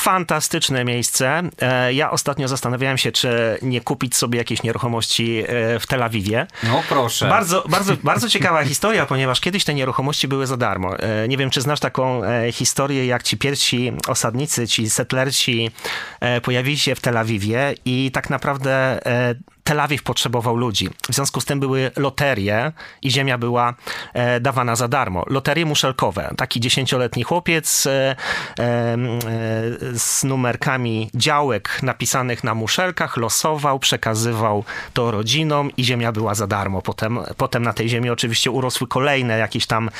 fantastyczne 0.07 0.85
miejsce. 0.85 1.42
E, 1.61 1.92
ja 1.92 2.11
ostatnio 2.11 2.48
zastanawiałem 2.48 2.98
się, 2.98 3.12
czy 3.12 3.59
nie 3.62 3.81
kupić 3.81 4.16
sobie 4.16 4.38
jakieś 4.38 4.62
nieruchomości 4.62 5.38
e, 5.38 5.79
w 5.81 5.87
Tel 5.87 6.02
Awiwie. 6.02 6.46
No 6.62 6.83
proszę. 6.88 7.29
Bardzo, 7.29 7.64
bardzo, 7.68 7.96
bardzo 8.12 8.29
ciekawa 8.29 8.64
historia, 8.64 9.07
ponieważ 9.07 9.40
kiedyś 9.40 9.64
te 9.64 9.74
nieruchomości 9.74 10.29
były 10.29 10.46
za 10.46 10.57
darmo. 10.57 10.98
E, 10.98 11.29
nie 11.29 11.37
wiem, 11.37 11.50
czy 11.50 11.61
znasz 11.61 11.81
taką 11.81 12.22
historię, 12.52 13.07
jak 13.07 13.22
ci 13.22 13.37
pierwsi 13.37 13.92
osadnicy, 14.09 14.68
ci 14.68 14.90
settlerci 14.90 15.70
pojawili 16.42 16.79
się 16.79 16.94
w 16.94 17.00
Tel 17.00 17.16
Awiwie 17.16 17.74
i 17.85 18.11
tak 18.11 18.31
naprawdę 18.31 19.00
Tel 19.66 19.81
Awiw 19.81 20.02
potrzebował 20.02 20.57
ludzi. 20.57 20.88
W 21.11 21.14
związku 21.14 21.40
z 21.40 21.44
tym 21.44 21.61
były 21.61 21.90
loterie 21.96 22.72
i 23.02 23.11
ziemia 23.11 23.38
była 23.38 23.74
e, 24.14 24.40
dawana 24.40 24.76
za 24.76 24.88
darmo. 24.88 25.24
Loterie 25.26 25.66
muszelkowe. 25.66 26.35
Taki 26.37 26.61
dziesięcioletni 26.61 27.22
chłopiec 27.22 27.87
e, 27.87 27.90
e, 27.90 28.16
z 29.94 30.24
numerkami 30.24 31.11
działek 31.14 31.83
napisanych 31.83 32.44
na 32.44 32.55
muszelkach 32.55 33.16
losował, 33.16 33.79
przekazywał 33.79 34.64
to 34.92 35.11
rodzinom 35.11 35.70
i 35.76 35.85
ziemia 35.85 36.12
była 36.12 36.35
za 36.35 36.46
darmo. 36.46 36.83
Potem, 36.83 37.18
potem 37.37 37.62
na 37.62 37.72
tej 37.72 37.88
ziemi 37.88 38.11
oczywiście 38.11 38.50
urosły 38.50 38.88
kolejne 38.88 39.38
jakieś 39.38 39.66
tam 39.66 39.90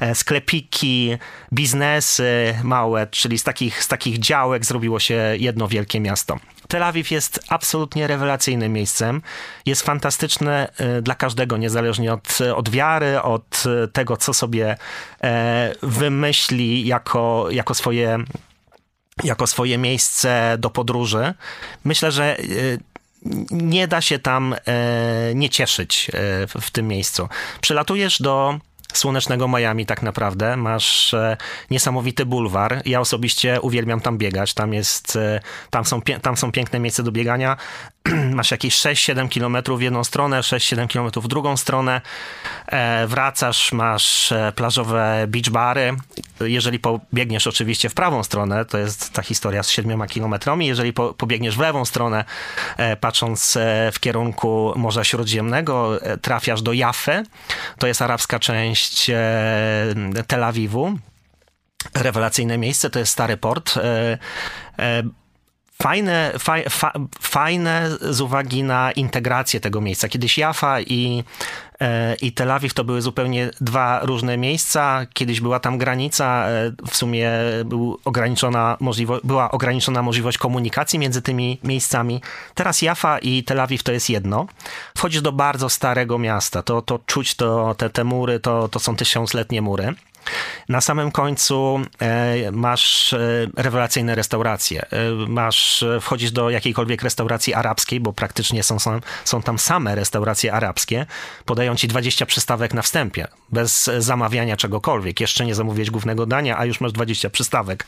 e, 0.00 0.14
sklepiki, 0.14 1.16
biznesy 1.52 2.54
małe, 2.62 3.06
czyli 3.06 3.38
z 3.38 3.44
takich, 3.44 3.84
z 3.84 3.88
takich 3.88 4.18
działek 4.18 4.64
zrobiło 4.64 5.00
się 5.00 5.34
jedno 5.38 5.68
wielkie 5.68 6.00
miasto. 6.00 6.38
Tel 6.68 6.82
Awiw 6.82 7.10
jest 7.10 7.40
absolutnie 7.48 8.06
rewelacyjnym 8.06 8.72
miejscem. 8.72 9.22
Jest 9.66 9.82
fantastyczne 9.82 10.68
e, 10.76 11.02
dla 11.02 11.14
każdego, 11.14 11.56
niezależnie 11.56 12.12
od, 12.12 12.38
od 12.54 12.68
wiary, 12.68 13.22
od 13.22 13.64
e, 13.84 13.88
tego, 13.88 14.16
co 14.16 14.34
sobie 14.34 14.76
e, 15.22 15.72
wymyśli 15.82 16.86
jako, 16.86 17.46
jako 17.50 17.74
swoje 17.74 18.18
jako 19.24 19.46
swoje 19.46 19.78
miejsce 19.78 20.56
do 20.58 20.70
podróży. 20.70 21.34
Myślę, 21.84 22.12
że 22.12 22.36
nie 23.50 23.88
da 23.88 24.00
się 24.00 24.18
tam 24.18 24.54
nie 25.34 25.50
cieszyć 25.50 26.10
w 26.60 26.70
tym 26.70 26.88
miejscu. 26.88 27.28
Przylatujesz 27.60 28.22
do 28.22 28.58
słonecznego 28.96 29.48
Miami 29.48 29.86
tak 29.86 30.02
naprawdę. 30.02 30.56
Masz 30.56 31.14
e, 31.14 31.36
niesamowity 31.70 32.26
bulwar. 32.26 32.82
Ja 32.84 33.00
osobiście 33.00 33.60
uwielbiam 33.60 34.00
tam 34.00 34.18
biegać. 34.18 34.54
Tam 34.54 34.74
jest, 34.74 35.16
e, 35.16 35.40
tam 35.70 35.84
są, 35.84 36.00
tam 36.22 36.36
są 36.36 36.52
piękne 36.52 36.80
miejsca 36.80 37.02
do 37.02 37.12
biegania. 37.12 37.56
Masz 38.34 38.50
jakieś 38.50 38.76
6-7 38.76 39.28
kilometrów 39.28 39.78
w 39.78 39.82
jedną 39.82 40.04
stronę, 40.04 40.40
6-7 40.40 40.88
kilometrów 40.88 41.24
w 41.24 41.28
drugą 41.28 41.56
stronę. 41.56 42.00
E, 42.66 43.06
wracasz, 43.06 43.72
masz 43.72 44.32
plażowe 44.54 45.24
beach 45.28 45.50
bary. 45.50 45.96
Jeżeli 46.40 46.78
pobiegniesz 46.78 47.46
oczywiście 47.46 47.88
w 47.88 47.94
prawą 47.94 48.22
stronę, 48.22 48.64
to 48.64 48.78
jest 48.78 49.12
ta 49.12 49.22
historia 49.22 49.62
z 49.62 49.70
7 49.70 50.06
kilometrami. 50.06 50.66
Jeżeli 50.66 50.92
po, 50.92 51.14
pobiegniesz 51.14 51.56
w 51.56 51.60
lewą 51.60 51.84
stronę, 51.84 52.24
patrząc 53.00 53.58
w 53.92 54.00
kierunku 54.00 54.72
Morza 54.76 55.04
Śródziemnego, 55.04 56.00
trafiasz 56.22 56.62
do 56.62 56.72
Jafy. 56.72 57.22
To 57.78 57.86
jest 57.86 58.02
arabska 58.02 58.38
część 58.38 59.10
e, 59.10 59.14
Tel 60.26 60.44
Awiwu. 60.44 60.98
Rewelacyjne 61.94 62.58
miejsce, 62.58 62.90
to 62.90 62.98
jest 62.98 63.12
stary 63.12 63.36
port. 63.36 63.74
E, 65.76 65.84
e, 65.84 65.88
fajne, 65.88 66.32
faj, 66.38 66.64
fa, 66.70 66.92
fajne 67.20 67.90
z 68.00 68.20
uwagi 68.20 68.62
na 68.62 68.92
integrację 68.92 69.60
tego 69.60 69.80
miejsca. 69.80 70.08
Kiedyś 70.08 70.38
Jaffa 70.38 70.80
i, 70.80 71.24
i 72.22 72.32
Tel 72.32 72.50
Awiw 72.50 72.74
to 72.74 72.84
były 72.84 73.02
zupełnie 73.02 73.50
dwa 73.60 74.00
różne 74.02 74.36
miejsca. 74.36 75.06
Kiedyś 75.12 75.40
była 75.40 75.60
tam 75.60 75.78
granica, 75.78 76.46
w 76.90 76.96
sumie 76.96 77.30
był 77.64 77.98
ograniczona 78.04 78.76
była 79.24 79.50
ograniczona 79.50 80.02
możliwość 80.02 80.38
komunikacji 80.38 80.98
między 80.98 81.22
tymi 81.22 81.58
miejscami. 81.64 82.20
Teraz 82.54 82.82
Jaffa 82.82 83.18
i 83.18 83.44
Tel 83.44 83.60
Awiw 83.60 83.82
to 83.82 83.92
jest 83.92 84.10
jedno. 84.10 84.46
Wchodzisz 84.96 85.22
do 85.22 85.32
bardzo 85.32 85.68
starego 85.68 86.18
miasta, 86.18 86.62
to, 86.62 86.82
to 86.82 86.98
czuć 87.06 87.34
to, 87.34 87.74
te, 87.74 87.90
te 87.90 88.04
mury, 88.04 88.40
to, 88.40 88.68
to 88.68 88.78
są 88.78 88.96
tysiącletnie 88.96 89.62
mury. 89.62 89.94
Na 90.68 90.80
samym 90.80 91.10
końcu 91.10 91.80
e, 91.98 92.50
masz 92.52 93.12
e, 93.12 93.18
rewelacyjne 93.56 94.14
restauracje. 94.14 94.82
E, 94.90 95.10
masz, 95.28 95.84
wchodzisz 96.00 96.30
do 96.30 96.50
jakiejkolwiek 96.50 97.02
restauracji 97.02 97.54
arabskiej, 97.54 98.00
bo 98.00 98.12
praktycznie 98.12 98.62
są, 98.62 98.76
są, 99.24 99.42
tam 99.42 99.58
same 99.58 99.94
restauracje 99.94 100.52
arabskie. 100.52 101.06
Podają 101.44 101.76
ci 101.76 101.88
20 101.88 102.26
przystawek 102.26 102.74
na 102.74 102.82
wstępie, 102.82 103.28
bez 103.52 103.90
zamawiania 103.98 104.56
czegokolwiek. 104.56 105.20
Jeszcze 105.20 105.46
nie 105.46 105.54
zamówiłeś 105.54 105.90
głównego 105.90 106.26
dania, 106.26 106.58
a 106.58 106.64
już 106.64 106.80
masz 106.80 106.92
20 106.92 107.30
przystawek. 107.30 107.86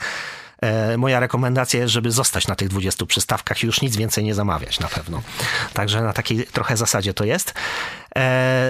Moja 0.98 1.20
rekomendacja 1.20 1.80
jest, 1.80 1.92
żeby 1.92 2.10
zostać 2.10 2.48
na 2.48 2.54
tych 2.54 2.68
20 2.68 3.06
przystawkach 3.06 3.62
i 3.62 3.66
już 3.66 3.80
nic 3.80 3.96
więcej 3.96 4.24
nie 4.24 4.34
zamawiać 4.34 4.80
na 4.80 4.88
pewno. 4.88 5.22
Także 5.72 6.02
na 6.02 6.12
takiej 6.12 6.46
trochę 6.46 6.76
zasadzie 6.76 7.14
to 7.14 7.24
jest. 7.24 7.54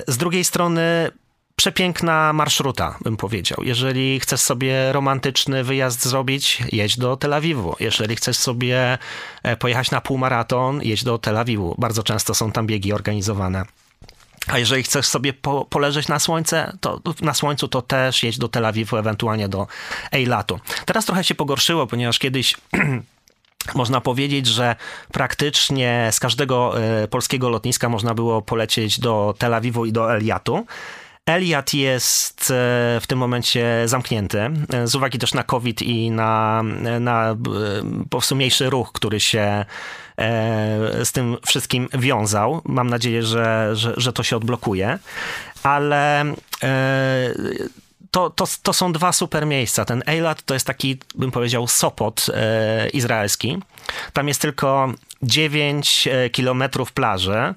Z 0.06 0.16
drugiej 0.16 0.44
strony 0.44 1.10
przepiękna 1.58 2.32
marszruta, 2.32 2.98
bym 3.00 3.16
powiedział. 3.16 3.58
Jeżeli 3.62 4.20
chcesz 4.20 4.40
sobie 4.40 4.92
romantyczny 4.92 5.64
wyjazd 5.64 6.04
zrobić, 6.04 6.62
jedź 6.72 6.98
do 6.98 7.16
Tel 7.16 7.34
Awiwu. 7.34 7.76
Jeżeli 7.80 8.16
chcesz 8.16 8.36
sobie 8.36 8.98
e, 9.42 9.56
pojechać 9.56 9.90
na 9.90 10.00
półmaraton, 10.00 10.80
jedź 10.82 11.04
do 11.04 11.18
Tel 11.18 11.36
Awiwu. 11.36 11.74
Bardzo 11.78 12.02
często 12.02 12.34
są 12.34 12.52
tam 12.52 12.66
biegi 12.66 12.92
organizowane. 12.92 13.64
A 14.46 14.58
jeżeli 14.58 14.82
chcesz 14.82 15.06
sobie 15.06 15.32
po, 15.32 15.64
poleżeć 15.64 16.08
na 16.08 16.18
słońce, 16.18 16.72
to 16.80 17.00
na 17.20 17.34
słońcu 17.34 17.68
to 17.68 17.82
też 17.82 18.22
jedź 18.22 18.38
do 18.38 18.48
Tel 18.48 18.66
Awiwu, 18.66 18.96
ewentualnie 18.96 19.48
do 19.48 19.66
Eilatu. 20.12 20.60
Teraz 20.86 21.04
trochę 21.04 21.24
się 21.24 21.34
pogorszyło, 21.34 21.86
ponieważ 21.86 22.18
kiedyś 22.18 22.56
można 23.74 24.00
powiedzieć, 24.00 24.46
że 24.46 24.76
praktycznie 25.12 26.08
z 26.12 26.20
każdego 26.20 26.82
e, 26.82 27.08
polskiego 27.08 27.48
lotniska 27.48 27.88
można 27.88 28.14
było 28.14 28.42
polecieć 28.42 29.00
do 29.00 29.34
Tel 29.38 29.54
Awiwu 29.54 29.86
i 29.86 29.92
do 29.92 30.14
Eliatu. 30.14 30.66
Eliat 31.28 31.74
jest 31.74 32.40
e, 32.40 32.54
w 33.00 33.04
tym 33.06 33.18
momencie 33.18 33.82
zamknięty 33.86 34.40
e, 34.72 34.86
z 34.86 34.94
uwagi 34.94 35.18
też 35.18 35.34
na 35.34 35.42
COVID 35.42 35.82
i 35.82 36.10
na, 36.10 36.62
na 37.00 37.30
e, 37.30 37.36
powsumniejszy 38.10 38.70
ruch, 38.70 38.92
który 38.92 39.20
się 39.20 39.64
z 41.04 41.12
tym 41.12 41.36
wszystkim 41.46 41.88
wiązał. 41.92 42.62
Mam 42.64 42.90
nadzieję, 42.90 43.22
że, 43.22 43.70
że, 43.72 43.94
że 43.96 44.12
to 44.12 44.22
się 44.22 44.36
odblokuje, 44.36 44.98
ale 45.62 46.24
to, 48.10 48.30
to, 48.30 48.44
to 48.62 48.72
są 48.72 48.92
dwa 48.92 49.12
super 49.12 49.46
miejsca. 49.46 49.84
Ten 49.84 50.02
Eilat 50.06 50.42
to 50.42 50.54
jest 50.54 50.66
taki, 50.66 50.98
bym 51.14 51.30
powiedział, 51.30 51.68
Sopot 51.68 52.26
izraelski. 52.92 53.58
Tam 54.12 54.28
jest 54.28 54.40
tylko 54.40 54.92
9 55.22 56.08
kilometrów 56.32 56.92
plaży. 56.92 57.54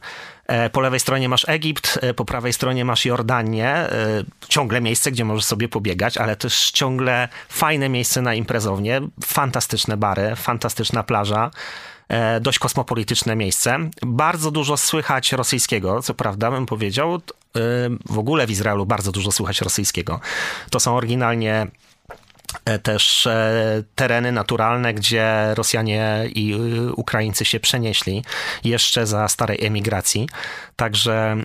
E, 0.51 0.69
po 0.69 0.81
lewej 0.81 0.99
stronie 0.99 1.29
masz 1.29 1.49
Egipt, 1.49 1.99
e, 2.01 2.13
po 2.13 2.25
prawej 2.25 2.53
stronie 2.53 2.85
masz 2.85 3.05
Jordanię. 3.05 3.67
E, 3.67 3.89
ciągle 4.49 4.81
miejsce, 4.81 5.11
gdzie 5.11 5.25
możesz 5.25 5.45
sobie 5.45 5.69
pobiegać, 5.69 6.17
ale 6.17 6.35
też 6.35 6.71
ciągle 6.71 7.29
fajne 7.49 7.89
miejsce 7.89 8.21
na 8.21 8.33
imprezownię. 8.33 9.01
Fantastyczne 9.25 9.97
bary, 9.97 10.35
fantastyczna 10.35 11.03
plaża. 11.03 11.51
dość 12.41 12.59
kosmopolityczne 12.59 13.35
miejsce. 13.35 13.77
Bardzo 14.01 14.51
dużo 14.51 14.77
słychać 14.77 15.31
rosyjskiego, 15.31 16.01
co 16.01 16.13
prawda 16.13 16.51
bym 16.51 16.65
powiedział. 16.65 17.21
W 18.09 18.19
ogóle 18.19 18.47
w 18.47 18.51
Izraelu 18.51 18.85
bardzo 18.85 19.11
dużo 19.11 19.31
słychać 19.31 19.61
rosyjskiego. 19.61 20.19
To 20.69 20.79
są 20.79 20.95
oryginalnie 20.95 21.67
też 22.83 23.27
e, 23.27 23.83
tereny 23.95 24.31
naturalne, 24.31 24.93
gdzie 24.93 25.53
Rosjanie 25.55 26.23
i 26.35 26.53
e, 26.53 26.57
Ukraińcy 26.93 27.45
się 27.45 27.59
przenieśli 27.59 28.23
jeszcze 28.63 29.07
za 29.07 29.27
starej 29.27 29.65
emigracji. 29.65 30.29
Także 30.75 31.37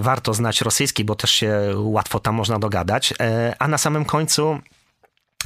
warto 0.00 0.34
znać 0.34 0.60
rosyjski, 0.60 1.04
bo 1.04 1.14
też 1.14 1.30
się 1.30 1.52
łatwo 1.76 2.20
tam 2.20 2.34
można 2.34 2.58
dogadać. 2.58 3.14
A 3.58 3.68
na 3.68 3.78
samym 3.78 4.04
końcu 4.04 4.58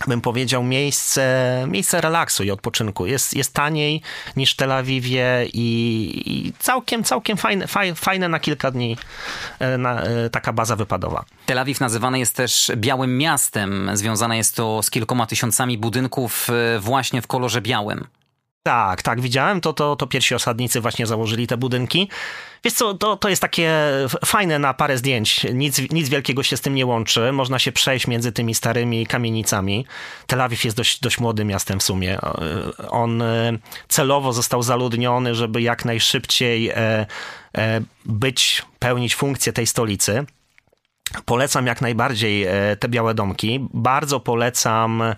bym 0.06 0.20
powiedział, 0.20 0.62
miejsce, 0.62 1.64
miejsce 1.68 2.00
relaksu 2.00 2.44
i 2.44 2.50
odpoczynku. 2.50 3.06
Jest, 3.06 3.34
jest 3.34 3.54
taniej 3.54 4.02
niż 4.36 4.52
w 4.52 4.56
Tel 4.56 4.72
Awiwie 4.72 5.46
i, 5.52 6.22
i 6.26 6.52
całkiem, 6.58 7.04
całkiem 7.04 7.36
fajne, 7.36 7.66
fajne 7.94 8.28
na 8.28 8.40
kilka 8.40 8.70
dni 8.70 8.96
na, 9.78 10.02
taka 10.32 10.52
baza 10.52 10.76
wypadowa. 10.76 11.24
Tel 11.46 11.58
Awiw 11.58 11.80
nazywany 11.80 12.18
jest 12.18 12.36
też 12.36 12.72
białym 12.76 13.18
miastem. 13.18 13.90
Związane 13.94 14.36
jest 14.36 14.56
to 14.56 14.82
z 14.82 14.90
kilkoma 14.90 15.26
tysiącami 15.26 15.78
budynków 15.78 16.48
właśnie 16.80 17.22
w 17.22 17.26
kolorze 17.26 17.60
białym. 17.60 18.06
Tak, 18.62 19.02
tak, 19.02 19.20
widziałem. 19.20 19.60
To, 19.60 19.72
to, 19.72 19.96
to 19.96 20.06
pierwsi 20.06 20.34
osadnicy 20.34 20.80
właśnie 20.80 21.06
założyli 21.06 21.46
te 21.46 21.56
budynki. 21.56 22.08
Wiesz 22.64 22.74
co, 22.74 22.94
to, 22.94 23.16
to 23.16 23.28
jest 23.28 23.42
takie 23.42 23.90
fajne 24.24 24.58
na 24.58 24.74
parę 24.74 24.98
zdjęć. 24.98 25.46
Nic, 25.54 25.92
nic 25.92 26.08
wielkiego 26.08 26.42
się 26.42 26.56
z 26.56 26.60
tym 26.60 26.74
nie 26.74 26.86
łączy. 26.86 27.32
Można 27.32 27.58
się 27.58 27.72
przejść 27.72 28.06
między 28.06 28.32
tymi 28.32 28.54
starymi 28.54 29.06
kamienicami. 29.06 29.86
Tel 30.26 30.40
Awiw 30.40 30.64
jest 30.64 30.76
dość, 30.76 31.00
dość 31.00 31.18
młodym 31.18 31.48
miastem 31.48 31.80
w 31.80 31.82
sumie. 31.82 32.18
On 32.88 33.22
e, 33.22 33.58
celowo 33.88 34.32
został 34.32 34.62
zaludniony, 34.62 35.34
żeby 35.34 35.62
jak 35.62 35.84
najszybciej 35.84 36.68
e, 36.68 37.06
e, 37.58 37.80
być, 38.04 38.62
pełnić 38.78 39.14
funkcję 39.14 39.52
tej 39.52 39.66
stolicy. 39.66 40.24
Polecam 41.24 41.66
jak 41.66 41.80
najbardziej 41.80 42.46
te 42.80 42.88
białe 42.88 43.14
domki. 43.14 43.68
Bardzo 43.72 44.20
polecam 44.20 45.02
E, 45.02 45.16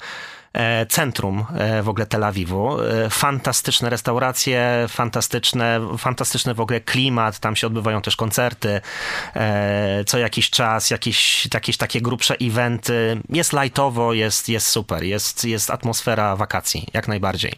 centrum 0.88 1.45
e, 1.55 1.83
w 1.83 1.88
ogóle 1.88 2.07
Tel 2.07 2.25
Awiwu. 2.25 2.81
E, 2.81 3.11
fantastyczne 3.11 3.90
restauracje, 3.90 4.87
fantastyczne, 4.88 5.81
fantastyczny 5.99 6.55
w 6.55 6.61
ogóle 6.61 6.81
klimat, 6.81 7.38
tam 7.38 7.57
się 7.57 7.66
odbywają 7.66 8.03
też 8.03 8.16
koncerty, 8.16 8.81
co 10.07 10.19
jakiś 10.19 10.51
czas, 10.51 10.90
jakieś, 10.90 11.49
jakieś 11.55 11.77
takie 11.77 12.01
grubsze 12.01 12.37
eventy. 12.40 13.21
Jest 13.29 13.53
lightowo, 13.53 14.12
jest, 14.12 14.49
jest 14.49 14.66
super, 14.66 15.03
jest, 15.03 15.45
jest 15.45 15.71
atmosfera 15.71 16.37
wakacji, 16.37 16.87
jak 16.92 17.09
najbardziej. 17.09 17.53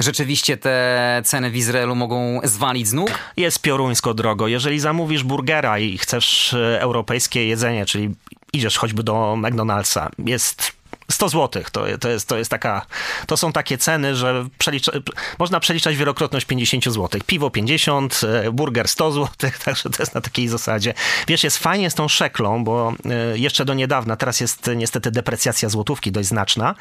Rzeczywiście 0.00 0.56
te 0.56 1.22
ceny 1.24 1.50
w 1.50 1.56
Izraelu 1.56 1.94
mogą 1.94 2.40
zwalić 2.44 2.88
z 2.88 2.92
nóg? 2.92 3.10
Jest 3.36 3.62
pioruńsko 3.62 4.14
drogo. 4.14 4.48
Jeżeli 4.48 4.80
zamówisz 4.80 5.22
burgera 5.22 5.78
i 5.78 5.98
chcesz 5.98 6.56
europejskie 6.78 7.46
jedzenie, 7.46 7.86
czyli 7.86 8.14
idziesz 8.52 8.78
choćby 8.78 9.02
do 9.02 9.36
McDonald'sa, 9.38 10.08
jest 10.18 10.72
100 11.10 11.28
zł 11.28 11.62
to, 11.72 11.84
to, 12.00 12.08
jest, 12.08 12.28
to 12.28 12.38
jest 12.38 12.50
taka, 12.50 12.86
to 13.26 13.36
są 13.36 13.52
takie 13.52 13.78
ceny, 13.78 14.16
że 14.16 14.46
przelicza, 14.58 14.92
można 15.38 15.60
przeliczać 15.60 15.96
wielokrotność 15.96 16.46
50 16.46 16.84
zł. 16.84 17.20
Piwo 17.26 17.50
50, 17.50 18.20
e, 18.44 18.52
burger 18.52 18.88
100 18.88 19.12
zł, 19.12 19.28
także 19.64 19.90
to 19.90 20.02
jest 20.02 20.14
na 20.14 20.20
takiej 20.20 20.48
zasadzie. 20.48 20.94
Wiesz, 21.28 21.44
jest 21.44 21.58
fajnie 21.58 21.90
z 21.90 21.94
tą 21.94 22.08
szeklą, 22.08 22.64
bo 22.64 22.92
e, 23.04 23.38
jeszcze 23.38 23.64
do 23.64 23.74
niedawna, 23.74 24.16
teraz 24.16 24.40
jest 24.40 24.70
niestety 24.76 25.10
deprecjacja 25.10 25.68
złotówki 25.68 26.12
dość 26.12 26.28
znaczna, 26.28 26.74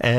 e, 0.00 0.14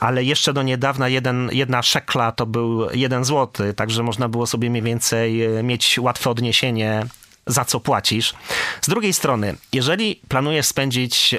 ale 0.00 0.24
jeszcze 0.24 0.52
do 0.52 0.62
niedawna 0.62 1.08
jeden, 1.08 1.50
jedna 1.52 1.82
szekla 1.82 2.32
to 2.32 2.46
był 2.46 2.90
jeden 2.90 3.24
złoty, 3.24 3.74
także 3.74 4.02
można 4.02 4.28
było 4.28 4.46
sobie 4.46 4.70
mniej 4.70 4.82
więcej 4.82 5.48
mieć 5.62 5.98
łatwe 5.98 6.30
odniesienie 6.30 7.06
za 7.46 7.64
co 7.64 7.80
płacisz. 7.80 8.34
Z 8.80 8.88
drugiej 8.88 9.12
strony, 9.12 9.56
jeżeli 9.72 10.20
planujesz 10.28 10.66
spędzić 10.66 11.34
e, 11.34 11.38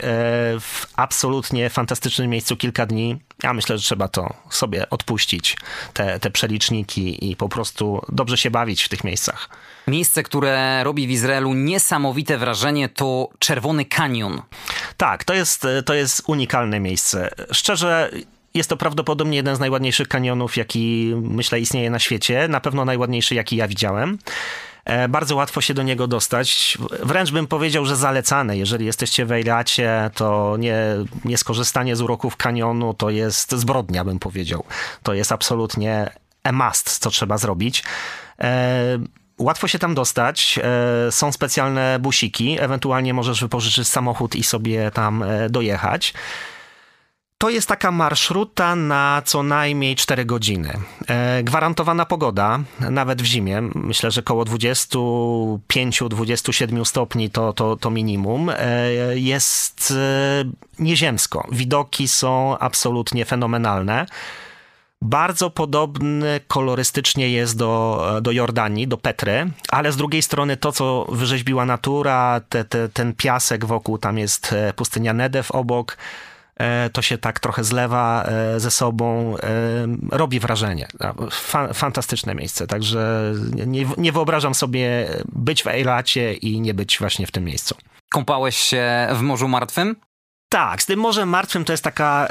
w 0.60 0.86
absolutnie 0.96 1.70
fantastycznym 1.70 2.30
miejscu 2.30 2.56
kilka 2.56 2.86
dni, 2.86 3.20
ja 3.44 3.54
myślę, 3.54 3.78
że 3.78 3.84
trzeba 3.84 4.08
to 4.08 4.34
sobie 4.50 4.90
odpuścić, 4.90 5.58
te, 5.94 6.20
te 6.20 6.32
przeliczniki 6.32 7.32
i 7.32 7.36
po 7.36 7.50
prostu 7.50 8.02
dobrze 8.10 8.38
się 8.38 8.52
bawić 8.52 8.84
w 8.84 8.90
tych 8.90 9.04
miejscach. 9.04 9.50
Miejsce, 9.88 10.24
które 10.24 10.84
robi 10.84 11.08
w 11.08 11.12
Izraelu 11.12 11.54
niesamowite 11.54 12.38
wrażenie, 12.38 12.90
to 12.90 13.30
Czerwony 13.40 13.86
Kanion. 13.86 14.42
Tak, 14.98 15.24
to 15.24 15.34
jest, 15.34 15.68
to 15.86 15.94
jest 15.94 16.24
unikalne 16.28 16.80
miejsce. 16.80 17.30
Szczerze, 17.52 18.12
jest 18.54 18.70
to 18.70 18.78
prawdopodobnie 18.78 19.38
jeden 19.38 19.56
z 19.56 19.60
najładniejszych 19.60 20.08
kanionów, 20.08 20.58
jaki 20.58 21.14
myślę 21.16 21.60
istnieje 21.60 21.90
na 21.90 22.00
świecie. 22.00 22.48
Na 22.48 22.60
pewno 22.60 22.86
najładniejszy, 22.86 23.36
jaki 23.36 23.56
ja 23.56 23.68
widziałem. 23.68 24.18
E, 24.86 25.08
bardzo 25.08 25.36
łatwo 25.36 25.62
się 25.62 25.74
do 25.74 25.84
niego 25.84 26.08
dostać. 26.08 26.78
Wręcz 27.04 27.32
bym 27.32 27.48
powiedział, 27.48 27.86
że 27.86 27.96
zalecane. 27.96 28.58
Jeżeli 28.58 28.86
jesteście 28.86 29.26
w 29.26 29.32
Ejlacie, 29.32 30.12
to 30.16 30.56
nie, 30.60 30.78
nie 31.26 31.38
skorzystanie 31.38 31.96
z 31.96 32.02
uroków 32.02 32.38
kanionu 32.38 32.94
to 32.94 33.10
jest 33.10 33.52
zbrodnia, 33.52 34.06
bym 34.06 34.20
powiedział. 34.20 34.64
To 35.04 35.14
jest 35.14 35.32
absolutnie 35.32 36.10
a 36.44 36.52
must, 36.52 37.00
co 37.00 37.10
trzeba 37.10 37.38
zrobić. 37.38 37.84
E, 38.40 39.00
łatwo 39.38 39.68
się 39.68 39.80
tam 39.80 39.96
dostać. 39.96 40.60
E, 40.64 41.12
są 41.12 41.32
specjalne 41.32 42.00
busiki. 42.00 42.58
Ewentualnie 42.60 43.14
możesz 43.14 43.42
wypożyczyć 43.42 43.88
samochód 43.88 44.36
i 44.36 44.44
sobie 44.44 44.92
tam 44.92 45.24
dojechać 45.50 46.14
to 47.44 47.50
jest 47.50 47.68
taka 47.68 47.92
marszruta 47.92 48.76
na 48.76 49.22
co 49.26 49.44
najmniej 49.44 49.96
4 49.96 50.26
godziny. 50.26 50.74
E, 51.08 51.44
gwarantowana 51.44 52.06
pogoda, 52.06 52.60
nawet 52.80 53.22
w 53.22 53.26
zimie, 53.26 53.62
myślę, 53.76 54.12
że 54.12 54.22
około 54.22 54.44
25-27 54.44 56.86
stopni 56.86 57.30
to, 57.30 57.54
to, 57.54 57.76
to 57.76 57.90
minimum. 57.90 58.50
E, 58.50 58.56
jest 59.14 59.94
e, 59.98 60.44
nieziemsko. 60.80 61.48
Widoki 61.52 62.08
są 62.08 62.58
absolutnie 62.58 63.26
fenomenalne. 63.26 64.06
Bardzo 65.02 65.50
podobny 65.50 66.40
kolorystycznie 66.48 67.30
jest 67.30 67.58
do, 67.58 68.06
do 68.22 68.32
Jordanii, 68.32 68.88
do 68.88 68.98
Petry, 68.98 69.52
ale 69.70 69.92
z 69.92 69.98
drugiej 69.98 70.22
strony 70.22 70.58
to, 70.58 70.72
co 70.72 71.08
wyrzeźbiła 71.12 71.66
natura, 71.66 72.42
te, 72.50 72.66
te, 72.66 72.90
ten 72.90 73.14
piasek 73.14 73.66
wokół, 73.66 73.98
tam 73.98 74.18
jest 74.18 74.56
pustynia 74.76 75.14
Nedew 75.14 75.52
obok, 75.52 75.98
to 76.94 77.02
się 77.02 77.18
tak 77.18 77.40
trochę 77.40 77.64
zlewa 77.64 78.24
e, 78.24 78.60
ze 78.60 78.72
sobą, 78.72 79.38
e, 79.38 79.48
robi 80.12 80.40
wrażenie. 80.40 80.88
fantastyczne 81.74 82.36
miejsce, 82.36 82.68
także 82.68 83.34
nie, 83.66 83.86
nie 83.98 84.12
wyobrażam 84.12 84.56
sobie 84.56 85.08
być 85.32 85.64
w 85.64 85.68
Ejlacie 85.68 86.34
i 86.34 86.62
nie 86.62 86.74
być 86.74 87.00
właśnie 87.00 87.28
w 87.28 87.32
tym 87.32 87.44
miejscu. 87.44 87.76
Kąpałeś 88.10 88.58
się 88.58 89.08
w 89.14 89.22
Morzu 89.22 89.48
Martwym? 89.48 89.96
Tak, 90.54 90.82
z 90.82 90.86
tym 90.86 91.00
Morzem 91.00 91.30
Martwym 91.30 91.66
to 91.66 91.74
jest 91.74 91.84
taka 91.84 92.28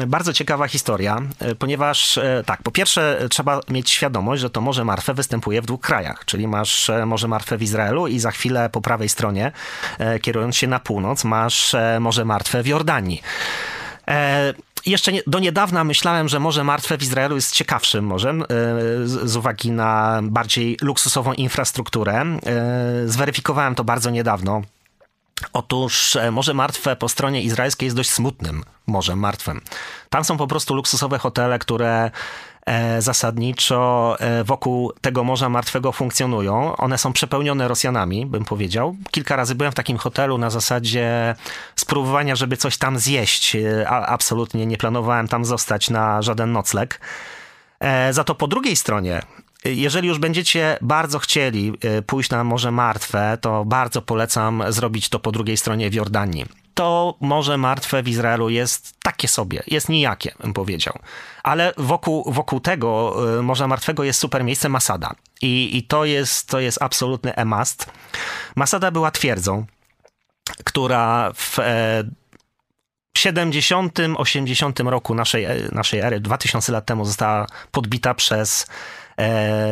e, 0.00 0.06
bardzo 0.06 0.32
ciekawa 0.32 0.68
historia, 0.68 1.18
e, 1.38 1.54
ponieważ 1.54 2.18
e, 2.18 2.42
tak, 2.46 2.62
po 2.62 2.70
pierwsze 2.70 3.26
trzeba 3.30 3.60
mieć 3.68 3.90
świadomość, 3.90 4.42
że 4.42 4.50
to 4.50 4.60
Morze 4.60 4.84
Martwe 4.84 5.14
występuje 5.14 5.62
w 5.62 5.66
dwóch 5.66 5.80
krajach, 5.80 6.24
czyli 6.24 6.48
masz 6.48 6.90
Morze 7.06 7.28
Martwe 7.28 7.58
w 7.58 7.62
Izraelu 7.62 8.06
i 8.06 8.18
za 8.18 8.30
chwilę 8.30 8.70
po 8.70 8.80
prawej 8.80 9.08
stronie, 9.08 9.52
kierując 10.22 10.56
się 10.56 10.66
na 10.66 10.80
północ, 10.80 11.24
masz 11.24 11.76
Morze 12.00 12.24
Martwe 12.24 12.62
w 12.62 12.66
Jordanii 12.66 13.22
jeszcze 14.86 15.12
nie, 15.12 15.22
do 15.26 15.38
niedawna 15.38 15.84
myślałem, 15.84 16.28
że 16.28 16.40
Morze 16.40 16.64
Martwe 16.64 16.98
w 16.98 17.02
Izraelu 17.02 17.34
jest 17.34 17.52
ciekawszym 17.52 18.04
morzem 18.04 18.44
z, 19.04 19.30
z 19.30 19.36
uwagi 19.36 19.70
na 19.70 20.20
bardziej 20.22 20.76
luksusową 20.82 21.32
infrastrukturę. 21.32 22.24
Zweryfikowałem 23.06 23.74
to 23.74 23.84
bardzo 23.84 24.10
niedawno 24.10 24.62
Otóż 25.52 26.16
e, 26.16 26.30
Morze 26.30 26.54
Martwe 26.54 26.96
po 26.96 27.08
stronie 27.08 27.42
izraelskiej 27.42 27.86
jest 27.86 27.96
dość 27.96 28.10
smutnym 28.10 28.64
Morzem 28.86 29.18
Martwym. 29.18 29.60
Tam 30.10 30.24
są 30.24 30.36
po 30.36 30.46
prostu 30.46 30.74
luksusowe 30.74 31.18
hotele, 31.18 31.58
które 31.58 32.10
e, 32.66 33.02
zasadniczo 33.02 34.16
e, 34.20 34.44
wokół 34.44 34.92
tego 35.00 35.24
Morza 35.24 35.48
Martwego 35.48 35.92
funkcjonują. 35.92 36.76
One 36.76 36.98
są 36.98 37.12
przepełnione 37.12 37.68
Rosjanami, 37.68 38.26
bym 38.26 38.44
powiedział. 38.44 38.96
Kilka 39.10 39.36
razy 39.36 39.54
byłem 39.54 39.72
w 39.72 39.74
takim 39.74 39.98
hotelu 39.98 40.38
na 40.38 40.50
zasadzie 40.50 41.34
spróbowania, 41.76 42.36
żeby 42.36 42.56
coś 42.56 42.78
tam 42.78 42.98
zjeść. 42.98 43.56
Absolutnie 43.88 44.66
nie 44.66 44.76
planowałem 44.76 45.28
tam 45.28 45.44
zostać 45.44 45.90
na 45.90 46.22
żaden 46.22 46.52
nocleg. 46.52 47.00
Za 48.10 48.24
to 48.24 48.34
po 48.34 48.46
drugiej 48.46 48.76
stronie 48.76 49.22
jeżeli 49.64 50.08
już 50.08 50.18
będziecie 50.18 50.78
bardzo 50.80 51.18
chcieli 51.18 51.72
e, 51.80 52.02
pójść 52.02 52.30
na 52.30 52.44
Morze 52.44 52.70
Martwe, 52.70 53.38
to 53.40 53.64
bardzo 53.64 54.02
polecam 54.02 54.62
zrobić 54.68 55.08
to 55.08 55.18
po 55.18 55.32
drugiej 55.32 55.56
stronie 55.56 55.90
w 55.90 55.94
Jordanii. 55.94 56.46
To 56.74 57.14
Morze 57.20 57.56
Martwe 57.58 58.02
w 58.02 58.08
Izraelu 58.08 58.48
jest 58.48 58.94
takie 59.02 59.28
sobie, 59.28 59.62
jest 59.66 59.88
nijakie, 59.88 60.34
bym 60.40 60.52
powiedział. 60.52 60.98
Ale 61.42 61.72
wokół, 61.76 62.32
wokół 62.32 62.60
tego 62.60 63.16
e, 63.38 63.42
Morza 63.42 63.68
Martwego 63.68 64.04
jest 64.04 64.20
super 64.20 64.44
miejsce 64.44 64.68
Masada. 64.68 65.12
I, 65.42 65.76
i 65.76 65.82
to, 65.82 66.04
jest, 66.04 66.48
to 66.48 66.60
jest 66.60 66.82
absolutny 66.82 67.34
emast. 67.34 67.90
Masada 68.56 68.90
była 68.90 69.10
twierdzą, 69.10 69.66
która 70.64 71.32
w 71.34 71.58
70, 73.16 73.98
80 74.16 74.80
roku 74.80 75.14
naszej, 75.14 75.44
e, 75.44 75.56
naszej 75.72 76.00
ery, 76.00 76.20
2000 76.20 76.72
lat 76.72 76.86
temu 76.86 77.04
została 77.04 77.46
podbita 77.70 78.14
przez 78.14 78.62
e, 78.62 78.66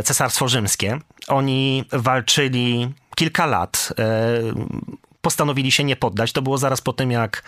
Cesarstwo 0.05 0.49
Rzymskie. 0.49 0.99
Oni 1.28 1.84
walczyli 1.92 2.92
kilka 3.16 3.47
lat. 3.47 3.92
E, 3.99 4.05
postanowili 5.20 5.72
się 5.72 5.84
nie 5.84 5.97
poddać. 5.97 6.32
To 6.32 6.42
było 6.42 6.59
zaraz 6.59 6.80
po 6.80 6.92
tym, 6.92 7.11
jak 7.11 7.42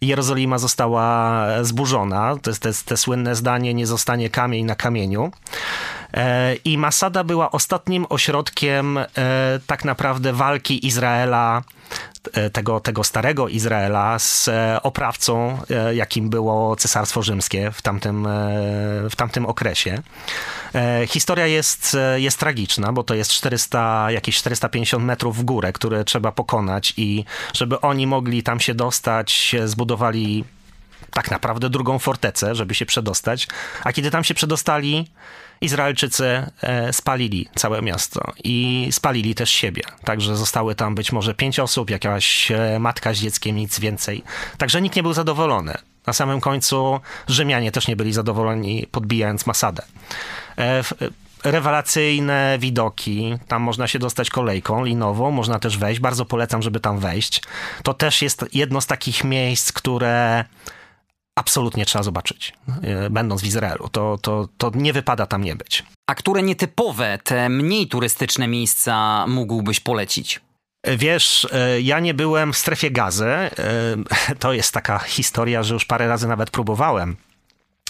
Jerozolima 0.00 0.58
została 0.58 1.46
zburzona. 1.62 2.36
To 2.42 2.50
jest 2.50 2.62
te, 2.62 2.72
te 2.84 2.96
słynne 2.96 3.34
zdanie, 3.34 3.74
nie 3.74 3.86
zostanie 3.86 4.30
kamień 4.30 4.64
na 4.64 4.74
kamieniu. 4.74 5.30
E, 6.14 6.54
I 6.54 6.78
Masada 6.78 7.24
była 7.24 7.50
ostatnim 7.50 8.06
ośrodkiem 8.08 8.98
e, 8.98 9.06
tak 9.66 9.84
naprawdę 9.84 10.32
walki 10.32 10.86
Izraela 10.86 11.62
E, 12.32 12.50
tego, 12.50 12.80
tego 12.80 13.04
starego 13.04 13.48
Izraela 13.48 14.18
z 14.18 14.50
oprawcą, 14.82 15.58
jakim 15.94 16.30
było 16.30 16.76
Cesarstwo 16.76 17.22
Rzymskie 17.22 17.70
w 17.70 17.82
tamtym, 17.82 18.28
w 19.10 19.12
tamtym 19.16 19.46
okresie. 19.46 20.02
Historia 21.06 21.46
jest, 21.46 21.96
jest 22.16 22.38
tragiczna, 22.38 22.92
bo 22.92 23.02
to 23.02 23.14
jest 23.14 23.30
400, 23.30 24.10
jakieś 24.10 24.36
450 24.36 25.04
metrów 25.04 25.36
w 25.36 25.42
górę, 25.42 25.72
które 25.72 26.04
trzeba 26.04 26.32
pokonać 26.32 26.94
i 26.96 27.24
żeby 27.52 27.80
oni 27.80 28.06
mogli 28.06 28.42
tam 28.42 28.60
się 28.60 28.74
dostać, 28.74 29.56
zbudowali 29.64 30.44
tak 31.10 31.30
naprawdę 31.30 31.70
drugą 31.70 31.98
fortecę, 31.98 32.54
żeby 32.54 32.74
się 32.74 32.86
przedostać. 32.86 33.48
A 33.84 33.92
kiedy 33.92 34.10
tam 34.10 34.24
się 34.24 34.34
przedostali, 34.34 35.10
Izraelczycy 35.60 36.42
e, 36.62 36.92
spalili 36.92 37.48
całe 37.54 37.82
miasto 37.82 38.32
i 38.44 38.88
spalili 38.90 39.34
też 39.34 39.50
siebie. 39.50 39.82
Także 40.04 40.36
zostały 40.36 40.74
tam 40.74 40.94
być 40.94 41.12
może 41.12 41.34
pięć 41.34 41.60
osób, 41.60 41.90
jakaś 41.90 42.50
e, 42.50 42.78
matka 42.78 43.14
z 43.14 43.18
dzieckiem, 43.18 43.56
nic 43.56 43.80
więcej. 43.80 44.22
Także 44.58 44.82
nikt 44.82 44.96
nie 44.96 45.02
był 45.02 45.12
zadowolony. 45.12 45.74
Na 46.06 46.12
samym 46.12 46.40
końcu 46.40 47.00
Rzymianie 47.26 47.72
też 47.72 47.88
nie 47.88 47.96
byli 47.96 48.12
zadowoleni, 48.12 48.86
podbijając 48.90 49.46
Masadę. 49.46 49.82
E, 50.58 50.82
rewelacyjne 51.44 52.56
widoki. 52.60 53.34
Tam 53.48 53.62
można 53.62 53.88
się 53.88 53.98
dostać 53.98 54.30
kolejką 54.30 54.84
linową, 54.84 55.30
można 55.30 55.58
też 55.58 55.78
wejść. 55.78 56.00
Bardzo 56.00 56.24
polecam, 56.24 56.62
żeby 56.62 56.80
tam 56.80 56.98
wejść. 56.98 57.42
To 57.82 57.94
też 57.94 58.22
jest 58.22 58.44
jedno 58.52 58.80
z 58.80 58.86
takich 58.86 59.24
miejsc, 59.24 59.72
które 59.72 60.44
absolutnie 61.38 61.86
trzeba 61.86 62.02
zobaczyć, 62.02 62.52
e, 62.82 63.10
będąc 63.10 63.42
w 63.42 63.46
Izraelu. 63.46 63.88
To, 63.88 64.18
to, 64.22 64.48
to 64.58 64.70
nie 64.74 64.92
wypada 64.92 65.26
tam 65.26 65.44
nie 65.44 65.56
być. 65.56 65.84
A 66.06 66.14
które 66.14 66.42
nietypowe, 66.42 67.18
te 67.24 67.48
mniej 67.48 67.88
turystyczne 67.88 68.48
miejsca 68.48 69.24
mógłbyś 69.26 69.80
polecić? 69.80 70.40
E, 70.82 70.96
wiesz, 70.96 71.48
e, 71.52 71.80
ja 71.80 72.00
nie 72.00 72.14
byłem 72.14 72.52
w 72.52 72.56
strefie 72.56 72.90
gazy. 72.90 73.26
To 74.38 74.52
jest 74.52 74.72
taka 74.72 74.98
historia, 74.98 75.62
że 75.62 75.74
już 75.74 75.84
parę 75.84 76.08
razy 76.08 76.28
nawet 76.28 76.50
próbowałem 76.50 77.16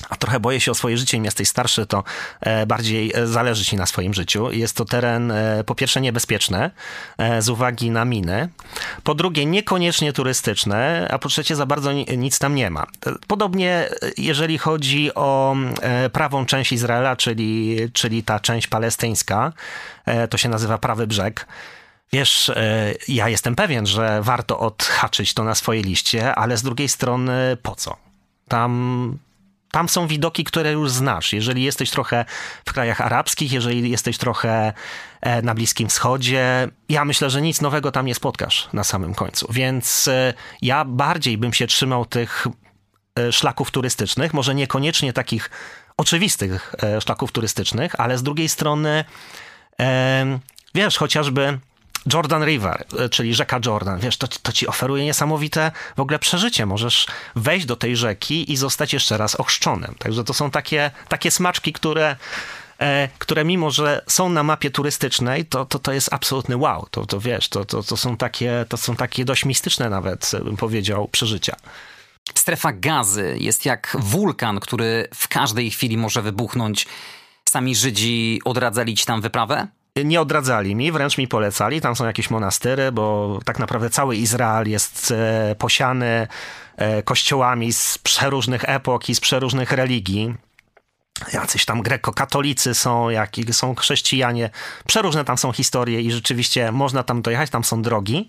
a 0.09 0.17
trochę 0.17 0.41
boję 0.41 0.61
się 0.61 0.71
o 0.71 0.75
swoje 0.75 0.99
życie, 0.99 1.17
im 1.17 1.25
jesteś 1.25 1.49
starszy, 1.49 1.87
to 1.87 2.05
e, 2.41 2.67
bardziej 2.67 3.13
e, 3.15 3.27
zależy 3.27 3.65
ci 3.65 3.77
na 3.77 3.87
swoim 3.87 4.15
życiu. 4.15 4.53
Jest 4.53 4.77
to 4.77 4.85
teren 4.85 5.31
e, 5.31 5.65
po 5.65 5.75
pierwsze 5.75 6.01
niebezpieczny 6.01 6.71
z 7.39 7.49
uwagi 7.49 7.91
na 7.91 8.05
miny, 8.05 8.49
po 9.03 9.15
drugie 9.15 9.47
niekoniecznie 9.47 10.13
turystyczny, 10.13 11.09
a 11.11 11.19
po 11.19 11.29
trzecie 11.29 11.57
za 11.57 11.67
bardzo 11.67 11.93
nic 11.93 12.39
tam 12.39 12.55
nie 12.55 12.71
ma. 12.71 12.87
Podobnie 13.27 13.89
jeżeli 14.19 14.59
chodzi 14.59 15.15
o 15.15 15.57
prawą 16.13 16.47
część 16.47 16.73
Izraela, 16.73 17.17
czyli, 17.17 17.77
czyli 17.93 18.23
ta 18.23 18.41
część 18.41 18.67
palestyńska, 18.67 19.53
to 20.31 20.39
się 20.39 20.49
nazywa 20.49 20.79
Prawy 20.79 21.07
Brzeg. 21.07 21.47
Wiesz, 22.13 22.53
ja 23.09 23.29
jestem 23.29 23.57
pewien, 23.57 23.87
że 23.87 24.23
warto 24.23 24.59
odhaczyć 24.59 25.35
to 25.35 25.45
na 25.45 25.55
swojej 25.55 25.83
liście, 25.83 26.35
ale 26.35 26.57
z 26.57 26.63
drugiej 26.63 26.89
strony 26.89 27.57
po 27.63 27.75
co? 27.75 27.97
Tam 28.49 29.19
tam 29.71 29.89
są 29.89 30.07
widoki, 30.07 30.45
które 30.45 30.73
już 30.73 30.91
znasz. 30.91 31.33
Jeżeli 31.33 31.63
jesteś 31.63 31.91
trochę 31.91 32.25
w 32.67 32.73
krajach 32.73 33.01
arabskich, 33.01 33.53
jeżeli 33.53 33.91
jesteś 33.91 34.19
trochę 34.19 34.73
e, 35.21 35.43
na 35.43 35.55
Bliskim 35.55 35.89
Wschodzie, 35.89 36.69
ja 36.89 37.05
myślę, 37.05 37.31
że 37.31 37.43
nic 37.43 37.61
nowego 37.61 37.93
tam 37.93 38.07
nie 38.07 38.15
spotkasz 38.15 38.69
na 38.73 38.85
samym 38.85 39.15
końcu. 39.15 39.47
Więc 39.51 40.09
e, 40.09 40.35
ja 40.63 40.85
bardziej 40.85 41.39
bym 41.39 41.53
się 41.53 41.67
trzymał 41.67 42.07
tych 42.07 42.47
e, 43.19 43.33
szlaków 43.33 43.71
turystycznych, 43.71 44.35
może 44.35 44.55
niekoniecznie 44.55 45.13
takich 45.13 45.51
oczywistych 45.97 46.75
szlaków 47.01 47.33
turystycznych, 47.33 48.01
ale 48.01 48.19
z 48.19 48.23
drugiej 48.23 48.49
strony, 48.49 49.05
wiesz, 50.75 50.99
chociażby 50.99 51.59
Jordan 52.13 52.45
River, 52.45 52.85
e, 52.99 53.09
czyli 53.09 53.35
rzeka 53.35 53.61
Jordan, 53.67 54.01
wiesz, 54.01 54.17
to, 54.17 54.29
to 54.29 54.53
ci 54.53 54.67
oferuje 54.67 55.05
niesamowite 55.05 55.73
w 55.97 56.01
ogóle 56.01 56.19
przeżycie. 56.19 56.67
Możesz 56.67 57.07
wejść 57.37 57.67
do 57.67 57.77
tej 57.77 57.97
rzeki 57.97 58.53
i 58.53 58.57
zostać 58.57 58.93
jeszcze 58.93 59.19
raz 59.19 59.35
ochrzczonym. 59.35 59.95
Także 59.99 60.25
to 60.25 60.35
są 60.35 60.51
takie, 60.51 60.91
takie 61.09 61.31
smaczki, 61.31 61.73
które 61.73 62.17
e, 62.81 63.09
które 63.19 63.45
mimo, 63.45 63.71
że 63.71 64.03
są 64.07 64.29
na 64.29 64.43
mapie 64.43 64.71
turystycznej, 64.71 65.45
to, 65.47 65.65
to, 65.65 65.79
to 65.79 65.93
jest 65.93 66.13
absolutny 66.13 66.57
wow. 66.57 66.87
To, 66.91 67.07
to 67.07 67.21
wiesz, 67.21 67.49
to, 67.49 67.65
to, 67.65 67.83
to, 67.83 67.97
są 67.97 68.17
takie, 68.17 68.65
to 68.69 68.77
są 68.77 68.97
takie 68.97 69.25
dość 69.25 69.45
mistyczne 69.45 69.91
nawet, 69.91 70.31
bym 70.45 70.57
powiedział, 70.57 71.09
przeżycia. 71.09 71.57
Strefa 72.35 72.73
gazy 72.73 73.37
jest 73.41 73.65
jak 73.65 73.97
wulkan, 74.01 74.61
który 74.61 75.09
w 75.15 75.29
każdej 75.29 75.71
chwili 75.71 75.97
może 75.97 76.23
wybuchnąć. 76.23 76.87
Sami 77.49 77.77
Żydzi 77.77 78.41
odradzali 78.45 78.95
ci 78.95 79.07
tam 79.07 79.21
wyprawę? 79.21 79.69
Nie 80.05 80.21
odradzali 80.21 80.75
mi, 80.75 80.93
wręcz 80.93 81.19
mi 81.19 81.29
polecali. 81.29 81.81
Tam 81.81 81.97
są 81.97 82.07
jakieś 82.07 82.31
monastyry, 82.31 82.93
bo 82.93 83.39
tak 83.45 83.59
naprawdę 83.59 83.91
cały 83.91 84.17
Izrael 84.17 84.69
jest 84.69 85.11
e, 85.11 85.55
posiany 85.59 86.29
e, 86.77 87.03
kościołami 87.03 87.73
z 87.73 87.99
przeróżnych 87.99 88.69
epok 88.69 89.09
i 89.09 89.15
z 89.15 89.21
przeróżnych 89.21 89.73
religii. 89.73 90.35
Jacyś 91.33 91.65
tam 91.65 91.83
grekokatolicy 91.83 92.75
są, 92.75 93.11
jak 93.11 93.31
są 93.51 93.75
chrześcijanie. 93.75 94.51
Przeróżne 94.87 95.25
tam 95.25 95.39
są 95.39 95.53
historie 95.53 96.01
i 96.01 96.13
rzeczywiście 96.13 96.73
można 96.73 97.03
tam 97.03 97.23
dojechać, 97.23 97.51
tam 97.51 97.65
są 97.65 97.83
drogi. 97.83 98.29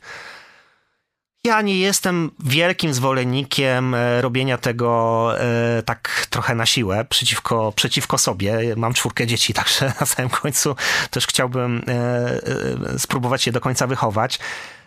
Ja 1.44 1.62
nie 1.62 1.80
jestem 1.80 2.32
wielkim 2.40 2.94
zwolennikiem 2.94 3.96
e, 3.96 4.22
robienia 4.22 4.58
tego 4.58 5.32
e, 5.40 5.84
tak 5.84 6.28
trochę 6.30 6.56
na 6.56 6.66
siłę, 6.66 7.06
przeciwko, 7.10 7.72
przeciwko 7.76 8.18
sobie. 8.18 8.60
Mam 8.76 8.94
czwórkę 8.94 9.28
dzieci, 9.28 9.54
także 9.60 9.94
na 10.00 10.06
samym 10.06 10.30
końcu 10.30 10.76
też 11.10 11.28
chciałbym 11.28 11.82
e, 11.88 13.00
spróbować 13.00 13.46
je 13.46 13.52
do 13.52 13.62
końca 13.62 13.88
wychować. 13.88 14.40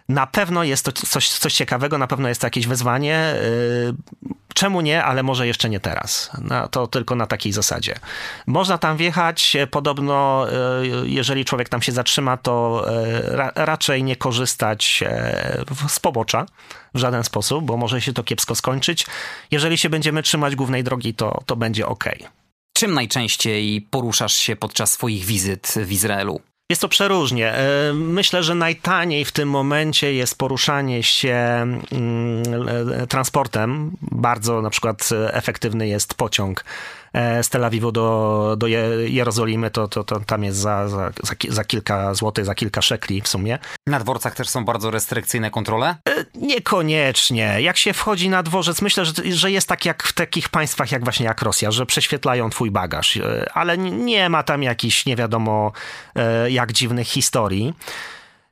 Na 0.09 0.27
pewno 0.27 0.65
jest 0.65 0.85
to 0.85 0.93
coś, 0.93 1.29
coś 1.29 1.55
ciekawego, 1.55 1.99
na 1.99 2.07
pewno 2.07 2.29
jest 2.29 2.41
to 2.41 2.47
jakieś 2.47 2.67
wyzwanie. 2.67 3.35
Y, 3.37 3.95
czemu 4.55 4.81
nie, 4.81 5.05
ale 5.05 5.23
może 5.23 5.47
jeszcze 5.47 5.69
nie 5.71 5.81
teraz. 5.81 6.31
No, 6.43 6.69
to 6.69 6.87
tylko 6.87 7.15
na 7.15 7.27
takiej 7.27 7.53
zasadzie. 7.53 7.95
Można 8.47 8.79
tam 8.79 8.97
wjechać, 8.97 9.57
podobno 9.71 10.47
y, 10.83 11.09
jeżeli 11.09 11.45
człowiek 11.45 11.69
tam 11.69 11.83
się 11.83 11.93
zatrzyma, 11.93 12.37
to 12.37 12.85
y, 13.07 13.37
ra, 13.37 13.53
raczej 13.55 14.05
nie 14.05 14.17
korzystać 14.17 15.05
z 15.89 16.01
pobocza 16.01 16.47
w 16.95 16.99
żaden 16.99 17.25
sposób, 17.25 17.65
bo 17.65 17.77
może 17.77 18.01
się 18.01 18.13
to 18.13 18.25
kiepsko 18.25 18.55
skończyć. 18.55 19.07
Jeżeli 19.51 19.79
się 19.79 19.89
będziemy 19.89 20.23
trzymać 20.23 20.57
głównej 20.57 20.85
drogi, 20.85 21.15
to, 21.15 21.43
to 21.47 21.57
będzie 21.57 21.87
ok. 21.87 22.05
Czym 22.73 22.95
najczęściej 22.95 23.81
poruszasz 23.91 24.35
się 24.35 24.57
podczas 24.57 24.93
swoich 24.93 25.25
wizyt 25.25 25.75
w 25.77 25.93
Izraelu? 25.93 26.41
Jest 26.73 26.83
to 26.83 26.89
przeróżnie. 26.89 27.53
E, 27.53 27.93
myślę, 27.95 28.43
że 28.43 28.55
najtaniej 28.55 29.25
w 29.25 29.33
tym 29.33 29.51
momencie 29.51 30.15
jest 30.15 30.39
poruszanie 30.39 31.03
się 31.03 31.37
mm, 31.93 32.69
e, 32.69 33.07
transportem. 33.07 33.91
Bardzo 34.03 34.63
na 34.63 34.71
przykład 34.71 35.09
efektywny 35.33 35.89
jest 35.89 36.15
pociąg 36.15 36.65
E, 37.13 37.43
z 37.43 37.49
Tel 37.49 37.65
Awiwu 37.65 37.93
do, 37.93 38.55
do 38.59 38.67
Jerozolimy, 39.07 39.71
to, 39.71 39.89
to, 39.89 40.05
to 40.05 40.21
tam 40.21 40.45
jest 40.45 40.59
za, 40.59 40.89
za, 40.89 41.13
za 41.49 41.65
kilka 41.65 42.15
złotych, 42.15 42.45
za 42.45 42.55
kilka 42.55 42.83
szekli 42.83 43.23
w 43.23 43.29
sumie. 43.29 43.59
Na 43.87 44.01
dworcach 44.01 44.35
też 44.35 44.49
są 44.49 44.65
bardzo 44.65 44.91
restrykcyjne 44.91 45.51
kontrole? 45.51 45.97
E, 46.35 46.39
niekoniecznie. 46.39 47.57
Jak 47.61 47.77
się 47.77 47.93
wchodzi 47.93 48.29
na 48.29 48.43
dworzec, 48.43 48.83
myślę, 48.83 49.05
że, 49.05 49.13
że 49.31 49.51
jest 49.51 49.69
tak 49.69 49.85
jak 49.85 50.03
w 50.03 50.13
takich 50.13 50.49
państwach 50.49 50.93
jak 50.93 51.05
właśnie 51.05 51.27
jak 51.27 51.43
Rosja, 51.43 51.71
że 51.71 51.87
prześwietlają 51.87 52.51
twój 52.51 52.71
bagaż, 52.71 53.17
e, 53.17 53.51
ale 53.55 53.79
nie 53.79 54.29
ma 54.29 54.43
tam 54.43 54.63
jakichś 54.63 55.07
nie 55.07 55.17
wiadomo 55.17 55.73
jak 56.49 56.73
dziwnych 56.73 57.09
historii. 57.09 57.75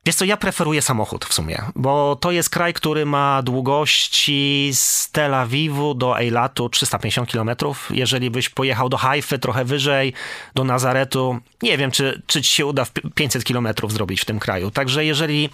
Wiesz 0.05 0.15
co, 0.15 0.25
ja 0.25 0.37
preferuję 0.37 0.81
samochód 0.81 1.25
w 1.25 1.33
sumie, 1.33 1.61
bo 1.75 2.15
to 2.15 2.31
jest 2.31 2.49
kraj, 2.49 2.73
który 2.73 3.05
ma 3.05 3.41
długości 3.41 4.71
z 4.73 5.11
Tel 5.11 5.33
Awiwu 5.35 5.93
do 5.93 6.19
Eilatu 6.19 6.69
350 6.69 7.31
km. 7.31 7.51
Jeżeli 7.89 8.31
byś 8.31 8.49
pojechał 8.49 8.89
do 8.89 8.97
Haify 8.97 9.39
trochę 9.39 9.65
wyżej, 9.65 10.13
do 10.55 10.63
Nazaretu, 10.63 11.39
nie 11.61 11.77
wiem, 11.77 11.91
czy, 11.91 12.21
czy 12.27 12.41
ci 12.41 12.55
się 12.55 12.65
uda 12.65 12.85
500 13.15 13.43
km 13.43 13.67
zrobić 13.87 14.21
w 14.21 14.25
tym 14.25 14.39
kraju. 14.39 14.71
Także 14.71 15.05
jeżeli 15.05 15.49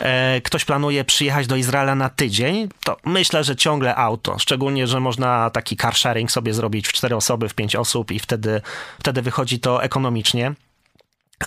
e, 0.00 0.40
ktoś 0.40 0.64
planuje 0.64 1.04
przyjechać 1.04 1.46
do 1.46 1.56
Izraela 1.56 1.94
na 1.94 2.08
tydzień, 2.08 2.68
to 2.84 2.96
myślę, 3.04 3.44
że 3.44 3.56
ciągle 3.56 3.96
auto. 3.96 4.38
Szczególnie, 4.38 4.86
że 4.86 5.00
można 5.00 5.50
taki 5.50 5.76
car 5.76 5.94
sharing 5.94 6.30
sobie 6.30 6.54
zrobić 6.54 6.88
w 6.88 6.92
4 6.92 7.16
osoby, 7.16 7.48
w 7.48 7.54
5 7.54 7.76
osób 7.76 8.10
i 8.10 8.18
wtedy, 8.18 8.60
wtedy 8.98 9.22
wychodzi 9.22 9.60
to 9.60 9.82
ekonomicznie. 9.82 10.54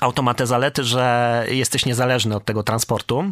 Auto 0.02 0.34
te 0.34 0.48
zalety, 0.48 0.84
że 0.84 1.46
jesteś 1.50 1.86
niezależny 1.86 2.36
od 2.36 2.46
tego 2.46 2.64
transportu. 2.64 3.24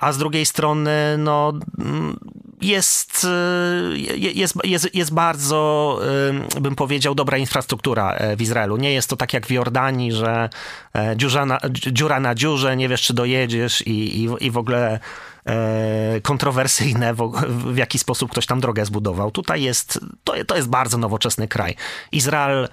a 0.00 0.12
z 0.12 0.18
drugiej 0.18 0.46
strony 0.46 1.16
no, 1.18 1.52
mm, 1.78 2.18
jest, 2.60 3.26
jest, 4.34 4.54
jest, 4.64 4.94
jest 4.94 5.14
bardzo, 5.14 6.00
bym 6.60 6.74
powiedział, 6.74 7.14
dobra 7.14 7.38
infrastruktura 7.38 8.18
w 8.36 8.42
Izraelu. 8.42 8.76
Nie 8.76 8.92
jest 8.92 9.10
to 9.10 9.16
tak 9.16 9.32
jak 9.32 9.46
w 9.46 9.50
Jordanii, 9.50 10.12
że 10.12 10.48
dziura 11.16 11.46
na, 11.46 11.58
dziura 11.70 12.20
na 12.20 12.34
dziurze, 12.34 12.76
nie 12.76 12.88
wiesz 12.88 13.02
czy 13.02 13.14
dojedziesz 13.14 13.86
i, 13.86 14.24
i, 14.24 14.28
i 14.40 14.50
w 14.50 14.56
ogóle 14.58 15.00
E, 15.46 16.20
kontrowersyjne, 16.20 17.14
w, 17.14 17.32
w, 17.48 17.76
jaki 17.76 17.98
sposób 17.98 18.30
ktoś 18.30 18.46
tam 18.46 18.60
drogę 18.60 18.84
zbudował. 18.84 19.30
Tutaj 19.30 19.62
jest, 19.62 20.00
to, 20.24 20.44
to 20.46 20.56
jest 20.56 20.68
bardzo 20.68 20.98
nowoczesny 20.98 21.48
kraj. 21.48 21.76
Izrael 22.12 22.68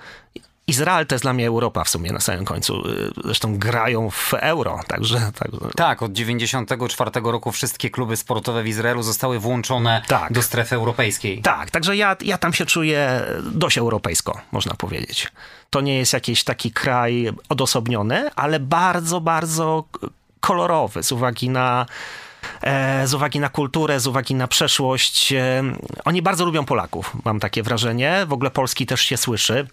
Izrael 0.70 1.08
to 1.08 1.16
jest 1.16 1.26
dla 1.26 1.34
mnie 1.34 1.48
Europa 1.48 1.84
w 1.84 1.90
sumie 1.90 2.12
na 2.12 2.20
samym 2.20 2.46
końcu. 2.46 2.74
E, 2.74 3.22
zresztą 3.24 3.58
grają 3.58 4.10
w 4.10 4.34
euro, 4.34 4.80
także... 4.88 5.32
także... 5.40 5.58
Tak, 5.76 6.04
od 6.04 6.12
94 6.12 7.12
roku 7.24 7.52
wszystkie 7.52 7.90
kluby 7.90 8.18
sportowe 8.18 8.64
w 8.64 8.68
Izraelu 8.68 9.04
zostały 9.04 9.40
włączone 9.40 10.02
tak. 10.08 10.34
do 10.34 10.42
strefy 10.42 10.76
europejskiej. 10.76 11.42
Tak, 11.42 11.72
także 11.72 11.96
ja, 11.96 12.16
ja 12.22 12.38
tam 12.38 12.54
się 12.54 12.66
czuję 12.66 13.22
dość 13.52 13.78
europejsko, 13.78 14.42
można 14.52 14.74
powiedzieć. 14.74 15.32
To 15.70 15.82
nie 15.82 15.98
jest 15.98 16.14
jakiś 16.14 16.44
taki 16.44 16.72
kraj 16.72 17.30
odosobniony, 17.50 18.30
ale 18.36 18.60
bardzo, 18.60 19.22
bardzo 19.22 19.84
kolorowy 20.40 21.04
z 21.04 21.12
uwagi 21.12 21.50
na 21.50 21.86
E, 22.62 23.08
z 23.08 23.14
uwagi 23.14 23.40
na 23.40 23.50
kulturę, 23.50 24.00
z 24.00 24.08
uwagi 24.08 24.36
na 24.36 24.48
przeszłość. 24.48 25.34
E, 25.34 25.64
oni 26.06 26.22
bardzo 26.22 26.46
lubią 26.46 26.66
Polaków, 26.66 27.16
mam 27.26 27.40
takie 27.40 27.64
wrażenie. 27.64 28.26
W 28.28 28.34
ogóle 28.34 28.52
Polski 28.52 28.86
też 28.86 29.02
się 29.02 29.18
słyszy. 29.18 29.68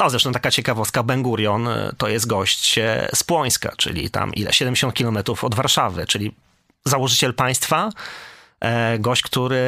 No, 0.00 0.10
zresztą 0.10 0.32
taka 0.32 0.50
ciekawostka, 0.50 1.02
Ben 1.02 1.22
Gurion 1.22 1.68
e, 1.68 1.92
to 1.96 2.08
jest 2.08 2.26
gość 2.26 2.78
z 3.14 3.24
Płońska, 3.24 3.72
czyli 3.76 4.10
tam 4.10 4.34
ile? 4.34 4.52
70 4.52 4.94
kilometrów 4.94 5.44
od 5.44 5.54
Warszawy, 5.54 6.06
czyli 6.06 6.34
założyciel 6.84 7.34
państwa, 7.34 7.90
gość, 8.98 9.22
który 9.22 9.62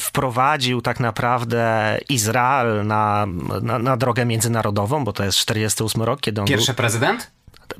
wprowadził 0.00 0.82
tak 0.82 1.00
naprawdę 1.00 1.98
Izrael 2.08 2.86
na, 2.86 3.26
na, 3.62 3.78
na 3.78 3.96
drogę 3.96 4.24
międzynarodową, 4.24 5.04
bo 5.04 5.12
to 5.12 5.24
jest 5.24 5.38
48 5.38 6.02
rok, 6.02 6.20
kiedy 6.20 6.40
on 6.40 6.46
Pierwszy 6.46 6.66
był... 6.66 6.74
prezydent? 6.74 7.30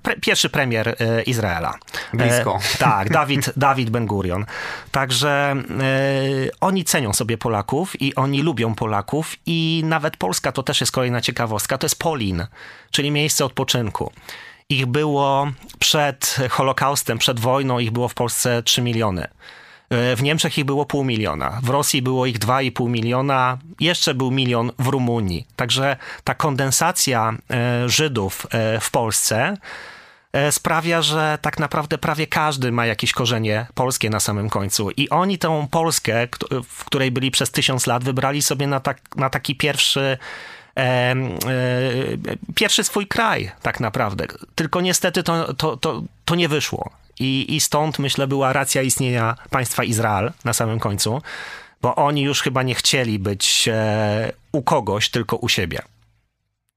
Pre, 0.02 0.16
pierwszy 0.16 0.50
premier 0.50 0.88
e, 0.88 1.22
Izraela. 1.22 1.74
Blisko. 2.12 2.58
E, 2.74 2.78
tak, 2.78 3.10
Dawid, 3.10 3.52
Dawid 3.56 3.90
Ben 3.90 4.06
Gurion. 4.06 4.46
Także 4.90 5.28
e, 5.30 5.62
oni 6.60 6.84
cenią 6.84 7.12
sobie 7.12 7.38
Polaków 7.38 8.02
i 8.02 8.14
oni 8.14 8.42
lubią 8.42 8.74
Polaków 8.74 9.36
i 9.46 9.82
nawet 9.84 10.16
Polska 10.16 10.52
to 10.52 10.62
też 10.62 10.80
jest 10.80 10.92
kolejna 10.92 11.20
ciekawostka, 11.20 11.78
to 11.78 11.84
jest 11.84 11.98
Polin, 11.98 12.46
czyli 12.90 13.10
miejsce 13.10 13.44
odpoczynku. 13.44 14.12
Ich 14.68 14.86
było 14.86 15.50
przed 15.78 16.36
Holokaustem, 16.50 17.18
przed 17.18 17.40
wojną, 17.40 17.78
ich 17.78 17.90
było 17.90 18.08
w 18.08 18.14
Polsce 18.14 18.62
3 18.62 18.82
miliony. 18.82 19.28
E, 19.90 20.16
w 20.16 20.22
Niemczech 20.22 20.58
ich 20.58 20.64
było 20.64 20.86
pół 20.86 21.04
miliona, 21.04 21.60
w 21.62 21.68
Rosji 21.68 22.02
było 22.02 22.26
ich 22.26 22.38
2,5 22.38 22.90
miliona, 22.90 23.58
jeszcze 23.80 24.14
był 24.14 24.30
milion 24.30 24.72
w 24.78 24.86
Rumunii. 24.86 25.46
Także 25.56 25.96
ta 26.24 26.34
kondensacja 26.34 27.32
e, 27.50 27.88
Żydów 27.88 28.46
e, 28.50 28.80
w 28.80 28.90
Polsce 28.90 29.56
sprawia, 30.50 31.02
że 31.02 31.38
tak 31.42 31.58
naprawdę 31.58 31.98
prawie 31.98 32.26
każdy 32.26 32.72
ma 32.72 32.86
jakieś 32.86 33.12
korzenie 33.12 33.66
polskie 33.74 34.10
na 34.10 34.20
samym 34.20 34.50
końcu. 34.50 34.90
I 34.90 35.08
oni 35.08 35.38
tą 35.38 35.68
Polskę, 35.68 36.28
w 36.68 36.84
której 36.84 37.10
byli 37.10 37.30
przez 37.30 37.50
tysiąc 37.50 37.86
lat, 37.86 38.04
wybrali 38.04 38.42
sobie 38.42 38.66
na, 38.66 38.80
tak, 38.80 39.00
na 39.16 39.30
taki 39.30 39.56
pierwszy 39.56 40.18
pierwszy 42.54 42.84
swój 42.84 43.06
kraj, 43.06 43.50
tak 43.62 43.80
naprawdę. 43.80 44.26
Tylko 44.54 44.80
niestety 44.80 45.22
to, 45.22 45.54
to, 45.54 45.76
to, 45.76 46.02
to 46.24 46.34
nie 46.34 46.48
wyszło. 46.48 46.90
I, 47.20 47.54
I 47.56 47.60
stąd, 47.60 47.98
myślę, 47.98 48.26
była 48.26 48.52
racja 48.52 48.82
istnienia 48.82 49.36
państwa 49.50 49.84
Izrael 49.84 50.32
na 50.44 50.52
samym 50.52 50.78
końcu, 50.78 51.22
bo 51.82 51.94
oni 51.94 52.22
już 52.22 52.42
chyba 52.42 52.62
nie 52.62 52.74
chcieli 52.74 53.18
być 53.18 53.68
e, 53.68 54.32
u 54.52 54.62
kogoś, 54.62 55.10
tylko 55.10 55.36
u 55.36 55.48
siebie. 55.48 55.82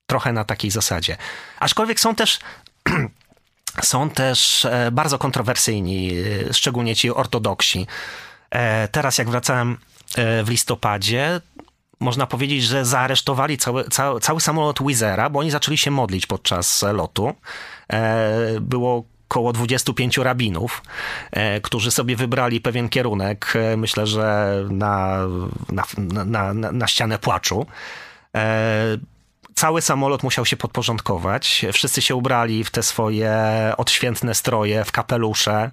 Trochę 0.08 0.34
na 0.34 0.44
takiej 0.44 0.72
zasadzie. 0.72 1.18
Aczkolwiek 1.60 2.00
są 2.00 2.16
też. 2.16 2.40
są 3.82 4.10
też 4.10 4.66
e, 4.66 4.92
bardzo 4.92 5.18
kontrowersyjni, 5.18 6.12
e, 6.50 6.54
szczególnie 6.54 6.96
ci 6.96 7.12
ortodoksi. 7.12 7.88
E, 8.50 8.88
teraz, 8.88 9.18
jak 9.18 9.30
wracałem 9.30 9.78
w 10.44 10.50
listopadzie, 10.50 11.42
można 12.00 12.28
powiedzieć, 12.28 12.64
że 12.64 12.86
zaaresztowali 12.86 13.58
cały, 13.58 13.84
cały, 13.84 14.20
cały 14.20 14.42
samolot 14.42 14.80
Wizera, 14.88 15.30
bo 15.30 15.40
oni 15.40 15.52
zaczęli 15.52 15.78
się 15.78 15.92
modlić 15.92 16.26
podczas 16.28 16.86
lotu. 16.94 17.34
Było 18.62 19.04
około 19.34 19.54
25 19.54 20.18
rabinów, 20.18 20.82
e, 21.32 21.62
którzy 21.62 21.92
sobie 21.92 22.16
wybrali 22.16 22.62
pewien 22.62 22.90
kierunek, 22.90 23.54
e, 23.56 23.78
myślę, 23.78 24.08
że 24.08 24.58
na, 24.70 25.18
na, 25.72 25.84
na, 26.26 26.54
na, 26.54 26.72
na 26.72 26.88
ścianę 26.88 27.20
płaczu. 27.20 27.66
E, 28.36 28.98
cały 29.56 29.82
samolot 29.82 30.24
musiał 30.24 30.46
się 30.46 30.58
podporządkować. 30.58 31.66
Wszyscy 31.74 32.02
się 32.02 32.16
ubrali 32.16 32.64
w 32.64 32.72
te 32.72 32.84
swoje 32.84 33.34
odświętne 33.78 34.36
stroje, 34.36 34.86
w 34.86 34.92
kapelusze. 34.92 35.72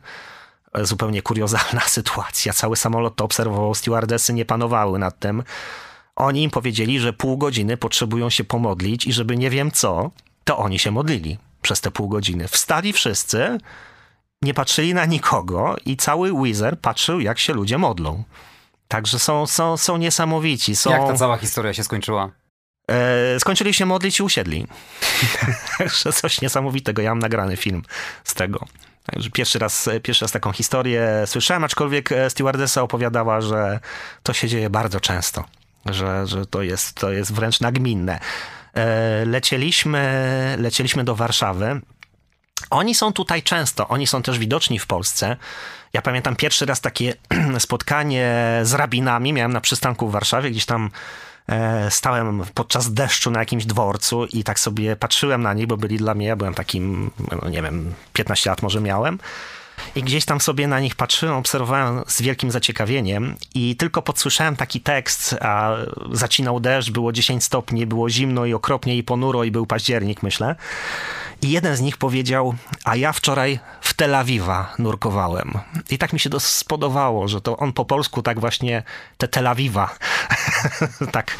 Zupełnie 0.74 1.22
kuriozalna 1.22 1.80
sytuacja. 1.98 2.52
Cały 2.52 2.76
samolot 2.76 3.16
to 3.16 3.24
obserwował, 3.24 3.74
stewardesy 3.74 4.32
nie 4.32 4.44
panowały 4.44 4.98
nad 4.98 5.18
tym. 5.18 5.42
Oni 6.16 6.42
im 6.42 6.50
powiedzieli, 6.50 7.00
że 7.00 7.12
pół 7.12 7.38
godziny 7.38 7.76
potrzebują 7.76 8.30
się 8.30 8.44
pomodlić 8.44 9.06
i 9.06 9.12
żeby 9.12 9.36
nie 9.36 9.50
wiem 9.50 9.70
co, 9.70 10.10
to 10.44 10.58
oni 10.58 10.78
się 10.78 10.90
modlili 10.90 11.49
przez 11.62 11.80
te 11.80 11.90
pół 11.90 12.08
godziny. 12.08 12.48
Wstali 12.48 12.92
wszyscy, 12.92 13.58
nie 14.42 14.54
patrzyli 14.54 14.94
na 14.94 15.04
nikogo 15.04 15.76
i 15.84 15.96
cały 15.96 16.42
Wizard 16.42 16.80
patrzył, 16.80 17.20
jak 17.20 17.38
się 17.38 17.52
ludzie 17.52 17.78
modlą. 17.78 18.24
Także 18.88 19.18
są, 19.18 19.46
są, 19.46 19.76
są 19.76 19.96
niesamowici. 19.96 20.76
Są... 20.76 20.90
Jak 20.90 21.06
ta 21.06 21.14
cała 21.14 21.36
historia 21.36 21.74
się 21.74 21.84
skończyła? 21.84 22.30
E, 22.90 23.40
skończyli 23.40 23.74
się 23.74 23.86
modlić 23.86 24.20
i 24.20 24.22
usiedli. 24.22 24.66
Także 25.78 26.12
coś 26.12 26.40
niesamowitego. 26.40 27.02
Ja 27.02 27.10
mam 27.10 27.18
nagrany 27.18 27.56
film 27.56 27.82
z 28.24 28.34
tego. 28.34 28.66
Także 29.06 29.30
pierwszy 29.30 29.58
raz, 29.58 29.88
pierwszy 30.02 30.24
raz 30.24 30.32
taką 30.32 30.52
historię 30.52 31.24
słyszałem, 31.26 31.64
aczkolwiek 31.64 32.12
e, 32.12 32.30
stewardessa 32.30 32.82
opowiadała, 32.82 33.40
że 33.40 33.80
to 34.22 34.32
się 34.32 34.48
dzieje 34.48 34.70
bardzo 34.70 35.00
często. 35.00 35.44
Że, 35.86 36.26
że 36.26 36.46
to, 36.46 36.62
jest, 36.62 36.94
to 36.94 37.12
jest 37.12 37.32
wręcz 37.32 37.60
nagminne. 37.60 38.20
E, 38.74 39.24
lecieliśmy, 39.24 40.56
lecieliśmy 40.58 41.04
do 41.04 41.14
Warszawy. 41.14 41.80
Oni 42.70 42.94
są 42.94 43.12
tutaj 43.12 43.42
często, 43.42 43.88
oni 43.88 44.06
są 44.06 44.22
też 44.22 44.38
widoczni 44.38 44.78
w 44.78 44.86
Polsce. 44.86 45.36
Ja 45.92 46.02
pamiętam 46.02 46.36
pierwszy 46.36 46.66
raz 46.66 46.80
takie 46.80 47.14
spotkanie 47.58 48.60
z 48.62 48.74
rabinami, 48.74 49.32
miałem 49.32 49.52
na 49.52 49.60
przystanku 49.60 50.08
w 50.08 50.12
Warszawie, 50.12 50.50
gdzieś 50.50 50.64
tam 50.64 50.90
e, 51.48 51.90
stałem 51.90 52.44
podczas 52.54 52.92
deszczu 52.92 53.30
na 53.30 53.40
jakimś 53.40 53.66
dworcu 53.66 54.26
i 54.26 54.44
tak 54.44 54.60
sobie 54.60 54.96
patrzyłem 54.96 55.42
na 55.42 55.54
nich, 55.54 55.66
bo 55.66 55.76
byli 55.76 55.96
dla 55.96 56.14
mnie, 56.14 56.26
ja 56.26 56.36
byłem 56.36 56.54
takim, 56.54 57.10
no 57.42 57.48
nie 57.48 57.62
wiem, 57.62 57.94
15 58.12 58.50
lat 58.50 58.62
może 58.62 58.80
miałem. 58.80 59.18
I 59.94 60.02
gdzieś 60.02 60.24
tam 60.24 60.40
sobie 60.40 60.68
na 60.68 60.80
nich 60.80 60.94
patrzyłem, 60.94 61.34
obserwowałem 61.34 62.02
z 62.06 62.22
wielkim 62.22 62.50
zaciekawieniem 62.50 63.36
i 63.54 63.76
tylko 63.76 64.02
podsłyszałem 64.02 64.56
taki 64.56 64.80
tekst, 64.80 65.36
a 65.40 65.76
zacinał 66.12 66.60
deszcz, 66.60 66.90
było 66.90 67.12
10 67.12 67.44
stopni, 67.44 67.86
było 67.86 68.10
zimno 68.10 68.46
i 68.46 68.54
okropnie 68.54 68.96
i 68.96 69.02
ponuro 69.02 69.44
i 69.44 69.50
był 69.50 69.66
październik, 69.66 70.22
myślę. 70.22 70.56
I 71.42 71.50
jeden 71.50 71.76
z 71.76 71.80
nich 71.80 71.96
powiedział, 71.96 72.54
a 72.84 72.96
ja 72.96 73.12
wczoraj 73.12 73.58
w 73.80 73.94
Tel 73.94 74.14
Awiwa 74.14 74.74
nurkowałem. 74.78 75.52
I 75.90 75.98
tak 75.98 76.12
mi 76.12 76.20
się 76.20 76.30
to 76.30 76.40
spodobało, 76.40 77.28
że 77.28 77.40
to 77.40 77.56
on 77.56 77.72
po 77.72 77.84
polsku 77.84 78.22
tak 78.22 78.40
właśnie 78.40 78.82
te 79.18 79.28
Tel 79.28 79.46
Awiwa 79.46 79.94
tak, 81.12 81.36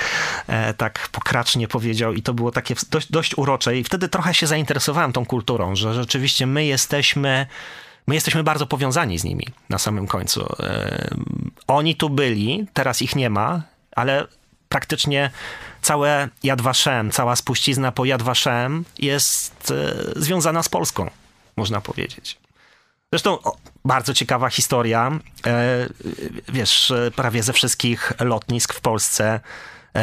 e, 0.47 0.75
tak 0.75 1.09
pokracznie 1.13 1.69
powiedział 1.69 2.13
i 2.13 2.23
to 2.23 2.35
było 2.35 2.53
takie 2.53 2.75
dość, 2.91 3.13
dość 3.13 3.39
urocze 3.39 3.77
i 3.77 3.85
wtedy 3.85 4.09
trochę 4.09 4.35
się 4.35 4.47
zainteresowałem 4.47 5.13
tą 5.13 5.27
kulturą, 5.27 5.77
że 5.77 5.95
rzeczywiście 5.95 6.47
my 6.47 6.65
jesteśmy 6.65 7.47
my 8.07 8.15
jesteśmy 8.15 8.45
bardzo 8.45 8.67
powiązani 8.67 9.19
z 9.19 9.25
nimi 9.25 9.47
na 9.69 9.79
samym 9.79 10.07
końcu. 10.07 10.47
E, 10.63 11.11
oni 11.67 11.97
tu 11.97 12.11
byli, 12.11 12.67
teraz 12.73 13.03
ich 13.03 13.17
nie 13.17 13.31
ma, 13.31 13.63
ale 13.97 14.27
praktycznie 14.69 15.31
całe 15.83 16.29
Yad 16.43 16.61
Vashem, 16.61 17.11
cała 17.11 17.37
spuścizna 17.37 17.93
po 17.93 18.05
Yad 18.05 18.23
Vashem 18.23 18.85
jest 18.99 19.71
e, 19.71 20.21
związana 20.21 20.63
z 20.63 20.69
Polską, 20.69 21.11
można 21.57 21.81
powiedzieć. 21.81 22.39
Zresztą 23.13 23.43
o, 23.43 23.57
bardzo 23.85 24.15
ciekawa 24.15 24.51
historia. 24.51 25.19
E, 25.47 25.87
wiesz, 26.49 26.93
prawie 27.17 27.43
ze 27.43 27.53
wszystkich 27.53 28.13
lotnisk 28.21 28.75
w 28.75 28.81
Polsce 28.81 29.41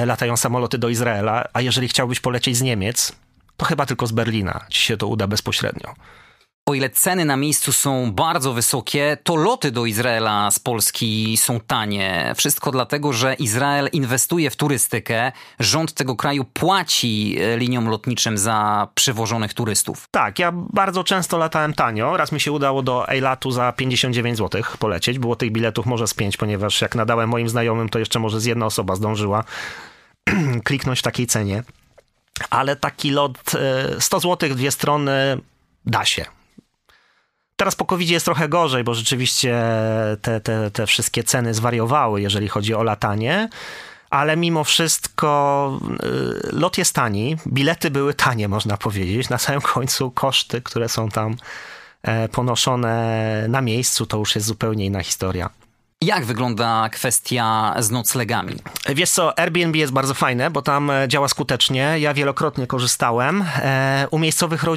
latają 0.05 0.37
samoloty 0.37 0.77
do 0.77 0.89
Izraela, 0.89 1.47
a 1.53 1.61
jeżeli 1.61 1.87
chciałbyś 1.87 2.19
polecieć 2.19 2.57
z 2.57 2.61
Niemiec, 2.61 3.11
to 3.57 3.65
chyba 3.65 3.85
tylko 3.85 4.07
z 4.07 4.11
Berlina 4.11 4.65
ci 4.69 4.81
się 4.81 4.97
to 4.97 5.07
uda 5.07 5.27
bezpośrednio. 5.27 5.93
O 6.67 6.73
ile 6.73 6.89
ceny 6.89 7.25
na 7.25 7.37
miejscu 7.37 7.71
są 7.71 8.11
bardzo 8.11 8.53
wysokie, 8.53 9.17
to 9.23 9.35
loty 9.35 9.71
do 9.71 9.85
Izraela 9.85 10.51
z 10.51 10.59
Polski 10.59 11.37
są 11.37 11.59
tanie. 11.59 12.33
Wszystko 12.37 12.71
dlatego, 12.71 13.13
że 13.13 13.33
Izrael 13.33 13.89
inwestuje 13.91 14.49
w 14.49 14.55
turystykę. 14.55 15.31
Rząd 15.59 15.93
tego 15.93 16.15
kraju 16.15 16.45
płaci 16.53 17.37
e, 17.39 17.57
liniom 17.57 17.89
lotniczym 17.89 18.37
za 18.37 18.87
przywożonych 18.95 19.53
turystów. 19.53 20.07
Tak, 20.11 20.39
ja 20.39 20.51
bardzo 20.51 21.03
często 21.03 21.37
latałem 21.37 21.73
tanio. 21.73 22.17
Raz 22.17 22.31
mi 22.31 22.39
się 22.39 22.51
udało 22.51 22.83
do 22.83 23.09
Eilatu 23.09 23.51
za 23.51 23.71
59 23.71 24.37
zł 24.37 24.61
polecieć. 24.79 25.19
Było 25.19 25.35
tych 25.35 25.51
biletów 25.51 25.85
może 25.85 26.07
z 26.07 26.13
5, 26.13 26.37
ponieważ 26.37 26.81
jak 26.81 26.95
nadałem 26.95 27.29
moim 27.29 27.49
znajomym, 27.49 27.89
to 27.89 27.99
jeszcze 27.99 28.19
może 28.19 28.39
z 28.39 28.45
jedna 28.45 28.65
osoba 28.65 28.95
zdążyła 28.95 29.43
kliknąć 30.63 30.99
w 30.99 31.03
takiej 31.03 31.27
cenie. 31.27 31.63
Ale 32.49 32.75
taki 32.75 33.11
lot 33.11 33.37
100 33.99 34.19
zł, 34.19 34.49
dwie 34.55 34.71
strony 34.71 35.37
da 35.85 36.05
się 36.05 36.36
Teraz 37.57 37.75
po 37.75 37.85
covid 37.85 38.09
jest 38.09 38.25
trochę 38.25 38.49
gorzej, 38.49 38.83
bo 38.83 38.93
rzeczywiście 38.93 39.61
te, 40.21 40.41
te, 40.41 40.71
te 40.71 40.87
wszystkie 40.87 41.23
ceny 41.23 41.53
zwariowały, 41.53 42.21
jeżeli 42.21 42.47
chodzi 42.47 42.73
o 42.73 42.83
latanie 42.83 43.49
ale 44.09 44.37
mimo 44.37 44.63
wszystko 44.63 45.79
y, 46.03 46.55
lot 46.55 46.77
jest 46.77 46.93
tani, 46.95 47.37
bilety 47.47 47.91
były 47.91 48.13
tanie, 48.13 48.47
można 48.47 48.77
powiedzieć. 48.77 49.29
Na 49.29 49.37
samym 49.37 49.61
końcu 49.61 50.11
koszty, 50.11 50.61
które 50.61 50.89
są 50.89 51.09
tam 51.09 51.35
e, 52.03 52.29
ponoszone 52.29 53.45
na 53.49 53.61
miejscu, 53.61 54.05
to 54.05 54.17
już 54.17 54.35
jest 54.35 54.47
zupełnie 54.47 54.85
inna 54.85 55.03
historia. 55.03 55.49
Jak 56.01 56.25
wygląda 56.25 56.89
kwestia 56.89 57.75
z 57.79 57.91
noclegami? 57.91 58.55
Wiesz 58.89 59.09
co, 59.09 59.39
Airbnb 59.39 59.77
jest 59.77 59.93
bardzo 59.93 60.13
fajne, 60.13 60.51
bo 60.51 60.61
tam 60.61 60.89
e, 60.89 61.07
działa 61.07 61.27
skutecznie. 61.27 61.95
Ja 61.99 62.13
wielokrotnie 62.13 62.67
korzystałem. 62.67 63.45
E, 63.55 64.07
u 64.11 64.19
miejscowych 64.19 64.63
e, 64.63 64.67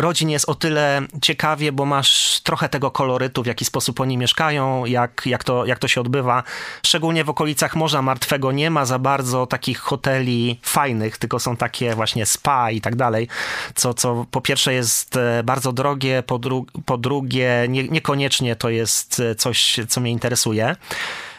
rodzin 0.00 0.30
jest 0.30 0.48
o 0.48 0.54
tyle 0.54 1.02
ciekawie, 1.22 1.72
bo 1.72 1.84
masz 1.84 2.40
trochę 2.40 2.68
tego 2.68 2.90
kolorytu, 2.90 3.42
w 3.42 3.46
jaki 3.46 3.64
sposób 3.64 4.00
oni 4.00 4.18
mieszkają, 4.18 4.84
jak, 4.84 5.22
jak, 5.26 5.44
to, 5.44 5.66
jak 5.66 5.78
to 5.78 5.88
się 5.88 6.00
odbywa. 6.00 6.42
Szczególnie 6.86 7.24
w 7.24 7.30
okolicach 7.30 7.76
Morza 7.76 8.02
Martwego 8.02 8.52
nie 8.52 8.70
ma 8.70 8.84
za 8.84 8.98
bardzo 8.98 9.46
takich 9.46 9.78
hoteli 9.78 10.60
fajnych, 10.62 11.18
tylko 11.18 11.38
są 11.38 11.56
takie 11.56 11.94
właśnie 11.94 12.26
spa 12.26 12.70
i 12.70 12.80
tak 12.80 12.96
dalej, 12.96 13.28
co, 13.74 13.94
co 13.94 14.26
po 14.30 14.40
pierwsze 14.40 14.74
jest 14.74 15.18
bardzo 15.44 15.72
drogie, 15.72 16.22
po, 16.26 16.38
dru 16.38 16.66
po 16.86 16.98
drugie 16.98 17.66
nie, 17.68 17.88
niekoniecznie 17.88 18.56
to 18.56 18.68
jest 18.68 19.22
coś, 19.36 19.80
co 19.88 20.00
mnie 20.00 20.10
interesuje 20.10 20.33
interesuje. 20.34 20.76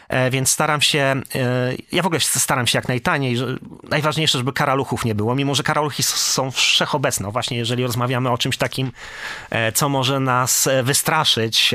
E, 0.08 0.30
więc 0.30 0.50
staram 0.50 0.82
się, 0.82 1.00
e, 1.00 1.22
ja 1.92 2.04
w 2.04 2.06
ogóle 2.06 2.20
staram 2.20 2.68
się 2.68 2.78
jak 2.78 2.88
najtaniej, 2.88 3.38
najważniejsze, 3.90 4.38
żeby 4.38 4.54
karaluchów 4.54 5.06
nie 5.06 5.16
było, 5.16 5.36
mimo 5.36 5.56
że 5.56 5.64
karaluchy 5.64 6.04
są 6.04 6.52
wszechobecne, 6.52 7.32
właśnie 7.32 7.58
jeżeli 7.58 7.84
rozmawiamy 7.84 8.30
o 8.30 8.38
czymś 8.38 8.58
takim, 8.58 8.92
e, 9.50 9.72
co 9.72 9.90
może 9.90 10.20
nas 10.20 10.70
wystraszyć 10.84 11.74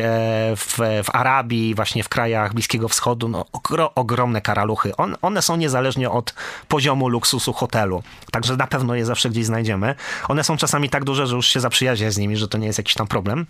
w, 0.56 0.78
w 1.04 1.10
Arabii, 1.12 1.74
właśnie 1.74 2.04
w 2.04 2.08
krajach 2.08 2.54
Bliskiego 2.54 2.88
Wschodu, 2.88 3.28
no, 3.28 3.46
ogromne 3.94 4.40
karaluchy. 4.40 4.96
On, 4.96 5.16
one 5.22 5.42
są 5.42 5.56
niezależnie 5.56 6.10
od 6.10 6.34
poziomu 6.68 7.08
luksusu 7.08 7.52
hotelu, 7.52 8.02
także 8.32 8.56
na 8.56 8.66
pewno 8.66 8.94
je 8.94 9.04
zawsze 9.04 9.30
gdzieś 9.30 9.44
znajdziemy. 9.46 9.94
One 10.28 10.44
są 10.44 10.56
czasami 10.56 10.90
tak 10.90 11.04
duże, 11.04 11.26
że 11.26 11.36
już 11.36 11.46
się 11.46 11.60
zaprzyjaźnię 11.60 12.12
z 12.12 12.18
nimi, 12.18 12.36
że 12.36 12.48
to 12.48 12.58
nie 12.58 12.66
jest 12.66 12.78
jakiś 12.78 12.94
tam 12.94 13.06
problem 13.06 13.46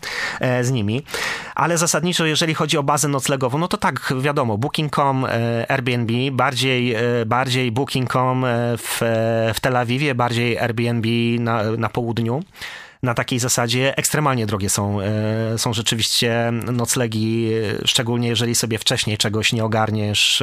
z 0.62 0.70
nimi, 0.70 1.02
ale 1.54 1.78
zasadniczo, 1.78 2.26
jeżeli 2.26 2.54
chodzi 2.54 2.78
o 2.78 2.82
bazę 2.82 3.08
noclegową, 3.08 3.58
no 3.58 3.68
to 3.68 3.76
tak, 3.76 4.14
wiadomo, 4.20 4.58
Booking.com, 4.70 5.24
e, 5.24 5.70
Airbnb, 5.70 6.12
bardziej, 6.32 6.94
e, 6.94 7.26
bardziej 7.26 7.72
Booking.com 7.72 8.44
e, 8.44 8.76
w, 8.78 9.00
w 9.54 9.60
Tel 9.60 9.76
Awiwie, 9.76 10.14
bardziej 10.14 10.58
Airbnb 10.58 11.08
na, 11.38 11.62
na 11.62 11.88
południu 11.88 12.42
na 13.02 13.14
takiej 13.14 13.38
zasadzie 13.38 13.96
ekstremalnie 13.96 14.46
drogie 14.46 14.70
są, 14.70 14.98
są 15.56 15.72
rzeczywiście 15.72 16.52
noclegi, 16.72 17.50
szczególnie 17.84 18.28
jeżeli 18.28 18.54
sobie 18.54 18.78
wcześniej 18.78 19.18
czegoś 19.18 19.52
nie 19.52 19.64
ogarniesz 19.64 20.42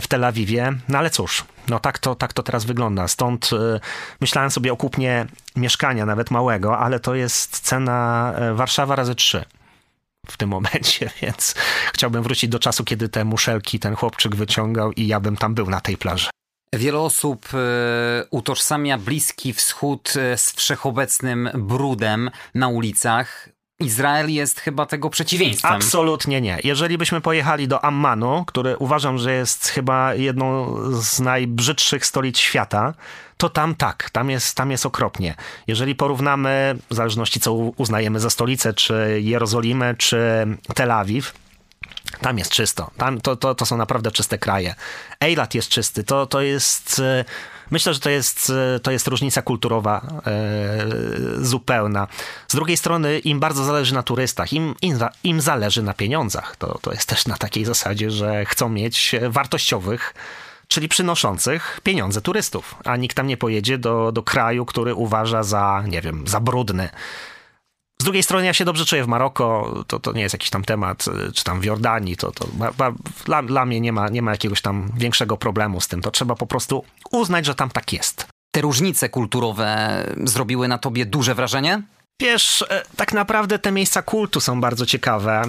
w 0.00 0.08
Tel 0.08 0.24
Awiwie. 0.24 0.72
No 0.88 0.98
ale 0.98 1.10
cóż, 1.10 1.44
no 1.68 1.80
tak 1.80 1.98
to, 1.98 2.14
tak 2.14 2.32
to 2.32 2.42
teraz 2.42 2.64
wygląda. 2.64 3.08
Stąd 3.08 3.50
myślałem 4.20 4.50
sobie 4.50 4.72
o 4.72 4.76
kupnie 4.76 5.26
mieszkania, 5.56 6.06
nawet 6.06 6.30
małego, 6.30 6.78
ale 6.78 7.00
to 7.00 7.14
jest 7.14 7.60
cena 7.60 8.34
Warszawa 8.54 8.96
razy 8.96 9.14
trzy 9.14 9.44
w 10.28 10.36
tym 10.36 10.48
momencie, 10.48 11.10
więc 11.22 11.54
chciałbym 11.92 12.22
wrócić 12.22 12.50
do 12.50 12.58
czasu, 12.58 12.84
kiedy 12.84 13.08
te 13.08 13.24
muszelki 13.24 13.78
ten 13.78 13.96
chłopczyk 13.96 14.36
wyciągał 14.36 14.92
i 14.92 15.06
ja 15.06 15.20
bym 15.20 15.36
tam 15.36 15.54
był 15.54 15.70
na 15.70 15.80
tej 15.80 15.96
plaży. 15.96 16.28
Wiele 16.72 16.98
osób 16.98 17.46
e, 17.54 18.24
utożsamia 18.30 18.98
Bliski 18.98 19.52
Wschód 19.52 20.12
e, 20.16 20.38
z 20.38 20.52
wszechobecnym 20.52 21.50
brudem 21.54 22.30
na 22.54 22.68
ulicach. 22.68 23.48
Izrael 23.80 24.30
jest 24.30 24.60
chyba 24.60 24.86
tego 24.86 25.10
przeciwieństwem. 25.10 25.72
Absolutnie 25.72 26.40
nie. 26.40 26.58
Jeżeli 26.64 26.98
byśmy 26.98 27.20
pojechali 27.20 27.68
do 27.68 27.84
Ammanu, 27.84 28.44
który 28.46 28.76
uważam, 28.76 29.18
że 29.18 29.32
jest 29.32 29.68
chyba 29.68 30.14
jedną 30.14 30.76
z 31.02 31.20
najbrzydszych 31.20 32.06
stolic 32.06 32.38
świata, 32.38 32.94
to 33.36 33.48
tam 33.48 33.74
tak, 33.74 34.10
tam 34.10 34.30
jest, 34.30 34.56
tam 34.56 34.70
jest 34.70 34.86
okropnie. 34.86 35.34
Jeżeli 35.66 35.94
porównamy, 35.94 36.78
w 36.90 36.94
zależności 36.94 37.40
co 37.40 37.54
uznajemy 37.54 38.20
za 38.20 38.30
stolicę, 38.30 38.74
czy 38.74 39.20
Jerozolimę, 39.22 39.94
czy 39.94 40.46
Tel 40.74 40.90
Awiw, 40.90 41.34
tam 42.20 42.38
jest 42.38 42.50
czysto. 42.50 42.90
Tam, 42.96 43.20
to, 43.20 43.36
to, 43.36 43.54
to 43.54 43.66
są 43.66 43.76
naprawdę 43.76 44.10
czyste 44.10 44.38
kraje. 44.38 44.74
Eilat 45.20 45.54
jest 45.54 45.68
czysty. 45.68 46.04
To, 46.04 46.26
to 46.26 46.40
jest. 46.40 47.02
Myślę, 47.70 47.94
że 47.94 48.00
to 48.00 48.10
jest, 48.10 48.52
to 48.82 48.90
jest 48.90 49.06
różnica 49.06 49.42
kulturowa 49.42 50.22
e, 50.26 51.44
zupełna. 51.44 52.06
Z 52.48 52.54
drugiej 52.54 52.76
strony, 52.76 53.18
im 53.18 53.40
bardzo 53.40 53.64
zależy 53.64 53.94
na 53.94 54.02
turystach, 54.02 54.52
im, 54.52 54.74
im, 54.82 54.98
im 55.24 55.40
zależy 55.40 55.82
na 55.82 55.94
pieniądzach. 55.94 56.56
To, 56.56 56.78
to 56.82 56.92
jest 56.92 57.08
też 57.08 57.26
na 57.26 57.36
takiej 57.36 57.64
zasadzie, 57.64 58.10
że 58.10 58.44
chcą 58.44 58.68
mieć 58.68 59.14
wartościowych 59.28 60.14
czyli 60.68 60.88
przynoszących 60.88 61.80
pieniądze 61.82 62.20
turystów, 62.20 62.74
a 62.84 62.96
nikt 62.96 63.16
tam 63.16 63.26
nie 63.26 63.36
pojedzie 63.36 63.78
do, 63.78 64.12
do 64.12 64.22
kraju, 64.22 64.64
który 64.64 64.94
uważa 64.94 65.42
za, 65.42 65.84
nie 65.88 66.00
wiem, 66.00 66.28
za 66.28 66.40
brudny. 66.40 66.88
Z 68.04 68.06
drugiej 68.06 68.22
strony 68.22 68.46
ja 68.46 68.54
się 68.54 68.64
dobrze 68.64 68.84
czuję 68.84 69.04
w 69.04 69.08
Maroko, 69.08 69.74
to, 69.86 70.00
to 70.00 70.12
nie 70.12 70.22
jest 70.22 70.32
jakiś 70.32 70.50
tam 70.50 70.64
temat, 70.64 71.04
czy 71.34 71.44
tam 71.44 71.60
w 71.60 71.64
Jordanii, 71.64 72.16
to, 72.16 72.32
to 72.32 72.48
dla, 73.24 73.42
dla 73.42 73.66
mnie 73.66 73.80
nie 73.80 73.92
ma, 73.92 74.08
nie 74.08 74.22
ma 74.22 74.30
jakiegoś 74.30 74.60
tam 74.62 74.90
większego 74.96 75.36
problemu 75.36 75.80
z 75.80 75.88
tym, 75.88 76.00
to 76.00 76.10
trzeba 76.10 76.34
po 76.34 76.46
prostu 76.46 76.84
uznać, 77.12 77.46
że 77.46 77.54
tam 77.54 77.70
tak 77.70 77.92
jest. 77.92 78.26
Te 78.50 78.60
różnice 78.60 79.08
kulturowe 79.08 80.04
zrobiły 80.24 80.68
na 80.68 80.78
tobie 80.78 81.06
duże 81.06 81.34
wrażenie? 81.34 81.82
Wiesz, 82.20 82.64
e, 82.70 82.82
tak 82.96 83.12
naprawdę 83.12 83.58
te 83.58 83.72
miejsca 83.72 84.02
kultu 84.02 84.40
są 84.40 84.60
bardzo 84.60 84.86
ciekawe. 84.86 85.42
E, 85.42 85.46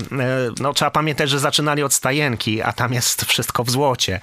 no, 0.59 0.73
trzeba 0.73 0.91
pamiętać, 0.91 1.29
że 1.29 1.39
zaczynali 1.39 1.83
od 1.83 1.93
stajenki, 1.93 2.61
a 2.61 2.73
tam 2.73 2.93
jest 2.93 3.25
wszystko 3.25 3.63
w 3.63 3.69
złocie. 3.69 4.19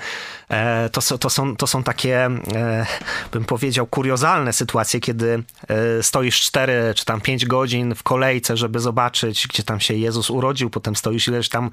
E, 0.49 0.90
to, 0.90 1.18
to, 1.18 1.30
są, 1.30 1.57
to 1.57 1.66
są 1.66 1.82
takie, 1.82 2.30
bym 3.32 3.45
powiedział, 3.45 3.86
kuriozalne 3.86 4.53
sytuacje, 4.53 5.01
kiedy 5.01 5.43
stoisz 6.03 6.40
4 6.40 6.93
czy 6.97 7.05
tam 7.05 7.20
5 7.20 7.47
godzin 7.47 7.95
w 7.95 8.03
kolejce, 8.03 8.57
żeby 8.57 8.80
zobaczyć, 8.80 9.49
gdzie 9.49 9.62
tam 9.62 9.80
się 9.80 9.95
Jezus 9.95 10.30
urodził, 10.30 10.70
potem 10.70 10.97
stoisz 10.97 11.28
ileś 11.28 11.49
tam 11.49 11.70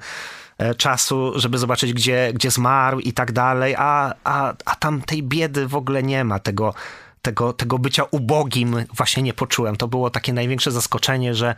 czasu, 0.76 1.32
żeby 1.36 1.58
zobaczyć, 1.58 1.92
gdzie, 1.92 2.30
gdzie 2.34 2.50
zmarł 2.50 3.00
i 3.00 3.12
tak 3.12 3.32
dalej, 3.32 3.74
a, 3.78 4.14
a, 4.24 4.54
a 4.64 4.76
tam 4.76 5.02
tej 5.02 5.22
biedy 5.22 5.66
w 5.66 5.76
ogóle 5.76 6.02
nie 6.02 6.24
ma, 6.24 6.38
tego 6.38 6.74
tego, 7.22 7.52
tego 7.52 7.78
bycia 7.78 8.04
ubogim 8.10 8.76
właśnie 8.94 9.22
nie 9.22 9.34
poczułem. 9.34 9.76
To 9.76 9.88
było 9.88 10.10
takie 10.10 10.32
największe 10.32 10.70
zaskoczenie, 10.70 11.34
że, 11.34 11.54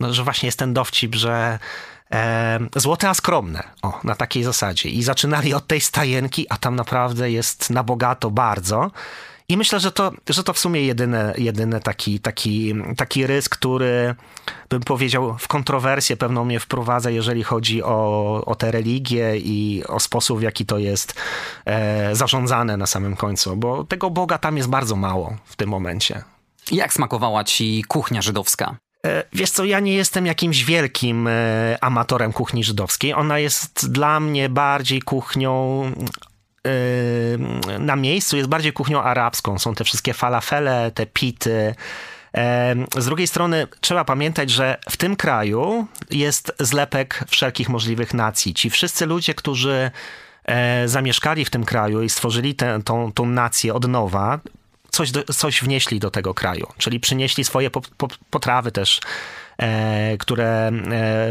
no, 0.00 0.12
że 0.12 0.24
właśnie 0.24 0.46
jest 0.46 0.58
ten 0.58 0.74
dowcip, 0.74 1.14
że 1.14 1.58
e, 2.12 2.58
złote 2.76 3.08
a 3.08 3.14
skromne, 3.14 3.62
o, 3.82 4.00
na 4.04 4.14
takiej 4.14 4.44
zasadzie. 4.44 4.88
I 4.88 5.02
zaczynali 5.02 5.54
od 5.54 5.66
tej 5.66 5.80
stajenki, 5.80 6.46
a 6.50 6.56
tam 6.56 6.76
naprawdę 6.76 7.30
jest 7.30 7.70
na 7.70 7.82
bogato 7.82 8.30
bardzo. 8.30 8.90
I 9.52 9.56
myślę, 9.56 9.80
że 9.80 9.92
to, 9.92 10.12
że 10.28 10.44
to 10.44 10.52
w 10.52 10.58
sumie 10.58 10.82
jedyny, 10.82 11.32
jedyny 11.38 11.80
taki, 11.80 12.20
taki, 12.20 12.74
taki 12.96 13.26
rys, 13.26 13.48
który 13.48 14.14
bym 14.68 14.80
powiedział 14.80 15.36
w 15.38 15.48
kontrowersję 15.48 16.16
pewną 16.16 16.44
mnie 16.44 16.60
wprowadza, 16.60 17.10
jeżeli 17.10 17.42
chodzi 17.42 17.82
o, 17.82 18.44
o 18.46 18.54
te 18.54 18.70
religie 18.70 19.36
i 19.36 19.82
o 19.88 20.00
sposób, 20.00 20.38
w 20.38 20.42
jaki 20.42 20.66
to 20.66 20.78
jest 20.78 21.14
e, 21.64 22.14
zarządzane 22.14 22.76
na 22.76 22.86
samym 22.86 23.16
końcu, 23.16 23.56
bo 23.56 23.84
tego 23.84 24.10
Boga 24.10 24.38
tam 24.38 24.56
jest 24.56 24.68
bardzo 24.68 24.96
mało 24.96 25.36
w 25.44 25.56
tym 25.56 25.68
momencie. 25.68 26.22
Jak 26.70 26.92
smakowała 26.92 27.44
ci 27.44 27.84
kuchnia 27.88 28.22
żydowska? 28.22 28.76
E, 29.06 29.24
wiesz 29.32 29.50
co, 29.50 29.64
ja 29.64 29.80
nie 29.80 29.94
jestem 29.94 30.26
jakimś 30.26 30.64
wielkim 30.64 31.28
e, 31.28 31.78
amatorem 31.80 32.32
kuchni 32.32 32.64
żydowskiej. 32.64 33.14
Ona 33.14 33.38
jest 33.38 33.92
dla 33.92 34.20
mnie 34.20 34.48
bardziej 34.48 35.02
kuchnią 35.02 35.84
na 37.78 37.96
miejscu 37.96 38.36
jest 38.36 38.48
bardziej 38.48 38.72
kuchnią 38.72 39.02
arabską. 39.02 39.58
Są 39.58 39.74
te 39.74 39.84
wszystkie 39.84 40.14
falafele, 40.14 40.90
te 40.94 41.06
pity. 41.06 41.74
Z 42.96 43.04
drugiej 43.04 43.26
strony 43.26 43.66
trzeba 43.80 44.04
pamiętać, 44.04 44.50
że 44.50 44.78
w 44.90 44.96
tym 44.96 45.16
kraju 45.16 45.86
jest 46.10 46.52
zlepek 46.60 47.24
wszelkich 47.28 47.68
możliwych 47.68 48.14
nacji. 48.14 48.54
Ci 48.54 48.70
wszyscy 48.70 49.06
ludzie, 49.06 49.34
którzy 49.34 49.90
e, 50.44 50.88
zamieszkali 50.88 51.44
w 51.44 51.50
tym 51.50 51.64
kraju 51.64 52.02
i 52.02 52.10
stworzyli 52.10 52.54
tę, 52.54 52.80
tą, 52.84 53.12
tą 53.12 53.26
nację 53.26 53.74
od 53.74 53.88
nowa, 53.88 54.40
coś, 54.90 55.10
coś 55.10 55.62
wnieśli 55.62 56.00
do 56.00 56.10
tego 56.10 56.34
kraju, 56.34 56.66
czyli 56.78 57.00
przynieśli 57.00 57.44
swoje 57.44 57.70
po, 57.70 57.80
po, 57.80 58.08
potrawy 58.30 58.72
też, 58.72 59.00
e, 59.58 60.16
które 60.18 60.46
e, 60.46 60.72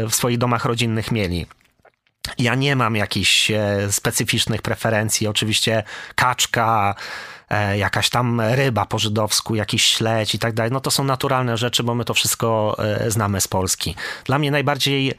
w 0.08 0.14
swoich 0.14 0.38
domach 0.38 0.64
rodzinnych 0.64 1.12
mieli. 1.12 1.46
Ja 2.38 2.54
nie 2.54 2.76
mam 2.76 2.96
jakichś 2.96 3.50
e, 3.50 3.92
specyficznych 3.92 4.62
preferencji. 4.62 5.26
Oczywiście 5.26 5.82
kaczka, 6.14 6.94
e, 7.50 7.78
jakaś 7.78 8.10
tam 8.10 8.40
ryba 8.40 8.86
po 8.86 8.98
żydowsku, 8.98 9.54
jakiś 9.54 9.84
śledź 9.84 10.34
i 10.34 10.38
tak 10.38 10.52
dalej. 10.52 10.72
No 10.72 10.80
to 10.80 10.90
są 10.90 11.04
naturalne 11.04 11.56
rzeczy, 11.56 11.82
bo 11.82 11.94
my 11.94 12.04
to 12.04 12.14
wszystko 12.14 12.76
e, 12.78 13.10
znamy 13.10 13.40
z 13.40 13.48
Polski. 13.48 13.94
Dla 14.24 14.38
mnie 14.38 14.50
najbardziej 14.50 15.14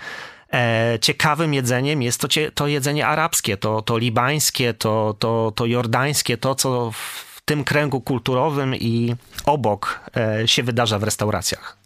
ciekawym 1.02 1.54
jedzeniem 1.54 2.02
jest 2.02 2.22
to, 2.22 2.28
to 2.54 2.68
jedzenie 2.68 3.08
arabskie, 3.08 3.58
to, 3.58 3.82
to 3.82 3.98
libańskie, 3.98 4.74
to, 4.74 5.16
to, 5.20 5.54
to 5.56 5.66
jordańskie, 5.66 6.38
to 6.38 6.56
co 6.56 6.92
w 6.92 7.42
tym 7.46 7.64
kręgu 7.64 8.02
kulturowym 8.02 8.76
i 8.76 9.16
obok 9.46 10.00
się 10.46 10.64
wydarza 10.64 11.00
w 11.00 11.04
restauracjach. 11.04 11.78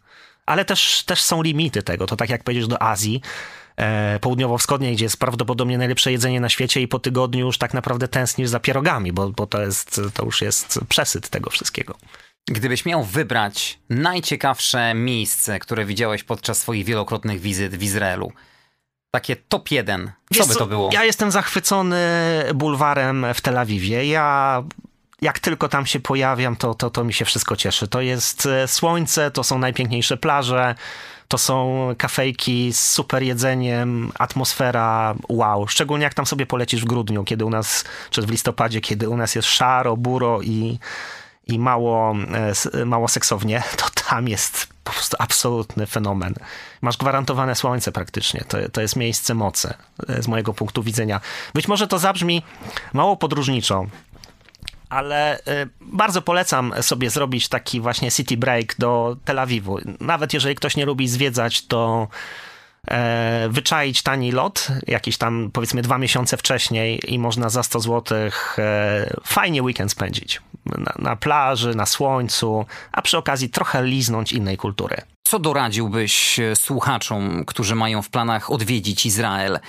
Ale 0.46 0.66
też, 0.66 1.04
też 1.04 1.22
są 1.22 1.42
limity 1.42 1.84
tego. 1.84 2.06
To 2.06 2.16
tak 2.16 2.30
jak 2.30 2.44
powiedzieć 2.44 2.68
do 2.68 2.82
Azji, 2.82 3.22
południowo-wschodniej, 4.22 4.96
gdzie 4.96 5.06
jest 5.06 5.18
prawdopodobnie 5.18 5.78
najlepsze 5.78 6.12
jedzenie 6.12 6.40
na 6.40 6.50
świecie 6.50 6.82
i 6.82 6.88
po 6.88 7.00
tygodniu 7.00 7.46
już 7.46 7.58
tak 7.58 7.74
naprawdę 7.74 8.08
tęsknisz 8.08 8.50
za 8.50 8.60
pierogami, 8.60 9.14
bo, 9.14 9.30
bo 9.30 9.48
to, 9.48 9.62
jest, 9.62 10.02
to 10.14 10.26
już 10.26 10.42
jest 10.42 10.80
przesyt 10.90 11.30
tego 11.30 11.50
wszystkiego. 11.50 11.96
Gdybyś 12.48 12.86
miał 12.86 13.04
wybrać 13.04 13.80
najciekawsze 13.90 14.94
miejsce, 14.94 15.60
które 15.60 15.86
widziałeś 15.86 16.24
podczas 16.24 16.58
swoich 16.58 16.86
wielokrotnych 16.86 17.42
wizyt 17.42 17.76
w 17.76 17.84
Izraelu, 17.84 18.32
takie 19.12 19.36
top 19.36 19.72
jeden, 19.72 20.12
co 20.34 20.40
Wiesz 20.40 20.48
by 20.48 20.56
to 20.56 20.66
było? 20.66 20.90
Ja 20.94 21.04
jestem 21.04 21.32
zachwycony 21.32 21.98
bulwarem 22.56 23.26
w 23.34 23.42
Tel 23.42 23.58
Awiwie. 23.58 24.06
Ja 24.06 24.64
jak 25.22 25.40
tylko 25.40 25.70
tam 25.70 25.86
się 25.86 26.00
pojawiam, 26.00 26.56
to, 26.56 26.76
to, 26.76 26.90
to 26.90 27.04
mi 27.04 27.14
się 27.14 27.26
wszystko 27.26 27.56
cieszy. 27.56 27.88
To 27.88 28.02
jest 28.02 28.46
e, 28.46 28.68
słońce, 28.68 29.32
to 29.32 29.44
są 29.44 29.60
najpiękniejsze 29.60 30.18
plaże, 30.18 30.76
to 31.28 31.38
są 31.38 31.88
kafejki 31.98 32.74
z 32.74 32.80
super 32.80 33.24
jedzeniem, 33.24 34.12
atmosfera 34.20 35.16
wow. 35.30 35.68
Szczególnie 35.68 36.04
jak 36.04 36.14
tam 36.14 36.26
sobie 36.26 36.46
polecisz 36.46 36.82
w 36.82 36.86
grudniu, 36.86 37.24
kiedy 37.24 37.46
u 37.46 37.50
nas, 37.50 37.86
czy 38.10 38.22
w 38.22 38.32
listopadzie, 38.32 38.82
kiedy 38.82 39.10
u 39.10 39.18
nas 39.18 39.36
jest 39.36 39.48
szaro, 39.48 39.98
buro 39.98 40.42
i, 40.42 40.80
i 41.48 41.60
mało, 41.60 42.16
e, 42.74 42.86
mało 42.86 43.08
seksownie, 43.08 43.64
to 43.78 43.86
tam 44.10 44.28
jest 44.28 44.68
po 44.84 44.92
prostu 44.92 45.18
absolutny 45.20 45.86
fenomen. 45.86 46.34
Masz 46.82 46.98
gwarantowane 46.98 47.56
słońce 47.56 47.92
praktycznie. 47.92 48.44
To, 48.48 48.58
to 48.72 48.82
jest 48.82 48.96
miejsce 48.96 49.34
mocy 49.34 49.74
e, 50.10 50.24
z 50.24 50.28
mojego 50.28 50.54
punktu 50.54 50.84
widzenia. 50.84 51.22
Być 51.54 51.68
może 51.68 51.88
to 51.88 52.00
zabrzmi 52.00 52.44
mało 52.94 53.18
podróżniczo, 53.18 53.86
ale 54.90 55.40
y, 55.40 55.42
bardzo 55.82 56.22
polecam 56.22 56.74
sobie 56.82 57.10
zrobić 57.10 57.48
taki 57.50 57.82
właśnie 57.82 58.12
city 58.12 58.38
break 58.38 58.76
do 58.78 59.18
Tel 59.26 59.40
Awiwu. 59.40 59.80
Nawet 60.00 60.34
jeżeli 60.34 60.56
ktoś 60.56 60.76
nie 60.76 60.86
lubi 60.86 61.08
zwiedzać, 61.08 61.68
to 61.68 62.08
e, 62.88 63.48
wyczaić 63.50 64.04
tani 64.04 64.32
lot, 64.32 64.68
jakiś 64.88 65.18
tam 65.18 65.50
powiedzmy 65.54 65.82
dwa 65.82 65.98
miesiące 65.98 66.38
wcześniej 66.38 67.14
i 67.14 67.20
można 67.20 67.50
za 67.50 67.64
100 67.64 67.80
zł 67.80 68.18
e, 68.58 69.20
fajnie 69.24 69.64
weekend 69.64 69.92
spędzić. 69.92 70.42
Na, 70.66 70.94
na 71.00 71.16
plaży, 71.16 71.76
na 71.76 71.86
słońcu, 71.86 72.66
a 72.92 73.02
przy 73.02 73.18
okazji 73.18 73.50
trochę 73.50 73.84
liznąć 73.84 74.34
innej 74.34 74.58
kultury. 74.58 75.02
Co 75.28 75.40
doradziłbyś 75.40 76.40
e, 76.40 76.56
słuchaczom, 76.56 77.46
którzy 77.46 77.76
mają 77.76 78.02
w 78.02 78.10
planach 78.10 78.52
odwiedzić 78.52 79.06
Izrael? 79.06 79.60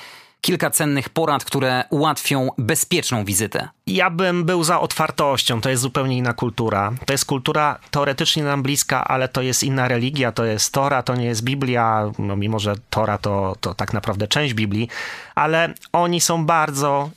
Kilka 0.41 0.71
cennych 0.71 1.09
porad, 1.09 1.45
które 1.45 1.85
ułatwią 1.91 2.51
bezpieczną 2.59 3.25
wizytę. 3.25 3.69
Ja 3.87 4.11
bym 4.11 4.45
był 4.45 4.65
za 4.65 4.81
otwartością, 4.81 5.61
to 5.61 5.71
jest 5.71 5.83
zupełnie 5.83 6.17
inna 6.17 6.33
kultura. 6.33 6.93
To 7.07 7.13
jest 7.13 7.25
kultura 7.25 7.79
teoretycznie 7.91 8.45
nam 8.45 8.63
bliska, 8.63 9.05
ale 9.05 9.29
to 9.29 9.43
jest 9.43 9.63
inna 9.63 9.89
religia, 9.89 10.33
to 10.33 10.45
jest 10.45 10.73
Tora, 10.73 11.03
to 11.03 11.15
nie 11.15 11.25
jest 11.25 11.45
Biblia, 11.45 12.13
no 12.19 12.37
mimo 12.37 12.59
że 12.59 12.75
Tora 12.91 13.19
to, 13.19 13.57
to 13.61 13.75
tak 13.75 13.93
naprawdę 13.93 14.29
część 14.29 14.55
Biblii, 14.55 14.89
ale 15.35 15.75
oni 15.93 16.21
są 16.21 16.47
bardzo 16.47 17.11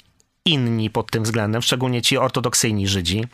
inni 0.46 0.90
pod 0.90 1.12
tym 1.12 1.24
względem, 1.24 1.62
szczególnie 1.62 2.02
ci 2.02 2.18
ortodoksyjni 2.18 2.88
Żydzi. 2.88 3.28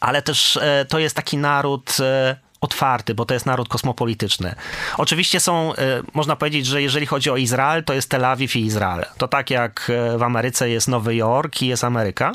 Ale 0.00 0.22
też 0.22 0.56
e, 0.56 0.86
to 0.88 0.98
jest 0.98 1.16
taki 1.16 1.36
naród 1.36 1.96
e, 2.00 2.36
otwarty, 2.60 3.14
bo 3.14 3.24
to 3.24 3.34
jest 3.34 3.46
naród 3.46 3.68
kosmopolityczny. 3.68 4.54
Oczywiście 4.96 5.40
są, 5.40 5.74
e, 5.74 6.02
można 6.14 6.36
powiedzieć, 6.36 6.66
że 6.66 6.82
jeżeli 6.82 7.06
chodzi 7.06 7.30
o 7.30 7.36
Izrael, 7.36 7.84
to 7.84 7.94
jest 7.94 8.10
Tel 8.10 8.24
Awiw 8.24 8.56
i 8.56 8.64
Izrael. 8.64 9.04
To 9.18 9.28
tak 9.28 9.50
jak 9.50 9.90
e, 9.90 10.18
w 10.18 10.22
Ameryce 10.22 10.70
jest 10.70 10.88
Nowy 10.88 11.16
Jork 11.16 11.62
i 11.62 11.66
jest 11.66 11.84
Ameryka. 11.84 12.32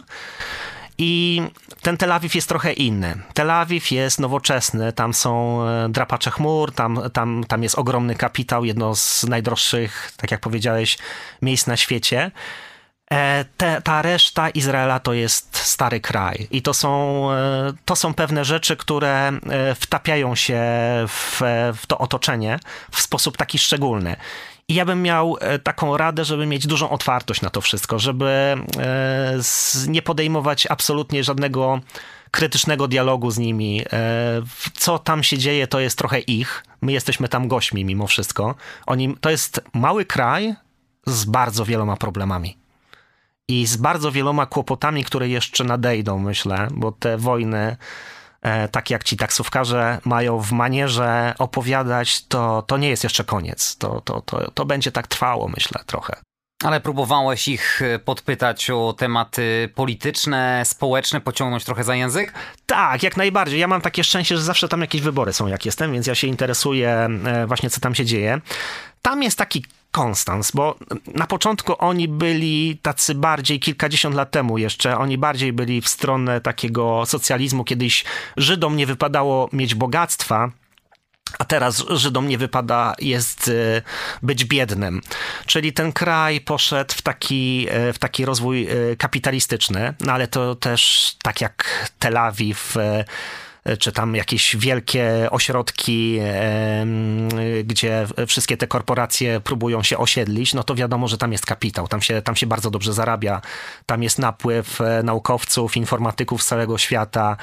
I 0.98 1.42
ten 1.82 1.98
Tel 1.98 2.12
Awiw 2.12 2.36
jest 2.36 2.50
trochę 2.50 2.74
inny. 2.74 3.16
Tel 3.34 3.52
Awiw 3.52 3.92
jest 3.92 4.20
nowoczesny, 4.20 4.94
tam 4.94 5.14
są 5.14 5.64
e, 5.68 5.90
drapacze 5.90 6.32
chmur, 6.32 6.72
tam, 6.72 7.00
tam, 7.14 7.44
tam 7.48 7.64
jest 7.64 7.80
ogromny 7.80 8.16
kapitał, 8.16 8.66
jedno 8.66 8.96
z 8.96 9.24
najdroższych, 9.24 10.12
tak 10.18 10.32
jak 10.32 10.40
powiedziałeś, 10.40 10.98
miejsc 11.42 11.68
na 11.68 11.78
świecie. 11.78 12.32
E, 13.12 13.46
te, 13.58 13.82
ta 13.82 14.02
reszta 14.02 14.50
Izraela 14.50 15.00
to 15.00 15.14
jest 15.14 15.58
stary 15.58 16.00
kraj 16.00 16.48
i 16.52 16.62
to 16.62 16.74
są, 16.74 17.32
e, 17.32 17.74
to 17.86 17.96
są 17.96 18.14
pewne 18.14 18.46
rzeczy, 18.46 18.78
które 18.78 19.28
e, 19.28 19.76
wtapiają 19.76 20.36
się 20.36 20.62
w, 21.08 21.42
w 21.76 21.88
to 21.88 21.98
otoczenie 21.98 22.60
w 22.92 23.02
sposób 23.02 23.38
taki 23.38 23.58
szczególny. 23.58 24.16
I 24.68 24.74
ja 24.74 24.86
bym 24.86 25.02
miał 25.02 25.38
taką 25.64 25.98
radę, 25.98 26.26
żeby 26.26 26.46
mieć 26.46 26.68
dużą 26.68 26.90
otwartość 26.90 27.42
na 27.42 27.50
to 27.50 27.62
wszystko, 27.62 28.00
żeby 28.00 28.56
nie 29.88 30.02
podejmować 30.02 30.68
absolutnie 30.70 31.24
żadnego 31.24 31.80
krytycznego 32.32 32.88
dialogu 32.88 33.32
z 33.32 33.38
nimi. 33.38 33.82
Co 34.74 35.00
tam 35.00 35.24
się 35.24 35.38
dzieje, 35.38 35.68
to 35.68 35.80
jest 35.80 35.98
trochę 35.98 36.20
ich. 36.20 36.64
My 36.82 36.92
jesteśmy 36.92 37.28
tam 37.28 37.48
gośćmi 37.48 37.86
mimo 37.86 38.08
wszystko. 38.08 38.56
Oni, 38.86 39.18
to 39.22 39.30
jest 39.30 39.62
mały 39.74 40.06
kraj 40.06 40.56
z 41.06 41.26
bardzo 41.26 41.66
wieloma 41.66 41.98
problemami 41.98 42.65
i 43.48 43.66
z 43.66 43.78
bardzo 43.78 44.12
wieloma 44.12 44.46
kłopotami, 44.46 45.04
które 45.04 45.30
jeszcze 45.30 45.64
nadejdą, 45.64 46.20
myślę, 46.20 46.68
bo 46.72 46.92
te 46.92 47.18
wojny, 47.18 47.78
e, 48.42 48.68
tak 48.68 48.90
jak 48.90 49.04
ci 49.04 49.18
taksówkarze 49.18 50.00
mają 50.06 50.40
w 50.40 50.52
manierze 50.52 51.34
opowiadać, 51.40 52.26
to, 52.26 52.62
to 52.62 52.78
nie 52.78 52.90
jest 52.90 53.04
jeszcze 53.04 53.24
koniec. 53.24 53.78
To, 53.78 54.02
to, 54.02 54.22
to, 54.22 54.52
to 54.52 54.66
będzie 54.66 54.92
tak 54.92 55.08
trwało, 55.08 55.48
myślę, 55.48 55.84
trochę. 55.86 56.16
Ale 56.64 56.82
próbowałeś 56.82 57.48
ich 57.48 57.82
e, 57.82 58.00
podpytać 58.00 58.70
o 58.70 58.94
tematy 58.98 59.70
polityczne, 59.76 60.64
społeczne, 60.66 61.22
pociągnąć 61.22 61.64
trochę 61.64 61.84
za 61.84 61.96
język? 61.96 62.34
Tak, 62.66 63.04
jak 63.04 63.18
najbardziej. 63.18 63.60
Ja 63.60 63.68
mam 63.68 63.82
takie 63.82 64.04
szczęście, 64.04 64.38
że 64.38 64.44
zawsze 64.44 64.68
tam 64.68 64.82
jakieś 64.82 65.02
wybory 65.02 65.34
są, 65.34 65.48
jak 65.48 65.66
jestem, 65.66 65.94
więc 65.94 66.08
ja 66.08 66.16
się 66.16 66.28
interesuję 66.28 66.90
e, 67.26 67.48
właśnie, 67.48 67.70
co 67.70 67.82
tam 67.82 67.96
się 67.96 68.06
dzieje. 68.06 68.42
Tam 69.02 69.24
jest 69.24 69.38
taki 69.38 69.66
Konstans, 69.96 70.52
bo 70.52 70.76
na 71.14 71.28
początku 71.28 71.74
oni 71.80 72.08
byli 72.08 72.80
tacy 72.82 73.16
bardziej, 73.16 73.60
kilkadziesiąt 73.60 74.16
lat 74.16 74.32
temu 74.32 74.58
jeszcze, 74.58 74.98
oni 74.98 75.18
bardziej 75.18 75.54
byli 75.54 75.82
w 75.82 75.88
stronę 75.88 76.42
takiego 76.42 77.06
socjalizmu. 77.06 77.64
Kiedyś 77.64 78.06
Żydom 78.38 78.76
nie 78.76 78.86
wypadało 78.86 79.50
mieć 79.54 79.76
bogactwa, 79.76 80.52
a 81.40 81.46
teraz 81.46 81.84
Żydom 81.90 82.28
nie 82.28 82.38
wypada 82.38 82.94
jest 83.00 83.48
e, 83.48 83.82
być 84.24 84.46
biednym. 84.46 85.02
Czyli 85.46 85.74
ten 85.74 85.92
kraj 85.92 86.42
poszedł 86.42 86.94
w 86.94 87.02
taki, 87.02 87.68
e, 87.70 87.94
w 87.94 88.00
taki 88.00 88.26
rozwój 88.26 88.68
e, 88.68 88.96
kapitalistyczny, 88.96 89.94
no 90.00 90.14
ale 90.14 90.28
to 90.28 90.56
też 90.56 91.12
tak 91.24 91.42
jak 91.42 91.90
Tel 92.00 92.18
Awiw, 92.18 92.76
czy 93.80 93.92
tam 93.92 94.16
jakieś 94.16 94.56
wielkie 94.56 95.28
ośrodki, 95.32 96.20
gdzie 97.64 98.08
wszystkie 98.28 98.58
te 98.58 98.68
korporacje 98.68 99.40
próbują 99.40 99.84
się 99.84 99.98
osiedlić, 99.98 100.54
no 100.54 100.64
to 100.64 100.76
wiadomo, 100.76 101.08
że 101.08 101.18
tam 101.18 101.32
jest 101.32 101.46
kapitał, 101.46 101.88
tam 101.88 102.02
się, 102.02 102.22
tam 102.22 102.36
się 102.36 102.48
bardzo 102.48 102.72
dobrze 102.72 102.94
zarabia, 102.94 103.42
tam 103.86 104.04
jest 104.04 104.20
napływ 104.20 104.82
e, 104.82 105.04
naukowców, 105.04 105.78
informatyków 105.78 106.44
z 106.44 106.46
całego 106.46 106.78
świata 106.78 107.38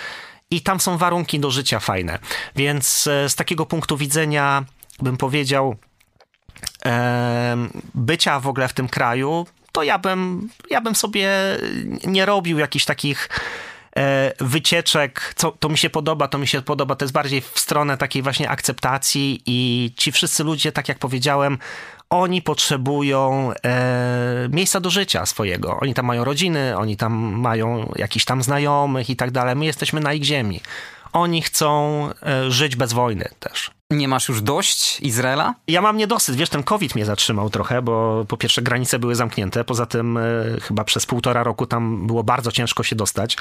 i 0.50 0.60
tam 0.60 0.80
są 0.80 0.98
warunki 0.98 1.40
do 1.40 1.50
życia 1.50 1.80
fajne. 1.80 2.18
Więc 2.56 3.06
e, 3.06 3.28
z 3.28 3.34
takiego 3.34 3.66
punktu 3.66 3.96
widzenia 3.96 4.64
bym 4.98 5.16
powiedział, 5.16 5.76
bycia 7.94 8.40
w 8.40 8.46
ogóle 8.46 8.68
w 8.68 8.72
tym 8.72 8.88
kraju, 8.88 9.46
to 9.72 9.82
ja 9.82 9.98
bym, 9.98 10.48
ja 10.70 10.80
bym 10.80 10.94
sobie 10.94 11.30
nie 12.04 12.26
robił 12.26 12.58
jakichś 12.58 12.84
takich 12.84 13.28
wycieczek, 14.40 15.34
co, 15.36 15.50
to 15.50 15.68
mi 15.68 15.78
się 15.78 15.90
podoba, 15.90 16.28
to 16.28 16.38
mi 16.38 16.46
się 16.46 16.62
podoba, 16.62 16.96
to 16.96 17.04
jest 17.04 17.14
bardziej 17.14 17.40
w 17.40 17.58
stronę 17.58 17.96
takiej 17.98 18.22
właśnie 18.22 18.50
akceptacji 18.50 19.42
i 19.46 19.90
ci 19.96 20.12
wszyscy 20.12 20.44
ludzie, 20.44 20.72
tak 20.72 20.88
jak 20.88 20.98
powiedziałem, 20.98 21.58
oni 22.10 22.42
potrzebują 22.42 23.52
e, 23.64 24.48
miejsca 24.50 24.80
do 24.80 24.90
życia 24.90 25.26
swojego. 25.26 25.78
Oni 25.80 25.94
tam 25.94 26.06
mają 26.06 26.24
rodziny, 26.24 26.76
oni 26.76 26.96
tam 26.96 27.12
mają 27.40 27.92
jakichś 27.96 28.24
tam 28.24 28.42
znajomych 28.42 29.10
i 29.10 29.16
tak 29.16 29.30
dalej. 29.30 29.56
My 29.56 29.64
jesteśmy 29.64 30.00
na 30.00 30.12
ich 30.12 30.24
ziemi. 30.24 30.60
oni 31.12 31.42
chcą 31.42 32.08
e, 32.22 32.50
żyć 32.50 32.76
bez 32.76 32.92
wojny 32.92 33.28
też. 33.40 33.70
Nie 33.92 34.08
masz 34.08 34.28
już 34.28 34.42
dość 34.42 35.00
Izraela? 35.00 35.54
Ja 35.68 35.82
mam 35.82 35.96
niedosyt. 35.96 36.36
Wiesz, 36.36 36.48
ten 36.48 36.62
COVID 36.62 36.94
mnie 36.94 37.04
zatrzymał 37.04 37.50
trochę, 37.50 37.82
bo 37.82 38.24
po 38.28 38.36
pierwsze 38.36 38.62
granice 38.62 38.98
były 38.98 39.14
zamknięte, 39.14 39.64
poza 39.64 39.86
tym 39.86 40.16
y, 40.16 40.58
chyba 40.62 40.84
przez 40.84 41.06
półtora 41.06 41.42
roku 41.42 41.66
tam 41.66 42.06
było 42.06 42.24
bardzo 42.24 42.52
ciężko 42.52 42.82
się 42.82 42.96
dostać, 42.96 43.36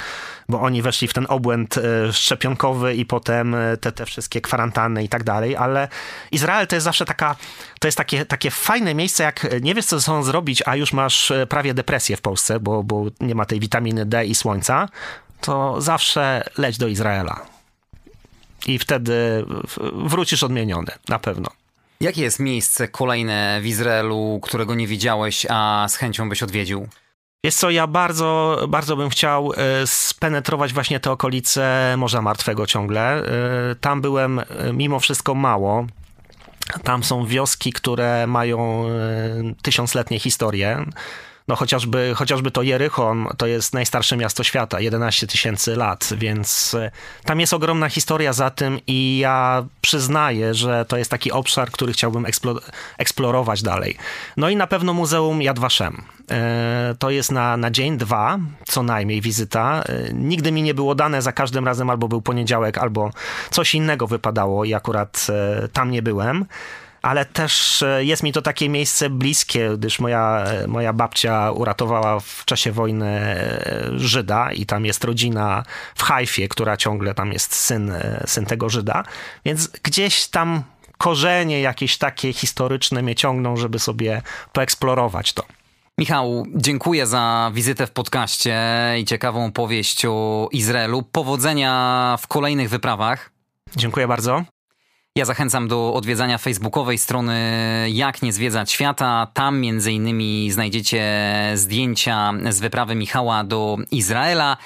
bo 0.50 0.62
oni 0.62 0.82
weszli 0.82 1.08
w 1.08 1.14
ten 1.14 1.26
obłęd 1.30 1.78
y, 1.78 1.82
szczepionkowy 2.14 2.96
i 2.96 3.06
potem 3.06 3.56
y, 3.56 3.78
te, 3.78 3.92
te 3.92 4.06
wszystkie 4.06 4.42
kwarantanny 4.42 5.04
i 5.04 5.10
tak 5.10 5.24
dalej, 5.24 5.56
ale 5.56 5.88
Izrael 6.32 6.68
to 6.68 6.76
jest 6.76 6.84
zawsze 6.84 7.06
taka, 7.06 7.36
to 7.80 7.88
jest 7.88 7.98
takie, 7.98 8.26
takie 8.26 8.52
fajne 8.52 8.96
miejsce, 8.96 9.24
jak 9.24 9.48
nie 9.62 9.76
wiesz, 9.76 9.86
co 9.86 10.00
ze 10.00 10.06
sobą 10.06 10.24
zrobić, 10.24 10.64
a 10.66 10.76
już 10.76 10.94
masz 10.94 11.32
prawie 11.50 11.74
depresję 11.74 12.18
w 12.18 12.22
Polsce, 12.22 12.60
bo, 12.60 12.84
bo 12.84 13.06
nie 13.20 13.36
ma 13.36 13.46
tej 13.46 13.60
witaminy 13.60 14.06
D 14.06 14.26
i 14.26 14.36
słońca, 14.36 14.90
to 15.42 15.82
zawsze 15.82 16.44
leć 16.58 16.78
do 16.78 16.88
Izraela 16.88 17.61
i 18.68 18.80
wtedy 18.80 19.46
wrócisz 19.94 20.44
odmieniony, 20.44 20.92
na 21.10 21.20
pewno. 21.20 21.50
Jakie 22.02 22.22
jest 22.22 22.40
miejsce 22.40 22.88
kolejne 22.88 23.60
w 23.62 23.66
Izraelu, 23.66 24.40
którego 24.44 24.76
nie 24.76 24.88
widziałeś, 24.88 25.46
a 25.50 25.86
z 25.90 25.96
chęcią 25.96 26.30
byś 26.30 26.44
odwiedził? 26.44 26.88
Jest 27.44 27.60
co, 27.60 27.70
ja 27.70 27.88
bardzo, 27.88 28.60
bardzo 28.70 28.96
bym 28.96 29.10
chciał 29.10 29.54
e, 29.54 29.88
spenetrować 29.88 30.74
właśnie 30.74 31.00
te 31.00 31.12
okolice 31.12 31.96
Morza 31.98 32.22
Martwego 32.22 32.68
ciągle. 32.68 33.02
E, 33.02 33.76
tam 33.76 34.02
byłem 34.02 34.40
e, 34.40 34.46
mimo 34.74 35.00
wszystko 35.00 35.36
mało. 35.36 35.86
Tam 36.84 37.04
są 37.04 37.26
wioski, 37.26 37.74
które 37.74 38.28
mają 38.28 38.86
tysiącletnie 39.62 40.20
historie. 40.20 40.86
No 41.48 41.56
chociażby, 41.56 42.14
chociażby 42.16 42.52
to 42.52 42.62
Jerychon 42.62 43.28
to 43.38 43.48
jest 43.48 43.74
najstarsze 43.74 44.18
miasto 44.18 44.44
świata, 44.44 44.80
11 44.80 45.28
tysięcy 45.28 45.76
lat, 45.76 46.10
więc 46.18 46.74
e, 46.74 46.92
tam 47.26 47.40
jest 47.40 47.54
ogromna 47.54 47.90
historia 47.90 48.34
za 48.34 48.50
tym 48.50 48.80
i 48.88 49.18
ja 49.18 49.66
przyznaję, 49.82 50.54
że 50.54 50.86
to 50.88 50.98
jest 50.98 51.12
taki 51.12 51.32
obszar, 51.32 51.72
który 51.72 51.94
chciałbym 51.94 52.26
eksplorować 52.98 53.62
dalej. 53.62 53.98
No 54.38 54.50
i 54.50 54.56
na 54.56 54.68
pewno 54.68 54.94
Muzeum 54.94 55.42
Yad 55.42 55.60
Vashem. 55.60 56.02
E, 56.32 56.96
to 57.00 57.10
jest 57.10 57.32
na, 57.32 57.58
na 57.58 57.72
dzień, 57.72 57.98
dwa, 57.98 58.40
co 58.68 58.84
najmniej 58.84 59.22
wizyta. 59.22 59.84
E, 59.84 60.14
nigdy 60.14 60.52
mi 60.52 60.62
nie 60.62 60.74
było 60.74 60.96
dane, 60.96 61.22
za 61.22 61.32
każdym 61.32 61.66
razem 61.66 61.90
albo 61.90 62.08
był 62.08 62.22
poniedziałek, 62.22 62.78
albo 62.78 63.12
coś 63.52 63.76
innego 63.76 64.08
wypadało 64.08 64.66
i 64.66 64.74
akurat 64.74 65.28
tam 65.74 65.92
nie 65.92 66.02
byłem 66.02 66.46
ale 67.02 67.26
też 67.26 67.84
e, 67.84 68.06
jest 68.06 68.24
mi 68.24 68.32
to 68.34 68.42
takie 68.42 68.70
miejsce 68.70 69.10
bliskie, 69.10 69.70
gdyż 69.78 70.00
moja, 70.00 70.44
e, 70.46 70.68
moja 70.68 70.94
babcia 70.94 71.52
uratowała 71.52 72.20
w 72.20 72.46
czasie 72.46 72.72
wojny 72.72 73.08
e, 73.08 73.92
Żyda 73.96 74.52
i 74.52 74.66
tam 74.66 74.86
jest 74.86 75.04
rodzina 75.04 75.64
w 75.96 76.04
Hajfie, 76.04 76.48
która 76.48 76.78
ciągle 76.78 77.14
tam 77.14 77.34
jest 77.34 77.56
syn, 77.56 77.94
syn 78.26 78.46
tego 78.46 78.70
Żyda, 78.70 79.04
więc 79.46 79.68
gdzieś 79.68 80.28
tam 80.28 80.64
korzenie 80.98 81.62
jakieś 81.62 81.98
takie 81.98 82.34
historyczne 82.34 83.02
mnie 83.02 83.16
ciągną, 83.16 83.58
żeby 83.58 83.80
sobie 83.80 84.22
poeksplorować 84.54 85.34
to. 85.34 85.44
Michał, 85.98 86.46
dziękuję 86.56 87.08
za 87.08 87.52
wizytę 87.54 87.88
w 87.88 87.92
podcaście 87.92 88.60
i 89.00 89.06
ciekawą 89.06 89.52
powieść 89.52 90.06
o 90.06 90.50
Izraelu. 90.52 91.04
Powodzenia 91.04 92.18
w 92.22 92.28
kolejnych 92.28 92.70
wyprawach. 92.70 93.32
Dziękuję 93.76 94.08
bardzo. 94.08 94.44
Ja 95.16 95.26
zachęcam 95.26 95.68
do 95.68 95.94
odwiedzania 95.94 96.38
facebookowej 96.38 96.98
strony 96.98 97.36
Jak 97.94 98.22
nie 98.22 98.34
zwiedzać 98.34 98.72
świata. 98.72 99.28
Tam 99.34 99.60
między 99.60 99.92
innymi 99.92 100.52
znajdziecie 100.52 101.04
zdjęcia 101.56 102.34
z 102.50 102.60
wyprawy 102.60 102.96
Michała 102.96 103.44
do 103.44 103.78
Izraela. 103.92 104.58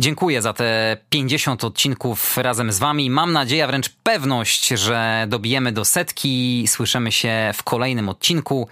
Dziękuję 0.00 0.42
za 0.42 0.52
te 0.52 0.96
50 1.10 1.64
odcinków 1.64 2.38
razem 2.38 2.72
z 2.72 2.78
wami. 2.78 3.10
Mam 3.10 3.32
nadzieję, 3.32 3.66
wręcz 3.66 3.88
pewność, 3.88 4.68
że 4.68 5.26
dobijemy 5.28 5.72
do 5.72 5.84
setki. 5.84 6.64
Słyszymy 6.68 7.12
się 7.12 7.50
w 7.54 7.62
kolejnym 7.62 8.08
odcinku. 8.08 8.68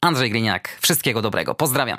Andrzej 0.00 0.30
Gliniak, 0.30 0.78
wszystkiego 0.80 1.22
dobrego. 1.22 1.54
Pozdrawiam. 1.54 1.98